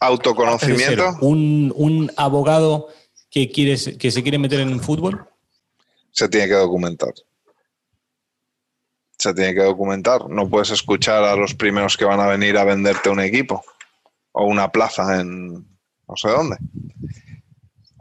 autoconocimiento. 0.00 1.16
Un, 1.20 1.72
un, 1.76 2.12
abogado 2.16 2.88
que, 3.30 3.50
quiere, 3.50 3.76
que 3.98 4.10
se 4.10 4.22
quiere 4.22 4.38
meter 4.38 4.60
en 4.60 4.70
el 4.70 4.80
fútbol. 4.80 5.26
Se 6.12 6.28
tiene 6.28 6.46
que 6.46 6.54
documentar. 6.54 7.12
Se 9.22 9.32
tiene 9.34 9.54
que 9.54 9.62
documentar. 9.62 10.28
No 10.28 10.50
puedes 10.50 10.70
escuchar 10.70 11.22
a 11.22 11.36
los 11.36 11.54
primeros 11.54 11.96
que 11.96 12.04
van 12.04 12.18
a 12.18 12.26
venir 12.26 12.58
a 12.58 12.64
venderte 12.64 13.08
un 13.08 13.20
equipo 13.20 13.64
o 14.32 14.46
una 14.46 14.72
plaza 14.72 15.20
en 15.20 15.52
no 15.52 16.16
sé 16.16 16.28
dónde. 16.28 16.56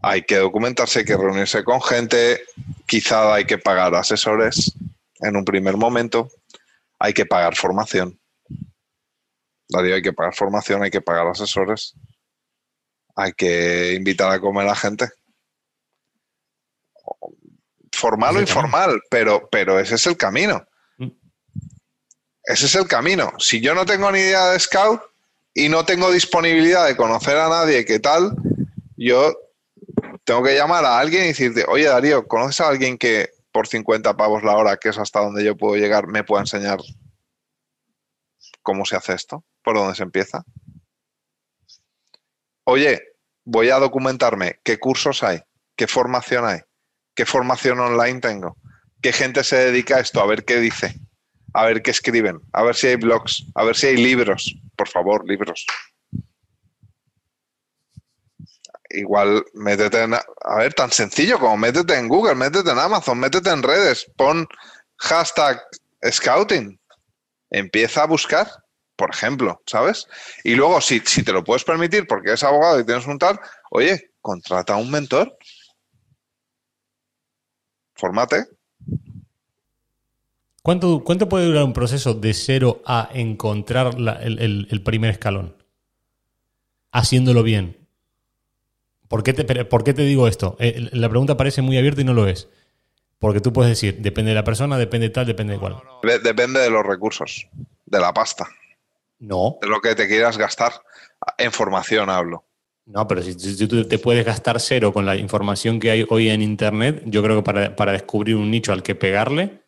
Hay 0.01 0.23
que 0.23 0.37
documentarse, 0.37 0.99
hay 0.99 1.05
que 1.05 1.15
reunirse 1.15 1.63
con 1.63 1.79
gente, 1.79 2.41
quizá 2.87 3.35
hay 3.35 3.45
que 3.45 3.59
pagar 3.59 3.93
asesores 3.93 4.73
en 5.19 5.35
un 5.35 5.45
primer 5.45 5.77
momento, 5.77 6.27
hay 6.97 7.13
que 7.13 7.27
pagar 7.27 7.55
formación. 7.55 8.19
Darío, 9.69 9.93
hay 9.93 10.01
que 10.01 10.13
pagar 10.13 10.33
formación, 10.33 10.81
hay 10.81 10.89
que 10.89 11.01
pagar 11.01 11.27
asesores, 11.27 11.93
hay 13.15 13.33
que 13.33 13.93
invitar 13.93 14.31
a 14.31 14.39
comer 14.39 14.67
a 14.67 14.75
gente. 14.75 15.07
Formal 17.91 18.37
o 18.37 18.41
informal, 18.41 18.99
pero, 19.11 19.47
pero 19.51 19.79
ese 19.79 19.93
es 19.93 20.07
el 20.07 20.17
camino. 20.17 20.65
Ese 22.51 22.65
es 22.65 22.75
el 22.75 22.85
camino. 22.85 23.31
Si 23.39 23.61
yo 23.61 23.73
no 23.73 23.85
tengo 23.85 24.11
ni 24.11 24.19
idea 24.19 24.49
de 24.49 24.59
scout 24.59 25.01
y 25.53 25.69
no 25.69 25.85
tengo 25.85 26.11
disponibilidad 26.11 26.85
de 26.85 26.97
conocer 26.97 27.37
a 27.37 27.47
nadie, 27.47 27.85
¿qué 27.85 27.97
tal? 27.99 28.35
Yo 28.97 29.33
tengo 30.25 30.43
que 30.43 30.55
llamar 30.55 30.83
a 30.83 30.99
alguien 30.99 31.23
y 31.23 31.27
decirte, 31.27 31.63
oye 31.65 31.85
Darío, 31.85 32.27
¿conoces 32.27 32.59
a 32.59 32.67
alguien 32.67 32.97
que 32.97 33.29
por 33.53 33.67
50 33.67 34.17
pavos 34.17 34.43
la 34.43 34.57
hora, 34.57 34.75
que 34.75 34.89
es 34.89 34.97
hasta 34.97 35.21
donde 35.21 35.45
yo 35.45 35.55
puedo 35.55 35.77
llegar, 35.77 36.07
me 36.07 36.25
pueda 36.25 36.41
enseñar 36.41 36.79
cómo 38.61 38.83
se 38.83 38.97
hace 38.97 39.13
esto? 39.13 39.45
¿Por 39.63 39.77
dónde 39.77 39.95
se 39.95 40.03
empieza? 40.03 40.43
Oye, 42.65 43.01
voy 43.45 43.69
a 43.69 43.79
documentarme 43.79 44.59
qué 44.61 44.77
cursos 44.77 45.23
hay, 45.23 45.41
qué 45.77 45.87
formación 45.87 46.45
hay, 46.45 46.59
qué 47.15 47.25
formación 47.25 47.79
online 47.79 48.19
tengo, 48.19 48.57
qué 49.01 49.13
gente 49.13 49.45
se 49.45 49.55
dedica 49.55 49.95
a 49.95 49.99
esto, 50.01 50.19
a 50.19 50.25
ver 50.25 50.43
qué 50.43 50.59
dice, 50.59 50.99
a 51.53 51.65
ver 51.65 51.81
qué 51.81 51.91
escriben, 51.91 52.39
a 52.53 52.63
ver 52.63 52.75
si 52.75 52.87
hay 52.87 52.95
blogs, 52.95 53.45
a 53.55 53.63
ver 53.63 53.75
si 53.75 53.87
hay 53.87 53.97
libros, 53.97 54.55
por 54.75 54.87
favor, 54.87 55.27
libros. 55.27 55.65
Igual 58.89 59.45
métete 59.53 60.03
en, 60.03 60.13
a 60.13 60.55
ver, 60.57 60.73
tan 60.73 60.91
sencillo 60.91 61.39
como 61.39 61.57
métete 61.57 61.95
en 61.97 62.07
Google, 62.07 62.35
métete 62.35 62.71
en 62.71 62.79
Amazon, 62.79 63.19
métete 63.19 63.49
en 63.49 63.63
redes, 63.63 64.05
pon 64.17 64.47
hashtag 64.97 65.61
scouting, 66.11 66.79
empieza 67.49 68.03
a 68.03 68.07
buscar 68.07 68.47
por 69.01 69.09
ejemplo, 69.09 69.59
¿sabes? 69.65 70.05
Y 70.43 70.53
luego, 70.53 70.79
si, 70.79 70.99
si 70.99 71.23
te 71.23 71.33
lo 71.33 71.43
puedes 71.43 71.63
permitir 71.63 72.05
porque 72.05 72.29
eres 72.29 72.43
abogado 72.43 72.79
y 72.79 72.85
tienes 72.85 73.07
un 73.07 73.17
tal, 73.17 73.39
oye, 73.71 74.11
contrata 74.21 74.73
a 74.73 74.77
un 74.77 74.91
mentor. 74.91 75.35
Formate. 77.95 78.45
¿Cuánto, 80.61 81.03
¿Cuánto 81.03 81.27
puede 81.27 81.45
durar 81.45 81.63
un 81.63 81.73
proceso 81.73 82.13
de 82.13 82.33
cero 82.33 82.81
a 82.85 83.09
encontrar 83.13 83.95
el, 84.21 84.81
primer 84.83 85.11
escalón? 85.11 85.55
Haciéndolo 86.91 87.41
bien. 87.43 87.87
¿Por 89.07 89.23
qué, 89.23 89.33
te, 89.33 89.65
¿Por 89.65 89.83
qué 89.83 89.93
te 89.93 90.03
digo 90.03 90.27
esto? 90.27 90.55
Eh, 90.59 90.89
la 90.93 91.09
pregunta 91.09 91.35
parece 91.35 91.61
muy 91.61 91.77
abierta 91.77 92.01
y 92.01 92.03
no 92.03 92.13
lo 92.13 92.27
es. 92.27 92.47
Porque 93.17 93.39
tú 93.39 93.53
puedes 93.53 93.69
decir, 93.69 93.97
depende 94.01 94.29
de 94.29 94.35
la 94.35 94.43
persona, 94.43 94.77
depende 94.77 95.07
de 95.07 95.13
tal, 95.13 95.25
depende 95.25 95.53
de 95.53 95.59
cuál. 95.59 95.77
Depende 96.23 96.59
de 96.59 96.69
los 96.69 96.85
recursos, 96.85 97.47
de 97.85 97.99
la 97.99 98.13
pasta. 98.13 98.47
No. 99.19 99.57
De 99.61 99.67
lo 99.67 99.79
que 99.79 99.93
te 99.95 100.07
quieras 100.07 100.37
gastar. 100.37 100.73
En 101.37 101.51
formación 101.51 102.09
hablo. 102.09 102.45
No, 102.85 103.07
pero 103.07 103.21
si, 103.21 103.67
tú 103.67 103.87
te 103.87 103.99
puedes 103.99 104.25
gastar 104.25 104.59
cero 104.59 104.91
con 104.91 105.05
la 105.05 105.15
información 105.15 105.79
que 105.79 105.91
hay 105.91 106.05
hoy 106.09 106.29
en 106.29 106.41
Internet, 106.41 107.03
yo 107.05 107.21
creo 107.21 107.43
que 107.43 107.71
para, 107.75 107.91
descubrir 107.91 108.35
un 108.35 108.49
nicho 108.49 108.73
al 108.73 108.81
que 108.81 108.95
pegarle, 108.95 109.60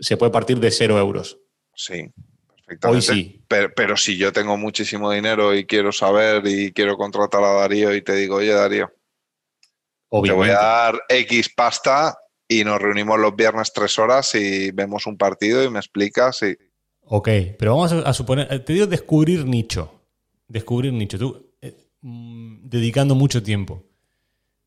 se 0.00 0.16
puede 0.16 0.32
partir 0.32 0.60
de 0.60 0.70
cero 0.70 0.98
euros. 0.98 1.38
Sí, 1.74 2.12
perfectamente. 2.46 3.10
Hoy 3.10 3.16
sí. 3.16 3.44
Pero, 3.48 3.96
si 3.96 4.16
yo 4.16 4.32
tengo 4.32 4.56
muchísimo 4.56 5.10
dinero 5.10 5.54
y 5.54 5.64
quiero 5.64 5.92
saber 5.92 6.46
y 6.46 6.72
quiero 6.72 6.96
contratar 6.96 7.42
a 7.42 7.52
Darío 7.52 7.94
y 7.94 8.02
te 8.02 8.14
digo, 8.14 8.36
oye 8.36 8.52
Darío, 8.52 8.92
te 10.10 10.32
voy 10.32 10.50
a 10.50 10.60
dar 10.60 11.00
X 11.08 11.50
pasta 11.54 12.18
y 12.46 12.64
nos 12.64 12.80
reunimos 12.80 13.18
los 13.18 13.36
viernes 13.36 13.72
tres 13.72 13.98
horas 13.98 14.34
y 14.34 14.70
vemos 14.70 15.06
un 15.06 15.18
partido 15.18 15.62
y 15.62 15.70
me 15.70 15.78
explicas 15.78 16.42
y 16.42 16.56
Ok, 17.10 17.28
pero 17.58 17.74
vamos 17.74 17.92
a, 17.92 18.12
suponer, 18.12 18.48
eh, 18.50 18.58
te 18.58 18.74
digo 18.74 18.86
descubrir 18.86 19.46
nicho. 19.46 20.02
Descubrir 20.46 20.92
nicho. 20.92 21.18
Tú 21.18 21.54
eh, 21.62 21.74
mm, 22.02 22.68
dedicando 22.68 23.14
mucho 23.14 23.42
tiempo. 23.42 23.84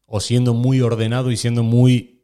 O 0.08 0.20
siendo 0.20 0.56
muy 0.56 0.82
ordenado 0.82 1.32
y 1.32 1.38
siendo 1.38 1.62
muy 1.62 2.21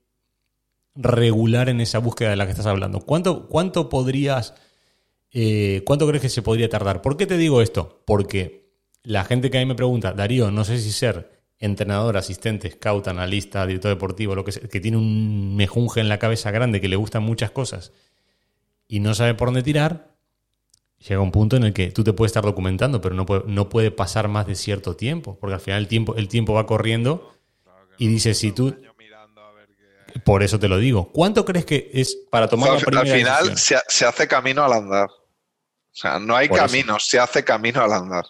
regular 0.98 1.70
en 1.70 1.80
esa 1.82 2.00
búsqueda 2.00 2.32
de 2.32 2.36
la 2.36 2.46
que 2.46 2.52
estás 2.52 2.66
hablando. 2.66 3.00
¿Cuánto, 3.02 3.48
cuánto 3.48 3.90
podrías, 3.90 4.56
eh, 5.32 5.84
cuánto 5.86 6.08
crees 6.08 6.22
que 6.22 6.30
se 6.30 6.42
podría 6.42 6.70
tardar? 6.70 7.02
¿Por 7.02 7.18
qué 7.18 7.26
te 7.26 7.38
digo 7.38 7.62
esto? 7.62 8.04
Porque 8.06 8.72
la 9.04 9.24
gente 9.24 9.50
que 9.50 9.58
a 9.58 9.62
mí 9.62 9.66
me 9.66 9.76
pregunta, 9.76 10.14
Darío, 10.14 10.52
no 10.52 10.66
sé 10.66 10.80
si 10.80 10.92
ser 10.92 11.38
entrenador, 11.60 12.18
asistente, 12.18 12.72
scout, 12.72 13.08
analista, 13.08 13.66
director 13.66 13.90
deportivo, 13.90 14.36
lo 14.36 14.44
que 14.44 14.52
sea, 14.52 14.68
que 14.68 14.80
tiene 14.80 14.98
un 14.98 15.56
mejunje 15.56 16.02
en 16.02 16.10
la 16.10 16.20
cabeza 16.20 16.52
grande, 16.52 16.82
que 16.82 16.88
le 16.88 16.96
gustan 16.96 17.24
muchas 17.24 17.52
cosas 17.52 17.94
y 18.88 19.00
no 19.00 19.14
sabe 19.14 19.34
por 19.34 19.48
dónde 19.48 19.64
tirar, 19.64 20.16
llega 21.08 21.22
un 21.22 21.32
punto 21.32 21.58
en 21.58 21.64
el 21.64 21.74
que 21.74 21.92
tú 21.92 22.04
te 22.04 22.14
puedes 22.14 22.30
estar 22.30 22.44
documentando, 22.44 23.02
pero 23.02 23.16
no 23.16 23.26
puede, 23.26 23.44
no 23.48 23.70
puede 23.70 23.92
pasar 23.92 24.28
más 24.28 24.48
de 24.48 24.56
cierto 24.56 24.96
tiempo, 24.96 25.38
porque 25.40 25.56
al 25.56 25.60
final 25.60 25.80
el 25.80 25.88
tiempo, 25.88 26.16
el 26.16 26.28
tiempo 26.28 26.54
va 26.54 26.66
corriendo 26.66 27.34
y 27.98 28.08
dices, 28.08 28.38
si 28.38 28.52
tú... 28.52 28.76
Por 30.24 30.44
eso 30.44 30.60
te 30.60 30.68
lo 30.68 30.78
digo. 30.78 31.12
¿Cuánto 31.12 31.46
crees 31.46 31.66
que 31.66 31.90
es 31.94 32.18
para 32.30 32.48
tomar 32.48 32.72
la 32.72 32.80
primera 32.80 33.02
Al 33.02 33.08
final 33.08 33.58
se, 33.58 34.06
hace 34.06 34.28
camino 34.28 34.64
al 34.64 34.74
andar. 34.74 35.10
O 35.10 36.00
sea, 36.00 36.20
no 36.20 36.36
hay 36.36 36.50
camino, 36.50 37.00
se 37.00 37.20
hace 37.20 37.44
camino 37.44 37.82
al 37.82 37.92
andar. 37.92 38.26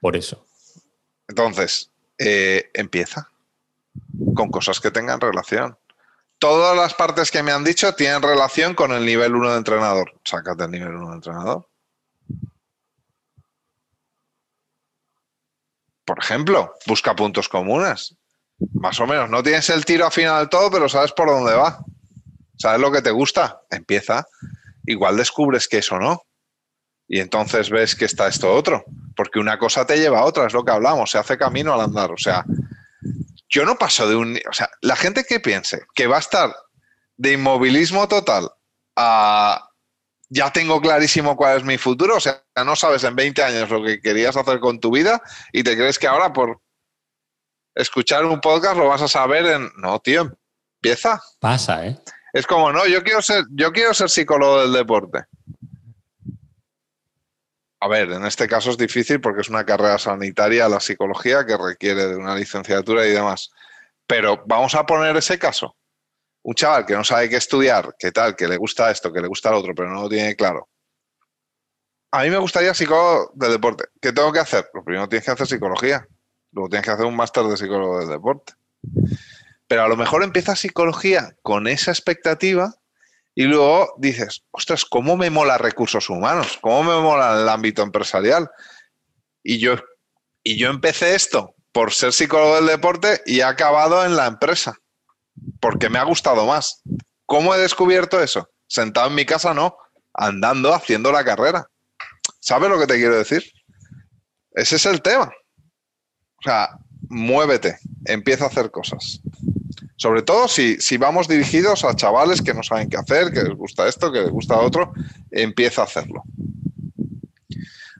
Por 0.00 0.16
eso. 0.16 0.46
Entonces, 1.28 1.90
eh, 2.18 2.70
empieza 2.74 3.30
con 4.34 4.50
cosas 4.50 4.80
que 4.80 4.90
tengan 4.90 5.20
relación 5.20 5.76
todas 6.40 6.74
las 6.74 6.94
partes 6.94 7.30
que 7.30 7.44
me 7.44 7.52
han 7.52 7.62
dicho 7.62 7.94
tienen 7.94 8.22
relación 8.22 8.74
con 8.74 8.90
el 8.90 9.04
nivel 9.04 9.36
1 9.36 9.52
de 9.52 9.58
entrenador. 9.58 10.12
Sácate 10.24 10.64
el 10.64 10.70
nivel 10.72 10.96
1 10.96 11.08
de 11.10 11.14
entrenador. 11.14 11.68
Por 16.04 16.18
ejemplo, 16.18 16.74
busca 16.86 17.14
puntos 17.14 17.48
comunes. 17.48 18.16
Más 18.74 19.00
o 19.00 19.06
menos, 19.06 19.30
no 19.30 19.42
tienes 19.42 19.70
el 19.70 19.84
tiro 19.84 20.06
al 20.06 20.12
final 20.12 20.48
todo, 20.48 20.70
pero 20.70 20.88
sabes 20.88 21.12
por 21.12 21.28
dónde 21.28 21.54
va. 21.54 21.78
¿Sabes 22.58 22.80
lo 22.80 22.92
que 22.92 23.02
te 23.02 23.10
gusta? 23.10 23.62
Empieza. 23.70 24.26
Igual 24.84 25.16
descubres 25.16 25.66
que 25.66 25.78
eso 25.78 25.98
no. 25.98 26.22
Y 27.08 27.20
entonces 27.20 27.70
ves 27.70 27.94
que 27.94 28.04
está 28.04 28.28
esto 28.28 28.52
otro. 28.52 28.84
Porque 29.16 29.38
una 29.38 29.58
cosa 29.58 29.86
te 29.86 29.96
lleva 29.96 30.20
a 30.20 30.24
otra, 30.24 30.46
es 30.46 30.52
lo 30.52 30.64
que 30.64 30.72
hablamos. 30.72 31.10
Se 31.10 31.18
hace 31.18 31.38
camino 31.38 31.72
al 31.72 31.80
andar. 31.80 32.12
O 32.12 32.18
sea, 32.18 32.44
yo 33.48 33.64
no 33.64 33.76
paso 33.76 34.08
de 34.08 34.16
un... 34.16 34.38
O 34.48 34.52
sea, 34.52 34.68
la 34.82 34.96
gente 34.96 35.24
que 35.24 35.40
piense 35.40 35.82
que 35.94 36.06
va 36.06 36.16
a 36.16 36.20
estar 36.20 36.54
de 37.16 37.32
inmovilismo 37.32 38.08
total 38.08 38.50
a... 38.96 39.66
Ya 40.32 40.52
tengo 40.52 40.80
clarísimo 40.80 41.36
cuál 41.36 41.56
es 41.56 41.64
mi 41.64 41.76
futuro, 41.76 42.14
o 42.14 42.20
sea, 42.20 42.44
no 42.64 42.76
sabes 42.76 43.02
en 43.02 43.16
20 43.16 43.42
años 43.42 43.68
lo 43.68 43.82
que 43.82 44.00
querías 44.00 44.36
hacer 44.36 44.60
con 44.60 44.78
tu 44.78 44.92
vida 44.92 45.20
y 45.52 45.64
te 45.64 45.76
crees 45.76 45.98
que 45.98 46.06
ahora 46.06 46.32
por 46.32 46.60
escuchar 47.74 48.24
un 48.24 48.40
podcast 48.40 48.76
lo 48.76 48.88
vas 48.88 49.02
a 49.02 49.08
saber 49.08 49.46
en... 49.46 49.70
No, 49.76 49.98
tío, 50.00 50.30
empieza. 50.82 51.20
Pasa, 51.40 51.86
¿eh? 51.86 51.98
Es 52.32 52.46
como, 52.46 52.72
no, 52.72 52.86
yo 52.86 53.02
quiero 53.02 53.22
ser, 53.22 53.44
yo 53.50 53.72
quiero 53.72 53.92
ser 53.92 54.08
psicólogo 54.08 54.60
del 54.60 54.72
deporte. 54.72 55.24
A 57.82 57.88
ver, 57.88 58.12
en 58.12 58.24
este 58.26 58.46
caso 58.46 58.70
es 58.70 58.76
difícil 58.76 59.20
porque 59.20 59.40
es 59.40 59.48
una 59.48 59.64
carrera 59.64 59.98
sanitaria, 59.98 60.68
la 60.68 60.80
psicología, 60.80 61.46
que 61.46 61.56
requiere 61.56 62.06
de 62.06 62.16
una 62.16 62.34
licenciatura 62.34 63.06
y 63.06 63.10
demás. 63.10 63.50
Pero 64.06 64.42
vamos 64.46 64.74
a 64.74 64.84
poner 64.84 65.16
ese 65.16 65.38
caso. 65.38 65.76
Un 66.42 66.54
chaval 66.54 66.84
que 66.84 66.94
no 66.94 67.04
sabe 67.04 67.28
qué 67.28 67.36
estudiar, 67.36 67.94
qué 67.98 68.12
tal, 68.12 68.36
que 68.36 68.46
le 68.46 68.56
gusta 68.56 68.90
esto, 68.90 69.12
que 69.12 69.20
le 69.20 69.28
gusta 69.28 69.50
lo 69.50 69.58
otro, 69.58 69.74
pero 69.74 69.90
no 69.90 70.02
lo 70.02 70.08
tiene 70.08 70.36
claro. 70.36 70.68
A 72.12 72.22
mí 72.22 72.30
me 72.30 72.38
gustaría 72.38 72.74
psicólogo 72.74 73.32
del 73.34 73.52
deporte. 73.52 73.84
¿Qué 74.00 74.12
tengo 74.12 74.32
que 74.32 74.40
hacer? 74.40 74.68
Lo 74.74 74.84
primero 74.84 75.08
tienes 75.08 75.24
que 75.24 75.30
hacer 75.30 75.46
psicología. 75.46 76.06
Luego 76.52 76.68
tienes 76.68 76.84
que 76.84 76.92
hacer 76.92 77.06
un 77.06 77.16
máster 77.16 77.44
de 77.44 77.56
psicólogo 77.56 78.00
del 78.00 78.08
deporte. 78.08 78.54
Pero 79.66 79.84
a 79.84 79.88
lo 79.88 79.96
mejor 79.96 80.22
empieza 80.22 80.56
psicología 80.56 81.36
con 81.42 81.68
esa 81.68 81.92
expectativa 81.92 82.74
y 83.34 83.44
luego 83.44 83.94
dices, 83.98 84.42
ostras, 84.50 84.84
¿cómo 84.84 85.16
me 85.16 85.30
mola 85.30 85.58
recursos 85.58 86.10
humanos? 86.10 86.58
¿Cómo 86.60 86.82
me 86.82 87.00
mola 87.00 87.40
el 87.40 87.48
ámbito 87.48 87.82
empresarial? 87.82 88.50
Y 89.42 89.58
yo, 89.58 89.76
y 90.42 90.58
yo 90.58 90.68
empecé 90.70 91.14
esto 91.14 91.54
por 91.72 91.92
ser 91.92 92.12
psicólogo 92.12 92.56
del 92.56 92.66
deporte 92.66 93.22
y 93.26 93.40
he 93.40 93.44
acabado 93.44 94.04
en 94.04 94.16
la 94.16 94.26
empresa, 94.26 94.76
porque 95.60 95.88
me 95.88 95.98
ha 95.98 96.04
gustado 96.04 96.46
más. 96.46 96.82
¿Cómo 97.26 97.54
he 97.54 97.58
descubierto 97.58 98.20
eso? 98.20 98.50
Sentado 98.66 99.08
en 99.08 99.14
mi 99.14 99.24
casa, 99.24 99.54
no. 99.54 99.76
Andando, 100.12 100.74
haciendo 100.74 101.12
la 101.12 101.24
carrera. 101.24 101.68
¿Sabes 102.40 102.68
lo 102.68 102.78
que 102.78 102.88
te 102.88 102.96
quiero 102.96 103.16
decir? 103.16 103.44
Ese 104.52 104.76
es 104.76 104.86
el 104.86 105.00
tema. 105.00 105.30
O 106.40 106.42
sea, 106.42 106.78
muévete, 107.08 107.78
empieza 108.06 108.44
a 108.44 108.48
hacer 108.48 108.70
cosas. 108.70 109.20
Sobre 109.96 110.22
todo 110.22 110.48
si, 110.48 110.80
si, 110.80 110.96
vamos 110.96 111.28
dirigidos 111.28 111.84
a 111.84 111.94
chavales 111.94 112.40
que 112.40 112.54
no 112.54 112.62
saben 112.62 112.88
qué 112.88 112.96
hacer, 112.96 113.30
que 113.32 113.42
les 113.42 113.54
gusta 113.54 113.86
esto, 113.86 114.10
que 114.10 114.20
les 114.20 114.30
gusta 114.30 114.58
otro, 114.58 114.92
empieza 115.30 115.82
a 115.82 115.84
hacerlo. 115.84 116.22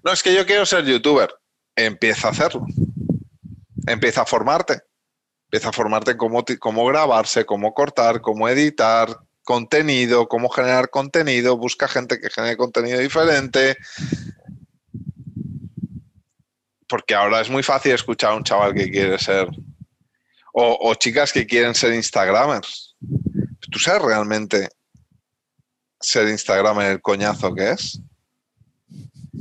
No, 0.03 0.13
es 0.13 0.23
que 0.23 0.35
yo 0.35 0.47
quiero 0.47 0.65
ser 0.65 0.87
youtuber. 0.87 1.29
Empieza 1.77 2.29
a 2.29 2.31
hacerlo. 2.31 2.67
Empieza 3.87 4.23
a 4.23 4.27
formarte. 4.27 4.81
Empieza 5.45 5.69
a 5.69 5.73
formarte 5.73 6.17
cómo, 6.17 6.43
cómo 6.59 6.87
grabarse, 6.87 7.45
cómo 7.45 7.75
cortar, 7.75 8.23
cómo 8.23 8.49
editar 8.49 9.19
contenido, 9.45 10.29
cómo 10.29 10.49
generar 10.49 10.91
contenido. 10.91 11.57
Busca 11.57 11.89
gente 11.89 12.21
que 12.21 12.31
genere 12.31 12.57
contenido 12.57 12.99
diferente. 12.99 13.77
Porque 16.91 17.15
ahora 17.15 17.41
es 17.41 17.49
muy 17.49 17.63
fácil 17.63 17.93
escuchar 17.93 18.33
a 18.33 18.35
un 18.35 18.43
chaval 18.43 18.75
que 18.75 18.91
quiere 18.91 19.17
ser 19.19 19.49
o, 20.53 20.93
chicas 20.97 21.33
que 21.33 21.47
quieren 21.47 21.77
ser 21.77 21.95
Instagramers. 21.95 22.97
¿Tú 23.71 23.79
sabes 23.79 24.03
realmente 24.03 24.69
ser 26.01 26.29
Instagramer 26.29 26.91
el 26.91 27.01
coñazo 27.01 27.55
que 27.55 27.71
es? 27.71 28.01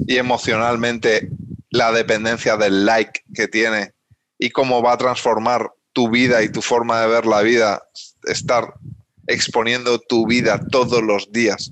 Y 0.08 0.18
emocionalmente 0.18 1.30
la 1.72 1.91
dependencia 1.91 2.56
del 2.58 2.86
like 2.86 3.24
que 3.34 3.47
tiene 3.47 3.93
y 4.38 4.52
cómo 4.52 4.84
va 4.84 4.93
a 4.93 4.97
transformar 4.97 5.72
tu 5.93 6.12
vida 6.12 6.43
y 6.43 6.52
tu 6.52 6.62
forma 6.62 7.02
de 7.02 7.08
ver 7.08 7.26
la 7.26 7.41
vida, 7.41 7.82
estar 8.26 8.76
exponiendo 9.26 10.00
tu 10.00 10.28
vida 10.28 10.60
todos 10.70 11.02
los 11.02 11.32
días 11.32 11.72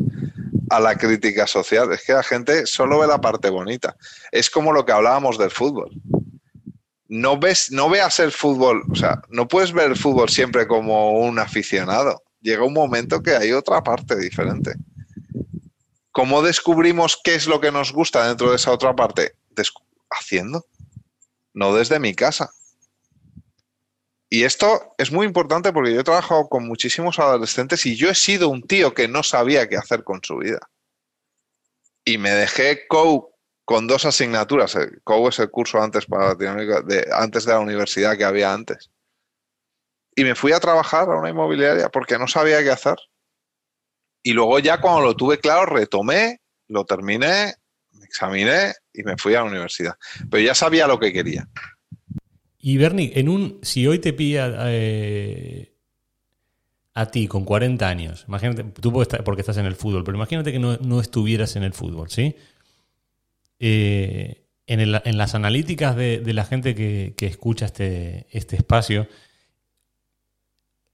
a 0.69 0.79
la 0.79 0.97
crítica 0.97 1.47
social. 1.47 1.91
Es 1.93 2.03
que 2.03 2.13
la 2.13 2.23
gente 2.23 2.65
solo 2.65 2.99
ve 2.99 3.07
la 3.07 3.21
parte 3.21 3.49
bonita. 3.49 3.95
Es 4.31 4.49
como 4.49 4.73
lo 4.73 4.85
que 4.85 4.91
hablábamos 4.91 5.37
del 5.37 5.51
fútbol 5.51 5.91
no 7.09 7.39
ves, 7.39 7.71
no 7.71 7.89
veas 7.89 8.19
el 8.19 8.31
fútbol, 8.31 8.83
o 8.91 8.95
sea, 8.95 9.21
no 9.29 9.47
puedes 9.47 9.71
ver 9.71 9.91
el 9.91 9.97
fútbol 9.97 10.29
siempre 10.29 10.67
como 10.67 11.11
un 11.19 11.39
aficionado. 11.39 12.21
Llega 12.41 12.65
un 12.65 12.73
momento 12.73 13.21
que 13.21 13.35
hay 13.35 13.51
otra 13.51 13.81
parte 13.83 14.15
diferente. 14.17 14.73
¿Cómo 16.11 16.41
descubrimos 16.41 17.19
qué 17.23 17.35
es 17.35 17.47
lo 17.47 17.61
que 17.61 17.71
nos 17.71 17.93
gusta 17.93 18.27
dentro 18.27 18.49
de 18.49 18.57
esa 18.57 18.71
otra 18.71 18.95
parte? 18.95 19.33
haciendo, 20.09 20.65
no 21.53 21.73
desde 21.73 21.99
mi 21.99 22.13
casa. 22.15 22.49
Y 24.29 24.43
esto 24.43 24.93
es 24.97 25.11
muy 25.11 25.25
importante 25.25 25.71
porque 25.71 25.93
yo 25.93 26.01
he 26.01 26.03
trabajado 26.03 26.49
con 26.49 26.67
muchísimos 26.67 27.17
adolescentes 27.19 27.85
y 27.85 27.95
yo 27.95 28.09
he 28.09 28.15
sido 28.15 28.49
un 28.49 28.61
tío 28.61 28.93
que 28.93 29.07
no 29.07 29.23
sabía 29.23 29.69
qué 29.69 29.77
hacer 29.77 30.03
con 30.03 30.21
su 30.21 30.37
vida. 30.37 30.59
Y 32.03 32.17
me 32.17 32.31
dejé 32.31 32.87
co 32.87 33.31
con 33.63 33.87
dos 33.87 34.05
asignaturas. 34.05 34.77
COU 35.03 35.27
es 35.27 35.39
el 35.39 35.49
curso 35.49 35.81
antes 35.81 36.05
para 36.05 36.35
de, 36.35 37.05
antes 37.11 37.45
de 37.45 37.51
la 37.51 37.59
universidad 37.59 38.17
que 38.17 38.23
había 38.23 38.53
antes. 38.53 38.89
Y 40.15 40.23
me 40.23 40.35
fui 40.35 40.51
a 40.51 40.59
trabajar 40.59 41.09
a 41.09 41.19
una 41.19 41.29
inmobiliaria 41.29 41.89
porque 41.89 42.17
no 42.17 42.27
sabía 42.27 42.63
qué 42.63 42.71
hacer. 42.71 42.95
Y 44.23 44.33
luego 44.33 44.59
ya 44.59 44.79
cuando 44.81 45.01
lo 45.01 45.15
tuve 45.15 45.39
claro, 45.39 45.65
retomé, 45.65 46.41
lo 46.67 46.85
terminé, 46.85 47.55
me 47.91 48.05
examiné 48.05 48.73
y 48.93 49.03
me 49.03 49.17
fui 49.17 49.35
a 49.35 49.39
la 49.39 49.49
universidad. 49.49 49.95
Pero 50.31 50.43
ya 50.43 50.55
sabía 50.55 50.87
lo 50.87 50.99
que 50.99 51.13
quería. 51.13 51.47
Y 52.67 52.75
Bernie, 52.75 53.13
en 53.15 53.29
un, 53.29 53.59
si 53.61 53.87
hoy 53.87 53.99
te 53.99 54.11
pilla 54.11 54.53
eh, 54.65 55.71
a 56.93 57.05
ti 57.05 57.25
con 57.29 57.45
40 57.45 57.87
años, 57.87 58.25
imagínate, 58.27 58.65
tú 58.65 58.91
porque 58.91 59.39
estás 59.41 59.55
en 59.55 59.65
el 59.65 59.75
fútbol, 59.75 60.03
pero 60.03 60.17
imagínate 60.17 60.51
que 60.51 60.59
no, 60.59 60.75
no 60.75 60.99
estuvieras 60.99 61.55
en 61.55 61.63
el 61.63 61.71
fútbol, 61.71 62.09
¿sí? 62.09 62.35
Eh, 63.61 64.43
en, 64.65 64.91
las 64.91 65.33
analíticas 65.33 65.95
de, 65.95 66.21
la 66.33 66.43
gente 66.43 66.75
que, 66.75 67.15
escucha 67.25 67.67
este, 67.67 68.27
este, 68.31 68.57
espacio, 68.57 69.07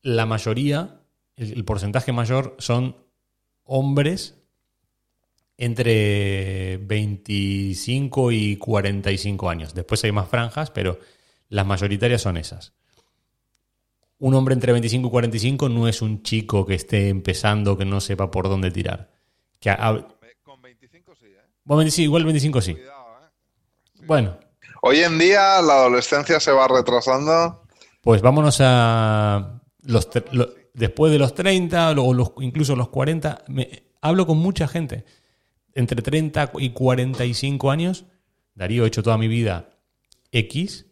la 0.04 0.28
mayoría, 0.28 1.02
el, 1.38 1.66
porcentaje 1.66 2.12
mayor 2.12 2.56
son 2.60 2.98
hombres 3.64 4.36
entre 5.58 6.78
25 6.84 8.32
y 8.32 8.58
45 8.58 9.50
años. 9.50 9.74
Después 9.74 10.04
hay 10.04 10.12
más 10.12 10.30
franjas, 10.30 10.70
pero 10.70 11.00
las 11.54 11.66
mayoritarias 11.68 12.22
son 12.22 12.38
esas. 12.38 12.74
Un 14.18 14.34
hombre 14.34 14.56
entre 14.56 14.72
25 14.72 15.08
y 15.08 15.12
45 15.12 15.70
no 15.70 15.88
es 15.88 16.02
un 16.02 16.24
chico 16.24 16.66
que 16.66 16.74
esté 16.74 17.10
empezando, 17.10 17.78
que 17.78 17.86
no 17.86 18.02
sepa 18.02 18.32
por 18.32 18.50
dónde 18.50 18.72
tirar. 18.72 19.12
Que 19.60 19.76
bueno, 21.66 21.90
sí, 21.92 22.04
igual 22.04 22.26
25 22.26 22.62
sí. 22.62 22.72
¿eh? 22.72 22.86
Bueno. 24.06 24.38
Hoy 24.82 25.00
en 25.00 25.18
día 25.18 25.62
la 25.62 25.74
adolescencia 25.76 26.40
se 26.40 26.52
va 26.52 26.68
retrasando. 26.68 27.64
Pues 28.02 28.22
vámonos 28.22 28.58
a 28.60 29.62
los, 29.84 30.10
después 30.74 31.12
de 31.14 31.20
los 31.20 31.36
30 31.36 31.92
o 31.92 32.14
los, 32.14 32.32
incluso 32.42 32.76
los 32.76 32.90
40. 32.90 33.46
Me, 33.48 33.84
hablo 34.02 34.26
con 34.26 34.40
mucha 34.40 34.68
gente. 34.68 35.06
Entre 35.74 36.02
30 36.02 36.52
y 36.58 36.72
45 36.72 37.72
años. 37.72 38.06
Darío, 38.56 38.84
he 38.84 38.88
hecho 38.88 39.04
toda 39.04 39.18
mi 39.18 39.28
vida 39.28 39.70
X, 40.32 40.88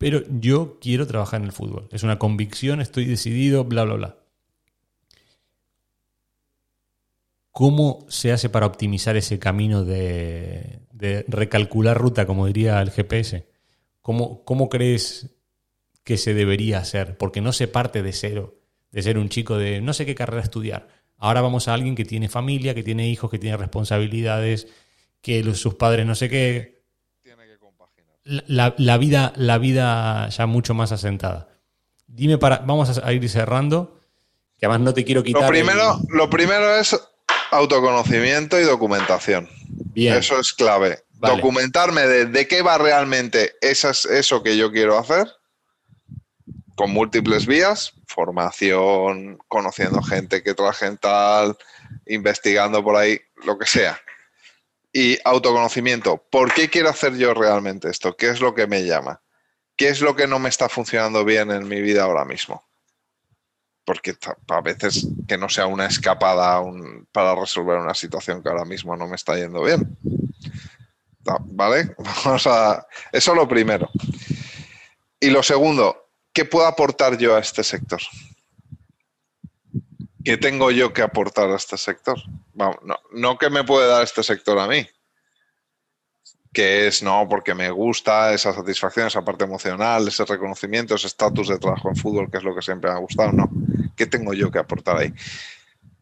pero 0.00 0.22
yo 0.30 0.78
quiero 0.80 1.06
trabajar 1.06 1.40
en 1.40 1.46
el 1.46 1.52
fútbol. 1.52 1.86
Es 1.92 2.02
una 2.04 2.18
convicción, 2.18 2.80
estoy 2.80 3.04
decidido, 3.04 3.64
bla, 3.64 3.84
bla, 3.84 3.94
bla. 3.96 4.16
¿Cómo 7.50 8.06
se 8.08 8.32
hace 8.32 8.48
para 8.48 8.64
optimizar 8.64 9.18
ese 9.18 9.38
camino 9.38 9.84
de, 9.84 10.80
recalcular 11.28 11.98
ruta, 11.98 12.24
como 12.24 12.46
diría 12.46 12.80
el 12.80 12.90
GPS? 12.90 13.46
¿Cómo, 14.00 14.42
¿Cómo, 14.46 14.70
crees 14.70 15.36
que 16.02 16.16
se 16.16 16.32
debería 16.32 16.78
hacer? 16.78 17.18
Porque 17.18 17.42
no 17.42 17.52
se 17.52 17.68
parte 17.68 18.02
de 18.02 18.14
cero, 18.14 18.58
de 18.92 19.02
ser 19.02 19.18
un 19.18 19.28
chico 19.28 19.58
de 19.58 19.82
no 19.82 19.92
sé 19.92 20.06
qué 20.06 20.14
carrera 20.14 20.42
estudiar. 20.42 20.88
Ahora 21.18 21.42
vamos 21.42 21.68
a 21.68 21.74
alguien 21.74 21.94
que 21.94 22.06
tiene 22.06 22.30
familia, 22.30 22.74
que 22.74 22.82
tiene 22.82 23.10
hijos, 23.10 23.30
que 23.30 23.38
tiene 23.38 23.58
responsabilidades, 23.58 24.66
que 25.20 25.44
sus 25.52 25.74
padres 25.74 26.06
no 26.06 26.14
sé 26.14 26.30
qué. 26.30 26.79
Compaginar. 28.30 28.74
La, 28.78 28.96
vida, 28.98 29.32
la 29.36 29.58
vida 29.58 30.28
ya 30.28 30.46
mucho 30.46 30.74
más 30.74 30.92
asentada. 30.92 31.48
Dime 32.06 32.38
para, 32.38 32.58
vamos 32.58 32.98
a 32.98 33.12
ir 33.12 33.28
cerrando, 33.28 34.00
que 34.58 34.66
además 34.66 34.80
no 34.84 34.94
te 34.94 35.04
quiero 35.04 35.22
quitar. 35.22 35.42
Lo 35.42 35.48
primero, 35.48 36.00
lo 36.08 36.30
primero 36.30 36.76
es 36.76 36.96
Autoconocimiento 37.50 38.60
y 38.60 38.62
documentación. 38.62 39.48
Bien. 39.92 40.14
Eso 40.14 40.38
es 40.38 40.52
clave. 40.52 41.00
Documentarme 41.14 42.02
de, 42.02 42.26
de, 42.26 42.46
qué 42.46 42.62
va 42.62 42.78
realmente 42.78 43.54
eso, 43.60 43.90
eso 43.90 44.42
que 44.42 44.56
yo 44.56 44.70
quiero 44.70 44.96
hacer 44.96 45.28
con 46.76 46.92
múltiples 46.92 47.44
vías, 47.44 47.92
formación, 48.06 49.38
conociendo 49.48 50.00
gente 50.00 50.42
que 50.42 50.54
trabaja 50.54 50.86
en 50.86 50.96
tal, 50.96 51.58
investigando 52.06 52.82
por 52.82 52.96
ahí, 52.96 53.20
lo 53.44 53.58
que 53.58 53.66
sea. 53.66 54.00
Y 54.92 55.18
autoconocimiento. 55.24 56.26
¿Por 56.30 56.52
qué 56.52 56.68
quiero 56.68 56.88
hacer 56.88 57.16
yo 57.16 57.32
realmente 57.34 57.88
esto? 57.88 58.16
¿Qué 58.16 58.28
es 58.28 58.40
lo 58.40 58.54
que 58.54 58.66
me 58.66 58.84
llama? 58.84 59.22
¿Qué 59.76 59.88
es 59.88 60.00
lo 60.00 60.16
que 60.16 60.26
no 60.26 60.38
me 60.38 60.48
está 60.48 60.68
funcionando 60.68 61.24
bien 61.24 61.50
en 61.50 61.68
mi 61.68 61.80
vida 61.80 62.02
ahora 62.02 62.24
mismo? 62.24 62.70
porque 63.90 64.14
a 64.48 64.60
veces 64.60 65.04
que 65.26 65.36
no 65.36 65.48
sea 65.48 65.66
una 65.66 65.86
escapada 65.86 66.62
para 67.10 67.34
resolver 67.34 67.76
una 67.76 67.92
situación 67.92 68.40
que 68.40 68.48
ahora 68.48 68.64
mismo 68.64 68.96
no 68.96 69.08
me 69.08 69.16
está 69.16 69.34
yendo 69.36 69.64
bien. 69.64 69.98
¿Vale? 71.46 71.92
Vamos 72.24 72.46
a. 72.46 72.86
Eso 73.10 73.34
lo 73.34 73.48
primero. 73.48 73.90
Y 75.18 75.30
lo 75.30 75.42
segundo, 75.42 76.08
¿qué 76.32 76.44
puedo 76.44 76.68
aportar 76.68 77.18
yo 77.18 77.34
a 77.34 77.40
este 77.40 77.64
sector? 77.64 78.00
¿Qué 80.24 80.36
tengo 80.36 80.70
yo 80.70 80.92
que 80.92 81.02
aportar 81.02 81.50
a 81.50 81.56
este 81.56 81.76
sector? 81.76 82.18
no, 82.54 82.76
no 83.12 83.38
que 83.38 83.48
me 83.48 83.64
puede 83.64 83.88
dar 83.88 84.04
este 84.04 84.22
sector 84.22 84.58
a 84.58 84.66
mí, 84.66 84.86
que 86.52 86.88
es, 86.88 87.02
no, 87.02 87.28
porque 87.28 87.54
me 87.54 87.70
gusta 87.70 88.32
esa 88.34 88.52
satisfacción, 88.52 89.06
esa 89.06 89.24
parte 89.24 89.44
emocional, 89.44 90.06
ese 90.08 90.24
reconocimiento, 90.24 90.94
ese 90.94 91.06
estatus 91.06 91.48
de 91.48 91.58
trabajo 91.58 91.88
en 91.88 91.96
fútbol, 91.96 92.30
que 92.30 92.38
es 92.38 92.42
lo 92.42 92.54
que 92.54 92.62
siempre 92.62 92.90
me 92.90 92.96
ha 92.96 93.00
gustado, 93.00 93.32
no. 93.32 93.48
¿Qué 93.96 94.06
tengo 94.06 94.34
yo 94.34 94.50
que 94.50 94.58
aportar 94.58 94.96
ahí? 94.98 95.14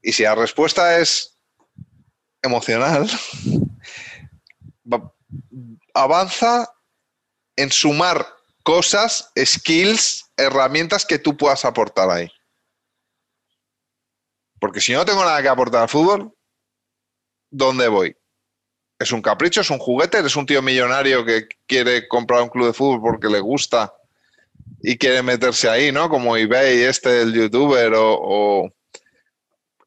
Y 0.02 0.12
si 0.12 0.22
la 0.22 0.34
respuesta 0.34 0.98
es 0.98 1.38
emocional, 2.42 3.10
avanza 5.94 6.72
en 7.56 7.70
sumar 7.70 8.26
cosas, 8.62 9.30
skills, 9.36 10.30
herramientas 10.36 11.04
que 11.04 11.18
tú 11.18 11.36
puedas 11.36 11.64
aportar 11.64 12.10
ahí. 12.10 12.30
Porque 14.60 14.80
si 14.80 14.92
no 14.92 15.04
tengo 15.04 15.24
nada 15.24 15.42
que 15.42 15.48
aportar 15.48 15.82
al 15.82 15.88
fútbol, 15.88 16.32
¿dónde 17.50 17.88
voy? 17.88 18.16
¿Es 18.98 19.12
un 19.12 19.22
capricho? 19.22 19.60
¿Es 19.60 19.70
un 19.70 19.78
juguete? 19.78 20.18
¿Eres 20.18 20.34
un 20.36 20.46
tío 20.46 20.60
millonario 20.60 21.24
que 21.24 21.46
quiere 21.66 22.08
comprar 22.08 22.42
un 22.42 22.48
club 22.48 22.66
de 22.66 22.72
fútbol 22.72 23.00
porque 23.00 23.28
le 23.28 23.40
gusta 23.40 23.94
y 24.80 24.98
quiere 24.98 25.22
meterse 25.22 25.68
ahí, 25.68 25.92
¿no? 25.92 26.08
Como 26.08 26.36
eBay, 26.36 26.82
este, 26.82 27.22
el 27.22 27.32
youtuber 27.32 27.92
o, 27.96 28.72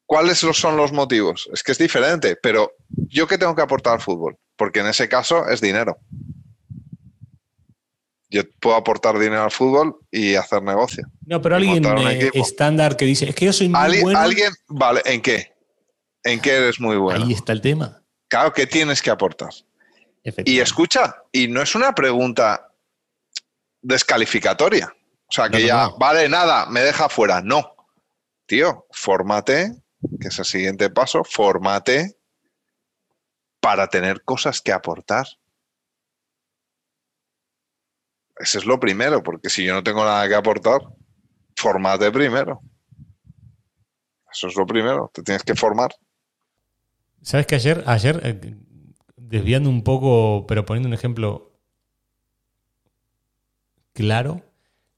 ¿Cuáles 0.05 0.39
son 0.39 0.75
los 0.75 0.91
motivos? 0.91 1.49
Es 1.53 1.63
que 1.63 1.71
es 1.71 1.77
diferente, 1.77 2.35
pero 2.35 2.73
¿yo 2.89 3.27
qué 3.27 3.37
tengo 3.37 3.55
que 3.55 3.61
aportar 3.61 3.93
al 3.93 4.01
fútbol? 4.01 4.37
Porque 4.57 4.81
en 4.81 4.87
ese 4.87 5.07
caso 5.07 5.47
es 5.47 5.61
dinero. 5.61 5.99
Yo 8.31 8.43
puedo 8.61 8.77
aportar 8.77 9.19
dinero 9.19 9.43
al 9.43 9.51
fútbol 9.51 9.99
y 10.09 10.35
hacer 10.35 10.63
negocio. 10.63 11.05
No, 11.25 11.41
pero 11.41 11.57
alguien 11.57 11.85
eh, 11.85 12.31
estándar 12.33 12.95
que 12.95 13.03
dice, 13.03 13.27
es 13.27 13.35
que 13.35 13.45
yo 13.45 13.53
soy 13.53 13.67
muy 13.67 14.01
bueno. 14.01 14.17
Alguien, 14.17 14.53
vale, 14.69 15.01
¿en 15.03 15.21
qué? 15.21 15.53
¿En 16.23 16.39
qué 16.39 16.55
eres 16.55 16.79
muy 16.79 16.95
bueno? 16.95 17.25
Ahí 17.25 17.33
está 17.33 17.51
el 17.51 17.59
tema. 17.59 18.01
Claro, 18.29 18.53
¿qué 18.53 18.65
tienes 18.65 19.01
que 19.01 19.09
aportar? 19.09 19.49
Y 20.45 20.59
escucha, 20.59 21.15
y 21.33 21.49
no 21.49 21.61
es 21.61 21.75
una 21.75 21.93
pregunta 21.93 22.71
descalificatoria. 23.81 24.95
O 25.27 25.33
sea, 25.33 25.49
que 25.49 25.65
ya, 25.65 25.89
vale, 25.99 26.29
nada, 26.29 26.65
me 26.67 26.81
deja 26.81 27.09
fuera. 27.09 27.41
No. 27.41 27.75
Tío, 28.45 28.85
fórmate, 28.91 29.73
que 30.21 30.29
es 30.29 30.39
el 30.39 30.45
siguiente 30.45 30.89
paso, 30.89 31.23
fórmate 31.25 32.15
para 33.59 33.87
tener 33.87 34.23
cosas 34.23 34.61
que 34.61 34.71
aportar. 34.71 35.25
Ese 38.41 38.57
es 38.57 38.65
lo 38.65 38.79
primero, 38.79 39.21
porque 39.21 39.49
si 39.49 39.63
yo 39.63 39.73
no 39.73 39.83
tengo 39.83 40.03
nada 40.03 40.27
que 40.27 40.35
aportar, 40.35 40.81
formate 41.55 42.11
primero. 42.11 42.61
Eso 44.31 44.47
es 44.47 44.55
lo 44.55 44.65
primero, 44.65 45.11
te 45.13 45.21
tienes 45.21 45.43
que 45.43 45.55
formar. 45.55 45.93
¿Sabes 47.21 47.45
que 47.45 47.55
ayer, 47.55 47.83
ayer, 47.85 48.19
eh, 48.23 48.55
desviando 49.15 49.69
un 49.69 49.83
poco, 49.83 50.47
pero 50.47 50.65
poniendo 50.65 50.87
un 50.87 50.93
ejemplo 50.93 51.59
claro, 53.93 54.43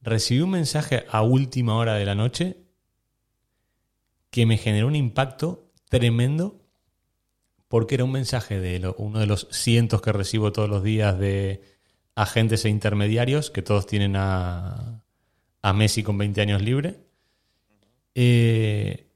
recibí 0.02 0.42
un 0.42 0.52
mensaje 0.52 1.06
a 1.10 1.22
última 1.22 1.76
hora 1.76 1.96
de 1.96 2.06
la 2.06 2.16
noche 2.16 2.58
que 4.30 4.46
me 4.46 4.58
generó 4.58 4.88
un 4.88 4.96
impacto 4.96 5.72
tremendo 5.90 6.62
porque 7.68 7.96
era 7.96 8.04
un 8.04 8.12
mensaje 8.12 8.60
de 8.60 8.94
uno 8.98 9.20
de 9.20 9.26
los 9.26 9.48
cientos 9.52 10.02
que 10.02 10.12
recibo 10.12 10.52
todos 10.52 10.70
los 10.70 10.84
días 10.84 11.18
de 11.18 11.73
agentes 12.16 12.66
e 12.66 12.70
intermediarios, 12.70 13.52
que 13.52 13.62
todos 13.62 13.88
tienen 13.88 14.16
a, 14.16 15.04
a 15.62 15.74
Messi 15.74 16.04
con 16.04 16.18
20 16.18 16.42
años 16.42 16.62
libre. 16.62 17.00
Eh, 18.16 19.08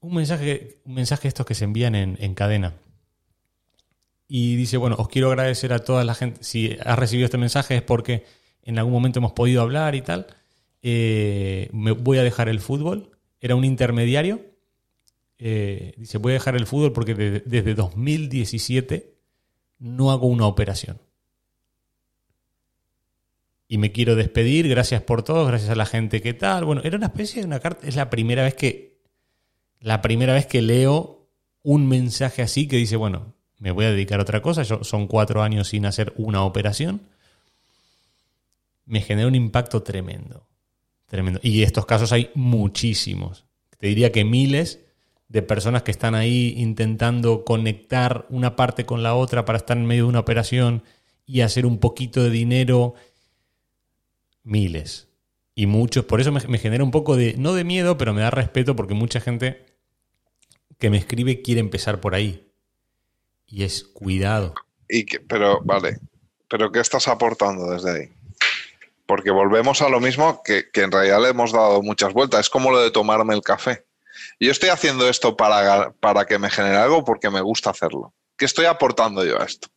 un 0.00 0.14
mensaje, 0.14 0.80
un 0.84 0.94
mensaje 0.94 1.22
de 1.22 1.28
estos 1.28 1.46
que 1.46 1.54
se 1.54 1.64
envían 1.64 1.94
en, 1.94 2.34
cadena. 2.34 2.74
Y 4.28 4.56
dice, 4.56 4.76
bueno, 4.76 4.96
os 4.98 5.08
quiero 5.08 5.28
agradecer 5.28 5.72
a 5.72 5.78
toda 5.78 6.04
la 6.04 6.14
gente. 6.14 6.42
Si 6.42 6.76
has 6.84 6.98
recibido 6.98 7.26
este 7.26 7.38
mensaje 7.38 7.76
es 7.76 7.82
porque 7.82 8.24
en 8.62 8.78
algún 8.78 8.92
momento 8.92 9.20
hemos 9.20 9.32
podido 9.32 9.62
hablar 9.62 9.94
y 9.94 10.02
tal. 10.02 10.26
Eh, 10.82 11.68
me 11.72 11.92
voy 11.92 12.18
a 12.18 12.22
dejar 12.22 12.48
el 12.48 12.60
fútbol. 12.60 13.10
Era 13.40 13.54
un 13.54 13.64
intermediario. 13.64 14.40
Eh, 15.38 15.94
dice, 15.96 16.18
voy 16.18 16.32
a 16.32 16.34
dejar 16.34 16.56
el 16.56 16.66
fútbol 16.66 16.92
porque 16.92 17.14
desde 17.14 17.74
2017 17.74 19.14
no 19.78 20.10
hago 20.10 20.26
una 20.26 20.46
operación. 20.46 20.98
Y 23.72 23.78
me 23.78 23.90
quiero 23.90 24.16
despedir, 24.16 24.68
gracias 24.68 25.00
por 25.00 25.22
todo, 25.22 25.46
gracias 25.46 25.70
a 25.70 25.74
la 25.74 25.86
gente 25.86 26.20
que 26.20 26.34
tal. 26.34 26.66
Bueno, 26.66 26.82
era 26.84 26.98
una 26.98 27.06
especie 27.06 27.40
de 27.40 27.46
una 27.46 27.58
carta, 27.58 27.86
es 27.86 27.96
la 27.96 28.10
primera 28.10 28.42
vez 28.42 28.52
que 28.52 28.98
la 29.80 30.02
primera 30.02 30.34
vez 30.34 30.44
que 30.44 30.60
leo 30.60 31.26
un 31.62 31.88
mensaje 31.88 32.42
así 32.42 32.68
que 32.68 32.76
dice, 32.76 32.96
bueno, 32.96 33.32
me 33.60 33.70
voy 33.70 33.86
a 33.86 33.90
dedicar 33.90 34.20
a 34.20 34.24
otra 34.24 34.42
cosa, 34.42 34.62
Yo, 34.62 34.84
son 34.84 35.06
cuatro 35.06 35.42
años 35.42 35.68
sin 35.68 35.86
hacer 35.86 36.12
una 36.18 36.44
operación, 36.44 37.00
me 38.84 39.00
genera 39.00 39.26
un 39.26 39.36
impacto 39.36 39.82
tremendo. 39.82 40.46
Tremendo. 41.06 41.40
Y 41.42 41.62
estos 41.62 41.86
casos 41.86 42.12
hay 42.12 42.28
muchísimos. 42.34 43.46
Te 43.78 43.86
diría 43.86 44.12
que 44.12 44.26
miles 44.26 44.80
de 45.28 45.40
personas 45.40 45.82
que 45.82 45.92
están 45.92 46.14
ahí 46.14 46.52
intentando 46.58 47.46
conectar 47.46 48.26
una 48.28 48.54
parte 48.54 48.84
con 48.84 49.02
la 49.02 49.14
otra 49.14 49.46
para 49.46 49.56
estar 49.56 49.78
en 49.78 49.86
medio 49.86 50.02
de 50.02 50.10
una 50.10 50.20
operación 50.20 50.82
y 51.24 51.40
hacer 51.40 51.64
un 51.64 51.78
poquito 51.78 52.22
de 52.22 52.28
dinero. 52.28 52.96
Miles. 54.44 55.08
Y 55.54 55.66
muchos. 55.66 56.04
Por 56.04 56.20
eso 56.20 56.32
me, 56.32 56.40
me 56.48 56.58
genera 56.58 56.84
un 56.84 56.90
poco 56.90 57.16
de, 57.16 57.34
no 57.36 57.54
de 57.54 57.64
miedo, 57.64 57.98
pero 57.98 58.14
me 58.14 58.22
da 58.22 58.30
respeto 58.30 58.74
porque 58.74 58.94
mucha 58.94 59.20
gente 59.20 59.66
que 60.78 60.90
me 60.90 60.96
escribe 60.96 61.42
quiere 61.42 61.60
empezar 61.60 62.00
por 62.00 62.14
ahí. 62.14 62.52
Y 63.46 63.64
es 63.64 63.84
cuidado. 63.84 64.54
Y 64.88 65.04
pero, 65.04 65.60
vale, 65.62 65.98
pero 66.48 66.72
¿qué 66.72 66.80
estás 66.80 67.06
aportando 67.08 67.70
desde 67.70 67.90
ahí? 67.90 68.08
Porque 69.06 69.30
volvemos 69.30 69.80
a 69.80 69.88
lo 69.88 70.00
mismo 70.00 70.42
que, 70.42 70.64
en 70.74 70.90
realidad 70.90 71.22
le 71.22 71.28
hemos 71.28 71.52
dado 71.52 71.82
muchas 71.82 72.12
vueltas. 72.12 72.40
Es 72.40 72.50
como 72.50 72.70
lo 72.70 72.80
de 72.80 72.90
tomarme 72.90 73.34
el 73.34 73.42
café. 73.42 73.86
Yo 74.40 74.50
estoy 74.50 74.70
haciendo 74.70 75.08
esto 75.08 75.36
para, 75.36 75.92
para 75.92 76.24
que 76.24 76.38
me 76.38 76.50
genere 76.50 76.76
algo 76.76 77.04
porque 77.04 77.30
me 77.30 77.40
gusta 77.40 77.70
hacerlo. 77.70 78.12
¿Qué 78.36 78.44
estoy 78.44 78.66
aportando 78.66 79.24
yo 79.24 79.40
a 79.40 79.44
esto? 79.44 79.68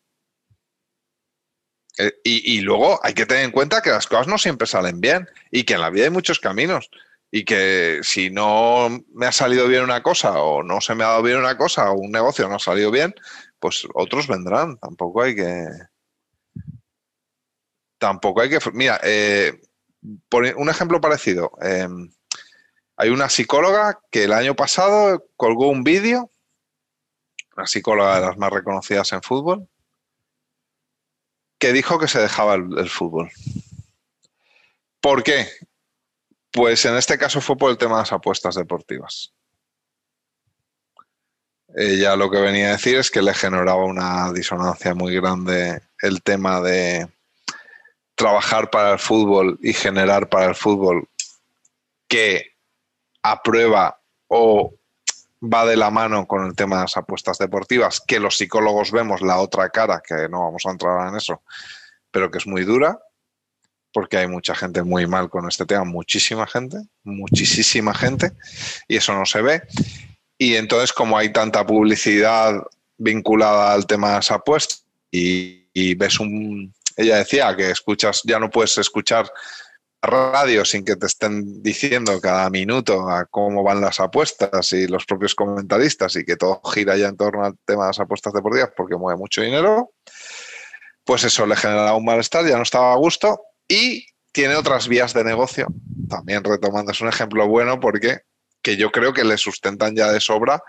Eh, 1.97 2.11
y, 2.23 2.59
luego 2.61 2.99
hay 3.03 3.13
que 3.13 3.25
tener 3.25 3.45
en 3.45 3.51
cuenta 3.51 3.81
que 3.81 3.89
las 3.89 4.07
cosas 4.07 4.27
no 4.27 4.37
siempre 4.37 4.67
salen 4.67 4.99
bien 4.99 5.29
y 5.49 5.63
que 5.63 5.75
en 5.75 5.81
la 5.81 5.89
vida 5.89 6.05
hay 6.05 6.09
muchos 6.09 6.39
caminos 6.39 6.89
y 7.31 7.45
que 7.45 7.99
si 8.03 8.29
no 8.29 8.89
me 9.13 9.27
ha 9.27 9.31
salido 9.31 9.67
bien 9.67 9.83
una 9.83 10.03
cosa 10.03 10.41
o 10.41 10.61
no 10.61 10.81
se 10.81 10.93
me 10.93 11.03
ha 11.05 11.07
dado 11.07 11.23
bien 11.23 11.37
una 11.37 11.57
cosa 11.57 11.91
o 11.91 11.99
un 11.99 12.11
negocio 12.11 12.47
no 12.49 12.55
ha 12.55 12.59
salido 12.59 12.91
bien, 12.91 13.15
pues 13.59 13.87
otros 13.93 14.27
vendrán. 14.27 14.77
Tampoco 14.77 15.21
hay 15.21 15.35
que... 15.35 15.65
Tampoco 17.97 18.41
hay 18.41 18.49
que... 18.49 18.59
Mira, 18.73 18.99
eh, 19.03 19.59
por 20.29 20.43
un 20.43 20.69
ejemplo 20.69 21.01
parecido. 21.01 21.51
Em, 21.61 22.11
hay 22.97 23.09
una 23.09 23.29
psicóloga 23.29 23.99
que 24.11 24.25
el 24.25 24.33
año 24.33 24.55
pasado 24.55 25.25
colgó 25.35 25.69
un 25.69 25.83
vídeo, 25.83 26.31
una 27.55 27.67
psicóloga 27.67 28.19
de 28.19 28.25
las 28.27 28.37
más 28.37 28.51
reconocidas 28.51 29.11
en 29.13 29.21
fútbol, 29.21 29.67
que 31.65 31.73
dijo 31.73 31.97
que 31.97 32.07
se 32.07 32.19
dejaba 32.19 32.53
el 32.53 32.89
fútbol. 32.91 33.31
¿Por 35.01 35.23
qué? 35.23 35.47
Pues 36.51 36.85
en 36.85 36.95
este 36.95 37.17
caso 37.17 37.41
fue 37.41 37.57
por 37.57 37.71
el 37.71 37.77
tema 37.79 37.95
de 37.95 38.01
las 38.03 38.11
apuestas 38.11 38.53
deportivas. 38.53 39.33
Ella 41.75 42.15
lo 42.17 42.29
que 42.29 42.39
venía 42.39 42.67
a 42.67 42.71
decir 42.73 42.97
es 42.97 43.09
que 43.09 43.23
le 43.23 43.33
generaba 43.33 43.83
una 43.83 44.31
disonancia 44.31 44.93
muy 44.93 45.15
grande 45.15 45.81
el 46.03 46.21
tema 46.21 46.61
de 46.61 47.07
trabajar 48.13 48.69
para 48.69 48.93
el 48.93 48.99
fútbol 48.99 49.57
y 49.59 49.73
generar 49.73 50.29
para 50.29 50.45
el 50.45 50.55
fútbol 50.55 51.09
que 52.07 52.51
aprueba 53.23 53.99
o 54.27 54.71
va 55.51 55.65
de 55.65 55.77
la 55.77 55.89
mano 55.89 56.27
con 56.27 56.45
el 56.45 56.55
tema 56.55 56.77
de 56.77 56.81
las 56.83 56.97
apuestas 56.97 57.37
deportivas, 57.37 58.01
que 58.01 58.19
los 58.19 58.37
psicólogos 58.37 58.91
vemos 58.91 59.21
la 59.21 59.37
otra 59.37 59.69
cara, 59.69 60.01
que 60.05 60.27
no 60.29 60.41
vamos 60.41 60.63
a 60.65 60.71
entrar 60.71 61.07
en 61.07 61.15
eso, 61.15 61.41
pero 62.11 62.31
que 62.31 62.37
es 62.37 62.47
muy 62.47 62.63
dura, 62.63 62.99
porque 63.93 64.17
hay 64.17 64.27
mucha 64.27 64.55
gente 64.55 64.83
muy 64.83 65.07
mal 65.07 65.29
con 65.29 65.47
este 65.47 65.65
tema, 65.65 65.85
muchísima 65.85 66.45
gente, 66.47 66.77
muchísima 67.03 67.93
gente, 67.93 68.31
y 68.87 68.97
eso 68.97 69.13
no 69.13 69.25
se 69.25 69.41
ve. 69.41 69.63
Y 70.37 70.55
entonces, 70.55 70.91
como 70.91 71.17
hay 71.17 71.31
tanta 71.31 71.65
publicidad 71.65 72.61
vinculada 72.97 73.73
al 73.73 73.85
tema 73.85 74.09
de 74.09 74.15
las 74.15 74.31
apuestas, 74.31 74.85
y, 75.11 75.95
ves 75.95 76.19
un. 76.19 76.73
Ella 76.97 77.17
decía 77.17 77.55
que 77.55 77.71
escuchas, 77.71 78.21
ya 78.23 78.39
no 78.39 78.49
puedes 78.49 78.77
escuchar 78.77 79.29
radio 80.05 80.65
sin 80.65 80.83
que 80.85 80.95
te 80.95 81.05
estén 81.05 81.61
diciendo 81.61 82.19
cada 82.21 82.49
minuto 82.49 83.09
a 83.09 83.25
cómo 83.25 83.63
van 83.63 83.81
las 83.81 83.99
apuestas 83.99 84.71
y 84.73 84.87
los 84.87 85.05
propios 85.05 85.35
comentaristas 85.35 86.15
y 86.15 86.25
que 86.25 86.35
todo 86.35 86.61
gira 86.63 86.97
ya 86.97 87.07
en 87.07 87.17
torno 87.17 87.45
al 87.45 87.57
tema 87.65 87.83
de 87.83 87.89
las 87.89 87.99
apuestas 87.99 88.33
deportivas 88.33 88.71
porque 88.75 88.95
mueve 88.95 89.17
mucho 89.17 89.41
dinero, 89.41 89.91
pues 91.03 91.23
eso 91.23 91.45
le 91.45 91.55
generaba 91.55 91.95
un 91.95 92.05
malestar, 92.05 92.45
ya 92.45 92.57
no 92.57 92.63
estaba 92.63 92.93
a 92.93 92.97
gusto 92.97 93.41
y 93.67 94.07
tiene 94.31 94.55
otras 94.55 94.87
vías 94.87 95.13
de 95.13 95.23
negocio, 95.23 95.67
también 96.09 96.43
retomando, 96.43 96.91
es 96.91 97.01
un 97.01 97.07
ejemplo 97.07 97.47
bueno 97.47 97.79
porque 97.79 98.21
que 98.65 98.77
yo 98.77 98.91
creo 98.91 99.13
que 99.13 99.23
le 99.23 99.37
sustentan 99.37 99.95
ya 99.95 100.11
de 100.11 100.19
sobra. 100.19 100.59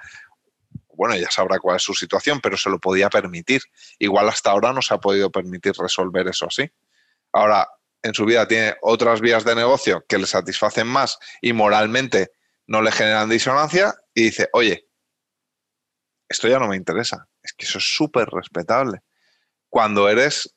Bueno, 0.94 1.16
ya 1.16 1.30
sabrá 1.30 1.58
cuál 1.58 1.76
es 1.76 1.82
su 1.82 1.94
situación, 1.94 2.40
pero 2.42 2.58
se 2.58 2.68
lo 2.68 2.78
podía 2.78 3.08
permitir. 3.08 3.62
Igual 3.98 4.28
hasta 4.28 4.50
ahora 4.50 4.74
no 4.74 4.82
se 4.82 4.92
ha 4.92 4.98
podido 4.98 5.30
permitir 5.30 5.72
resolver 5.78 6.28
eso 6.28 6.46
así. 6.46 6.70
Ahora, 7.32 7.66
en 8.06 8.14
su 8.14 8.24
vida 8.24 8.46
tiene 8.48 8.74
otras 8.82 9.20
vías 9.20 9.44
de 9.44 9.54
negocio 9.54 10.04
que 10.08 10.18
le 10.18 10.26
satisfacen 10.26 10.86
más 10.86 11.18
y 11.40 11.52
moralmente 11.52 12.32
no 12.66 12.82
le 12.82 12.92
generan 12.92 13.28
disonancia 13.28 13.94
y 14.14 14.24
dice, 14.24 14.48
oye, 14.52 14.88
esto 16.28 16.48
ya 16.48 16.58
no 16.58 16.68
me 16.68 16.76
interesa. 16.76 17.28
Es 17.42 17.52
que 17.52 17.66
eso 17.66 17.78
es 17.78 17.94
súper 17.94 18.28
respetable. 18.28 19.02
Cuando 19.68 20.08
eres 20.08 20.54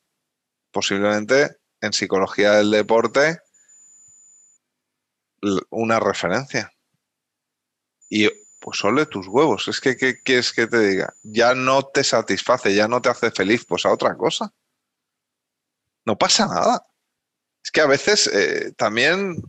posiblemente 0.72 1.58
en 1.82 1.94
psicología 1.94 2.54
del 2.54 2.72
deporte 2.72 3.40
una 5.70 6.00
referencia. 6.00 6.72
Y 8.10 8.28
pues 8.60 8.84
ole 8.84 9.06
tus 9.06 9.28
huevos. 9.28 9.68
Es 9.68 9.80
que, 9.80 9.96
¿qué 9.96 10.22
quieres 10.22 10.52
que 10.52 10.68
te 10.68 10.80
diga? 10.80 11.14
Ya 11.24 11.54
no 11.56 11.84
te 11.84 12.04
satisface, 12.04 12.76
ya 12.76 12.88
no 12.88 13.02
te 13.02 13.10
hace 13.10 13.32
feliz, 13.32 13.66
pues 13.66 13.86
a 13.86 13.92
otra 13.92 14.16
cosa. 14.18 14.54
No 16.06 16.18
pasa 16.18 16.48
nada. 16.48 16.86
Es 17.70 17.72
que 17.72 17.82
a 17.82 17.86
veces 17.86 18.26
eh, 18.34 18.72
también 18.76 19.44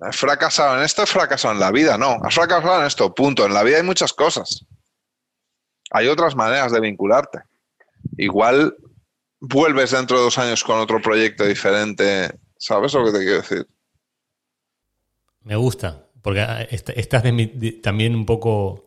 he 0.00 0.12
fracasado 0.12 0.76
en 0.76 0.84
esto, 0.84 1.02
he 1.02 1.06
fracasado 1.06 1.54
en 1.54 1.58
la 1.58 1.72
vida. 1.72 1.98
No, 1.98 2.20
has 2.22 2.32
fracasado 2.32 2.78
en 2.80 2.86
esto, 2.86 3.12
punto. 3.12 3.44
En 3.44 3.52
la 3.52 3.64
vida 3.64 3.78
hay 3.78 3.82
muchas 3.82 4.12
cosas. 4.12 4.64
Hay 5.90 6.06
otras 6.06 6.36
maneras 6.36 6.70
de 6.70 6.78
vincularte. 6.78 7.40
Igual 8.16 8.76
vuelves 9.40 9.90
dentro 9.90 10.18
de 10.18 10.22
dos 10.22 10.38
años 10.38 10.62
con 10.62 10.78
otro 10.78 11.02
proyecto 11.02 11.44
diferente. 11.44 12.30
¿Sabes 12.56 12.94
lo 12.94 13.06
que 13.06 13.10
te 13.10 13.18
quiero 13.18 13.40
decir? 13.40 13.66
Me 15.42 15.56
gusta, 15.56 16.06
porque 16.22 16.42
ah, 16.42 16.62
estás 16.70 17.24
también 17.82 18.14
un 18.14 18.24
poco 18.24 18.84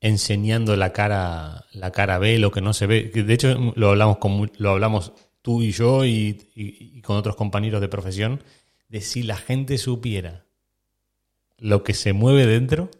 enseñando 0.00 0.74
la 0.74 0.92
cara, 0.92 1.64
la 1.70 1.92
cara 1.92 2.18
B, 2.18 2.40
lo 2.40 2.50
que 2.50 2.60
no 2.60 2.72
se 2.72 2.88
ve. 2.88 3.04
De 3.04 3.32
hecho, 3.32 3.72
lo 3.76 3.90
hablamos, 3.90 4.18
con, 4.18 4.50
lo 4.58 4.70
hablamos 4.70 5.12
tú 5.46 5.62
y 5.62 5.70
yo 5.70 6.04
y 6.04 7.00
con 7.04 7.16
otros 7.16 7.36
compañeros 7.36 7.80
de 7.80 7.86
profesión, 7.86 8.42
de 8.88 9.00
si 9.00 9.22
la 9.22 9.36
gente 9.36 9.78
supiera 9.78 10.44
lo 11.58 11.84
que 11.84 11.94
se 11.94 12.12
mueve 12.12 12.46
dentro. 12.46 12.90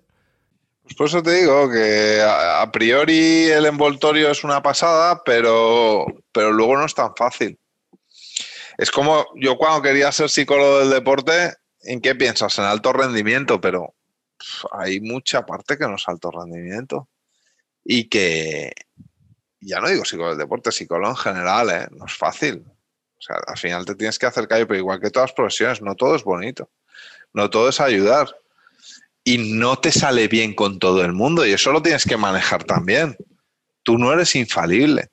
Pues 0.85 0.95
por 0.95 1.09
eso 1.09 1.25
te 1.25 1.33
digo 1.33 1.69
que 1.69 2.23
a, 2.25 2.71
priori 2.71 3.47
el 3.47 3.67
envoltorio 3.67 4.31
es 4.31 4.45
una 4.45 4.63
pasada, 4.63 5.23
pero, 5.25 6.07
pero 6.31 6.53
luego 6.53 6.77
no 6.77 6.87
es 6.87 6.95
tan 6.95 7.17
fácil. 7.17 7.59
Es 8.79 8.93
como 8.93 9.27
yo 9.35 9.57
cuando 9.57 9.83
quería 9.83 10.13
ser 10.13 10.31
psicólogo 10.31 10.79
del 10.79 10.91
deporte, 10.91 11.55
¿en 11.81 12.01
qué 12.01 12.15
piensas? 12.15 12.57
En 12.61 12.67
alto 12.67 12.93
rendimiento, 12.93 13.61
pero 13.61 13.95
hay 14.71 15.01
mucha 15.01 15.45
parte 15.45 15.77
que 15.77 15.89
no 15.89 15.97
es 15.97 16.05
alto 16.07 16.31
rendimiento. 16.31 17.09
Y 17.83 18.09
que, 18.09 18.73
ya 19.67 19.81
no 19.81 19.89
digo 19.89 20.05
psicólogo 20.05 20.31
del 20.31 20.39
deporte, 20.39 20.73
psicólogo 20.73 21.11
en 21.11 21.17
general, 21.17 21.71
¿eh? 21.71 21.89
no 21.91 22.07
es 22.07 22.15
fácil. 22.15 22.65
O 22.67 23.21
sea, 23.21 23.37
al 23.47 23.59
final 23.59 23.85
te 23.85 23.95
tienes 23.95 24.19
que 24.19 24.27
acercar, 24.27 24.67
pero 24.67 24.79
igual 24.79 25.01
que 25.01 25.11
todas 25.11 25.31
las 25.31 25.35
profesiones, 25.35 25.83
no 25.83 25.95
todo 25.95 26.15
es 26.15 26.23
bonito. 26.23 26.71
No 27.33 27.51
todo 27.51 27.69
es 27.69 27.81
ayudar 27.81 28.29
y 29.25 29.55
no 29.55 29.77
te 29.77 29.91
sale 29.91 30.29
bien 30.29 30.55
con 30.55 30.79
todo 30.79 31.05
el 31.05 31.13
mundo 31.13 31.45
y 31.45 31.53
eso 31.53 31.73
lo 31.73 31.83
tienes 31.83 32.05
que 32.05 32.17
manejar 32.17 32.63
también. 32.63 33.17
Tú 33.83 33.99
no 33.99 34.13
eres 34.13 34.37
infalible, 34.37 35.11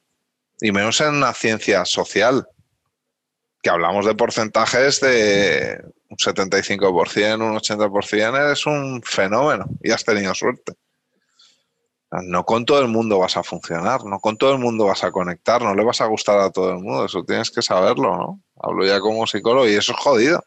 y 0.61 0.71
menos 0.71 1.01
en 1.01 1.15
una 1.15 1.33
ciencia 1.33 1.83
social, 1.83 2.47
que 3.61 3.69
hablamos 3.71 4.05
de 4.05 4.13
porcentajes 4.13 4.99
de 5.01 5.83
un 6.09 6.17
75%, 6.17 7.35
un 7.35 7.57
80%, 7.57 8.45
eres 8.45 8.65
un 8.67 9.01
fenómeno 9.01 9.65
y 9.81 9.91
has 9.91 10.03
tenido 10.03 10.35
suerte. 10.35 10.73
No 12.21 12.45
con 12.45 12.65
todo 12.65 12.79
el 12.79 12.89
mundo 12.89 13.17
vas 13.17 13.37
a 13.37 13.43
funcionar, 13.43 14.05
no 14.05 14.19
con 14.19 14.37
todo 14.37 14.53
el 14.53 14.59
mundo 14.59 14.85
vas 14.85 15.03
a 15.03 15.11
conectar, 15.11 15.63
no 15.63 15.73
le 15.73 15.83
vas 15.83 15.99
a 15.99 16.05
gustar 16.05 16.39
a 16.39 16.51
todo 16.51 16.69
el 16.69 16.79
mundo, 16.79 17.05
eso 17.05 17.23
tienes 17.23 17.49
que 17.49 17.63
saberlo, 17.63 18.15
¿no? 18.15 18.41
Hablo 18.61 18.85
ya 18.85 18.99
como 18.99 19.25
psicólogo 19.25 19.67
y 19.67 19.73
eso 19.73 19.93
es 19.93 19.97
jodido. 19.97 20.45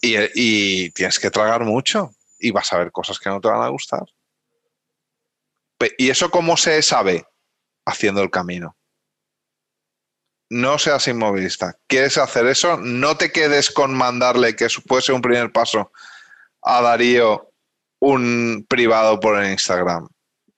Y, 0.00 0.90
tienes 0.90 1.18
que 1.18 1.30
tragar 1.30 1.64
mucho, 1.64 2.14
y 2.38 2.50
vas 2.50 2.72
a 2.72 2.78
ver 2.78 2.92
cosas 2.92 3.18
que 3.18 3.28
no 3.28 3.40
te 3.40 3.48
van 3.48 3.62
a 3.62 3.68
gustar. 3.68 4.04
¿Y 5.98 6.10
eso 6.10 6.30
cómo 6.30 6.56
se 6.56 6.80
sabe? 6.80 7.26
Haciendo 7.84 8.22
el 8.22 8.30
camino. 8.30 8.76
No 10.48 10.78
seas 10.78 11.08
inmovilista. 11.08 11.76
¿Quieres 11.88 12.18
hacer 12.18 12.46
eso? 12.46 12.76
No 12.76 13.16
te 13.16 13.32
quedes 13.32 13.70
con 13.70 13.92
mandarle, 13.94 14.54
que 14.54 14.68
puede 14.86 15.02
ser 15.02 15.14
un 15.14 15.22
primer 15.22 15.50
paso, 15.50 15.90
a 16.62 16.80
Darío 16.80 17.50
un 17.98 18.64
privado 18.68 19.18
por 19.18 19.42
el 19.42 19.50
Instagram. 19.50 20.08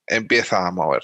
Empieza 0.09 0.67
a 0.67 0.71
mover. 0.71 1.03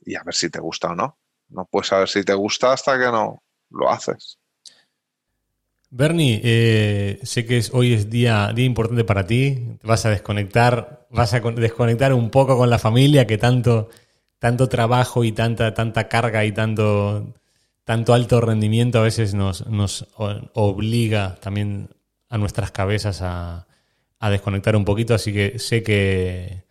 Y 0.00 0.16
a 0.16 0.22
ver 0.24 0.34
si 0.34 0.48
te 0.50 0.58
gusta 0.58 0.88
o 0.88 0.94
no. 0.96 1.18
No 1.50 1.66
puedes 1.70 1.88
saber 1.88 2.08
si 2.08 2.24
te 2.24 2.32
gusta 2.32 2.72
hasta 2.72 2.98
que 2.98 3.04
no 3.04 3.42
lo 3.70 3.90
haces. 3.90 4.38
Bernie, 5.90 6.40
eh, 6.42 7.20
sé 7.22 7.44
que 7.44 7.62
hoy 7.72 7.92
es 7.92 8.08
día, 8.08 8.50
día 8.54 8.64
importante 8.64 9.04
para 9.04 9.26
ti. 9.26 9.76
Vas 9.82 10.06
a 10.06 10.10
desconectar, 10.10 11.06
vas 11.10 11.34
a 11.34 11.40
desconectar 11.40 12.14
un 12.14 12.30
poco 12.30 12.56
con 12.56 12.70
la 12.70 12.78
familia 12.78 13.26
que 13.26 13.36
tanto, 13.36 13.90
tanto 14.38 14.70
trabajo 14.70 15.22
y 15.22 15.32
tanta, 15.32 15.74
tanta 15.74 16.08
carga 16.08 16.46
y 16.46 16.52
tanto, 16.52 17.34
tanto 17.84 18.14
alto 18.14 18.40
rendimiento 18.40 19.00
a 19.00 19.02
veces 19.02 19.34
nos, 19.34 19.66
nos 19.66 20.08
obliga 20.54 21.36
también 21.42 21.90
a 22.30 22.38
nuestras 22.38 22.70
cabezas 22.70 23.20
a, 23.20 23.66
a, 24.18 24.30
desconectar 24.30 24.74
un 24.76 24.86
poquito. 24.86 25.14
Así 25.14 25.30
que 25.30 25.58
sé 25.58 25.82
que 25.82 26.64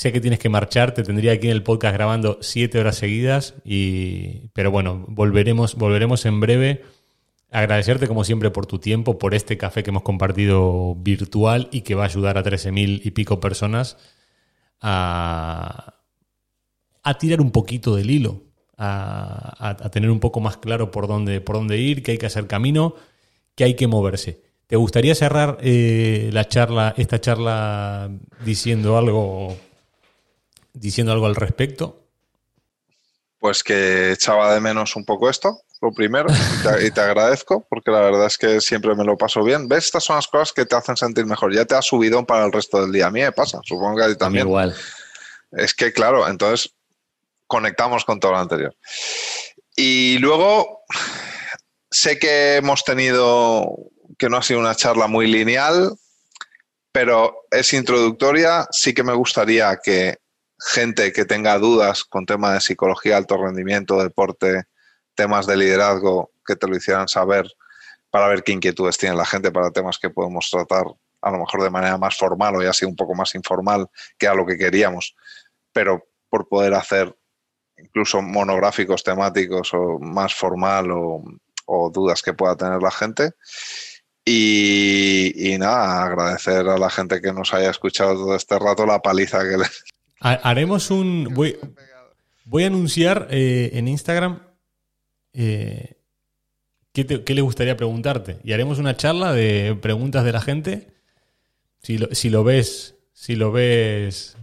sé 0.00 0.12
que 0.12 0.20
tienes 0.20 0.38
que 0.38 0.48
marchar. 0.48 0.92
Te 0.92 1.02
tendría 1.02 1.32
aquí 1.32 1.46
en 1.46 1.52
el 1.52 1.62
podcast 1.62 1.94
grabando 1.94 2.38
siete 2.40 2.78
horas 2.80 2.96
seguidas. 2.96 3.54
Y, 3.64 4.48
pero 4.54 4.70
bueno, 4.70 5.04
volveremos, 5.08 5.74
volveremos 5.74 6.24
en 6.26 6.40
breve 6.40 6.82
Agradecerte 7.52 8.06
como 8.06 8.22
siempre 8.22 8.50
por 8.50 8.66
tu 8.66 8.78
tiempo, 8.78 9.18
por 9.18 9.34
este 9.34 9.58
café 9.58 9.82
que 9.82 9.90
hemos 9.90 10.04
compartido 10.04 10.94
virtual 10.94 11.68
y 11.72 11.80
que 11.80 11.96
va 11.96 12.04
a 12.04 12.06
ayudar 12.06 12.38
a 12.38 12.44
13.000 12.44 13.00
y 13.04 13.10
pico 13.10 13.40
personas 13.40 13.96
a, 14.80 15.96
tirar 17.18 17.40
un 17.40 17.50
poquito 17.50 17.96
del 17.96 18.08
hilo, 18.08 18.44
a, 18.76 19.90
tener 19.90 20.10
un 20.10 20.20
poco 20.20 20.38
más 20.38 20.58
claro 20.58 20.92
por 20.92 21.08
dónde, 21.08 21.40
por 21.40 21.56
dónde 21.56 21.78
ir, 21.78 22.04
que 22.04 22.12
hay 22.12 22.18
que 22.18 22.26
hacer 22.26 22.46
camino, 22.46 22.94
que 23.56 23.64
hay 23.64 23.74
que 23.74 23.88
moverse. 23.88 24.42
¿Te 24.68 24.76
gustaría 24.76 25.16
cerrar 25.16 25.58
eh, 25.60 26.30
la 26.32 26.46
charla, 26.46 26.94
esta 26.96 27.20
charla 27.20 28.12
diciendo 28.44 28.96
algo, 28.96 29.56
diciendo 30.72 31.12
algo 31.12 31.26
al 31.26 31.36
respecto? 31.36 32.06
Pues 33.38 33.62
que 33.62 34.12
echaba 34.12 34.52
de 34.52 34.60
menos 34.60 34.96
un 34.96 35.04
poco 35.04 35.30
esto, 35.30 35.62
lo 35.80 35.92
primero, 35.92 36.28
y 36.82 36.90
te, 36.90 37.00
agradezco, 37.00 37.66
porque 37.68 37.90
la 37.90 38.00
verdad 38.00 38.26
es 38.26 38.36
que 38.36 38.60
siempre 38.60 38.94
me 38.94 39.04
lo 39.04 39.16
paso 39.16 39.42
bien. 39.42 39.66
¿Ves? 39.66 39.86
Estas 39.86 40.04
son 40.04 40.16
las 40.16 40.28
cosas 40.28 40.52
que 40.52 40.66
te 40.66 40.76
hacen 40.76 40.96
sentir 40.96 41.24
mejor. 41.24 41.54
Ya 41.54 41.64
te 41.64 41.74
has 41.74 41.86
subido 41.86 42.26
para 42.26 42.44
el 42.44 42.52
resto 42.52 42.82
del 42.82 42.92
día. 42.92 43.06
A 43.06 43.10
mí 43.10 43.20
me 43.20 43.32
pasa, 43.32 43.60
supongo 43.64 43.96
que 43.96 44.04
a 44.04 44.08
ti 44.08 44.16
también. 44.16 44.46
igual. 44.46 44.74
Es 45.52 45.74
que, 45.74 45.92
claro, 45.92 46.28
entonces 46.28 46.74
conectamos 47.46 48.04
con 48.04 48.20
todo 48.20 48.32
lo 48.32 48.38
anterior. 48.38 48.76
Y 49.74 50.18
luego, 50.18 50.84
sé 51.90 52.18
que 52.18 52.56
hemos 52.56 52.84
tenido, 52.84 53.74
que 54.18 54.28
no 54.28 54.36
ha 54.36 54.42
sido 54.42 54.60
una 54.60 54.74
charla 54.74 55.06
muy 55.06 55.26
lineal, 55.26 55.96
pero 56.92 57.46
es 57.50 57.72
introductoria. 57.72 58.68
Sí 58.70 58.92
que 58.92 59.02
me 59.02 59.14
gustaría 59.14 59.78
que 59.82 60.18
gente 60.60 61.12
que 61.12 61.24
tenga 61.24 61.58
dudas 61.58 62.04
con 62.04 62.26
temas 62.26 62.54
de 62.54 62.60
psicología, 62.60 63.16
alto 63.16 63.36
rendimiento, 63.36 64.02
deporte, 64.02 64.64
temas 65.14 65.46
de 65.46 65.56
liderazgo 65.56 66.32
que 66.46 66.56
te 66.56 66.66
lo 66.66 66.76
hicieran 66.76 67.08
saber 67.08 67.50
para 68.10 68.28
ver 68.28 68.42
qué 68.42 68.52
inquietudes 68.52 68.98
tiene 68.98 69.16
la 69.16 69.24
gente 69.24 69.50
para 69.52 69.70
temas 69.70 69.98
que 69.98 70.10
podemos 70.10 70.50
tratar 70.50 70.84
a 71.22 71.30
lo 71.30 71.38
mejor 71.38 71.62
de 71.62 71.70
manera 71.70 71.98
más 71.98 72.16
formal 72.16 72.56
o 72.56 72.62
ya 72.62 72.70
así 72.70 72.84
un 72.84 72.96
poco 72.96 73.14
más 73.14 73.34
informal 73.34 73.88
que 74.18 74.26
a 74.26 74.34
lo 74.34 74.46
que 74.46 74.56
queríamos, 74.56 75.14
pero 75.72 76.06
por 76.28 76.48
poder 76.48 76.74
hacer 76.74 77.14
incluso 77.76 78.22
monográficos 78.22 79.02
temáticos 79.02 79.72
o 79.74 79.98
más 79.98 80.34
formal 80.34 80.90
o, 80.90 81.22
dudas 81.92 82.20
que 82.20 82.32
pueda 82.32 82.56
tener 82.56 82.82
la 82.82 82.90
gente. 82.90 83.30
Y, 84.24 85.56
nada, 85.58 86.02
agradecer 86.02 86.68
a 86.68 86.76
la 86.76 86.90
gente 86.90 87.20
que 87.20 87.32
nos 87.32 87.54
haya 87.54 87.70
escuchado 87.70 88.14
todo 88.14 88.34
este 88.34 88.58
rato 88.58 88.84
la 88.86 89.00
paliza 89.00 89.38
que 89.48 89.56
le... 89.56 89.66
Haremos 90.20 90.90
un... 90.90 91.28
Voy, 91.32 91.56
voy 92.44 92.64
a 92.64 92.68
anunciar 92.68 93.26
eh, 93.30 93.70
en 93.74 93.88
Instagram 93.88 94.40
eh, 95.32 95.96
¿qué, 96.92 97.34
le 97.34 97.40
gustaría 97.40 97.76
preguntarte? 97.76 98.38
Y 98.44 98.52
haremos 98.52 98.78
una 98.78 98.96
charla 98.96 99.32
de 99.32 99.76
preguntas 99.80 100.24
de 100.24 100.32
la 100.32 100.40
gente. 100.40 100.88
Si 101.82 101.98
lo, 101.98 102.08
si 102.14 102.30
lo 102.30 102.44
ves, 102.44 102.96
si 103.12 103.36
lo 103.36 103.52
ves. 103.52 104.36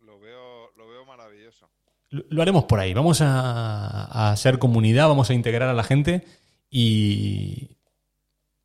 Lo 0.00 0.18
veo, 0.20 0.70
lo 0.76 0.88
veo 0.88 1.04
maravilloso. 1.04 1.68
Lo, 2.10 2.42
haremos 2.42 2.64
por 2.64 2.80
ahí. 2.80 2.94
Vamos 2.94 3.20
a, 3.20 4.30
hacer 4.32 4.58
comunidad, 4.58 5.08
vamos 5.08 5.30
a 5.30 5.34
integrar 5.34 5.68
a 5.68 5.74
la 5.74 5.84
gente 5.84 6.24
y, 6.70 7.76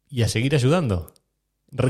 y 0.09 0.21
a 0.23 0.27
seguir 0.27 0.55
ayudando. 0.55 1.11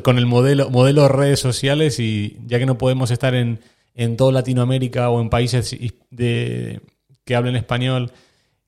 Con 0.03 0.17
el 0.17 0.26
modelo, 0.26 0.71
modelo 0.71 1.03
de 1.03 1.09
redes 1.09 1.39
sociales 1.39 1.99
y 1.99 2.39
ya 2.47 2.57
que 2.57 2.65
no 2.65 2.80
podemos 2.80 3.11
estar 3.11 3.36
en, 3.36 3.59
en 3.96 4.18
toda 4.18 4.34
Latinoamérica 4.34 5.10
o 5.10 5.22
en 5.22 5.30
países 5.30 5.76
de, 6.12 6.82
que 7.24 7.36
hablen 7.36 7.56
español 7.56 8.12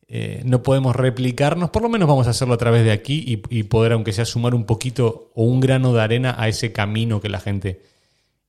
eh, 0.09 0.41
no 0.45 0.63
podemos 0.63 0.95
replicarnos, 0.95 1.69
por 1.69 1.81
lo 1.81 1.89
menos 1.89 2.07
vamos 2.07 2.27
a 2.27 2.29
hacerlo 2.29 2.53
a 2.53 2.57
través 2.57 2.85
de 2.85 2.91
aquí 2.91 3.25
y, 3.49 3.63
poder, 3.63 3.91
aunque 3.91 4.13
sea, 4.13 4.23
sumar 4.23 4.55
un 4.55 4.65
poquito 4.65 5.31
o 5.35 5.43
un 5.43 5.59
grano 5.59 5.93
de 5.93 6.01
arena 6.01 6.33
a 6.37 6.47
ese 6.47 6.71
camino 6.71 7.19
que 7.19 7.27
la 7.27 7.41
gente 7.41 7.81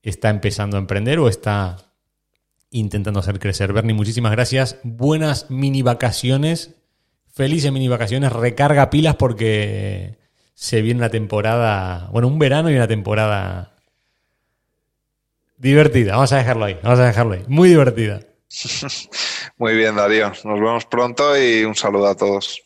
está 0.02 0.30
empezando 0.30 0.76
a 0.76 0.80
emprender 0.80 1.18
o 1.18 1.28
está 1.28 1.76
intentando 2.70 3.18
hacer 3.18 3.40
crecer. 3.40 3.72
Bernie, 3.72 3.94
muchísimas 3.94 4.30
gracias. 4.30 4.78
Buenas 4.84 5.50
mini 5.50 5.82
vacaciones. 5.82 6.76
Felices 7.26 7.72
mini 7.72 7.88
vacaciones. 7.88 8.32
Recarga 8.32 8.88
pilas 8.88 9.16
porque 9.16 10.16
se 10.54 10.80
viene 10.80 10.98
una 10.98 11.10
temporada, 11.10 12.08
bueno, 12.12 12.28
un 12.28 12.38
verano 12.38 12.70
y 12.70 12.76
una 12.76 12.86
temporada 12.86 13.77
divertida. 15.58 16.12
Vamos 16.12 16.32
a 16.32 16.38
dejarlo 16.38 16.64
ahí. 16.64 16.78
Vamos 16.82 16.98
a 16.98 17.06
dejarlo 17.06 17.34
ahí. 17.34 17.44
Muy 17.48 17.68
divertida. 17.68 18.20
Muy 19.58 19.74
bien, 19.74 19.96
Darío. 19.96 20.32
Nos 20.44 20.60
vemos 20.60 20.86
pronto 20.86 21.36
y 21.36 21.64
un 21.64 21.74
saludo 21.74 22.08
a 22.08 22.14
todos. 22.14 22.62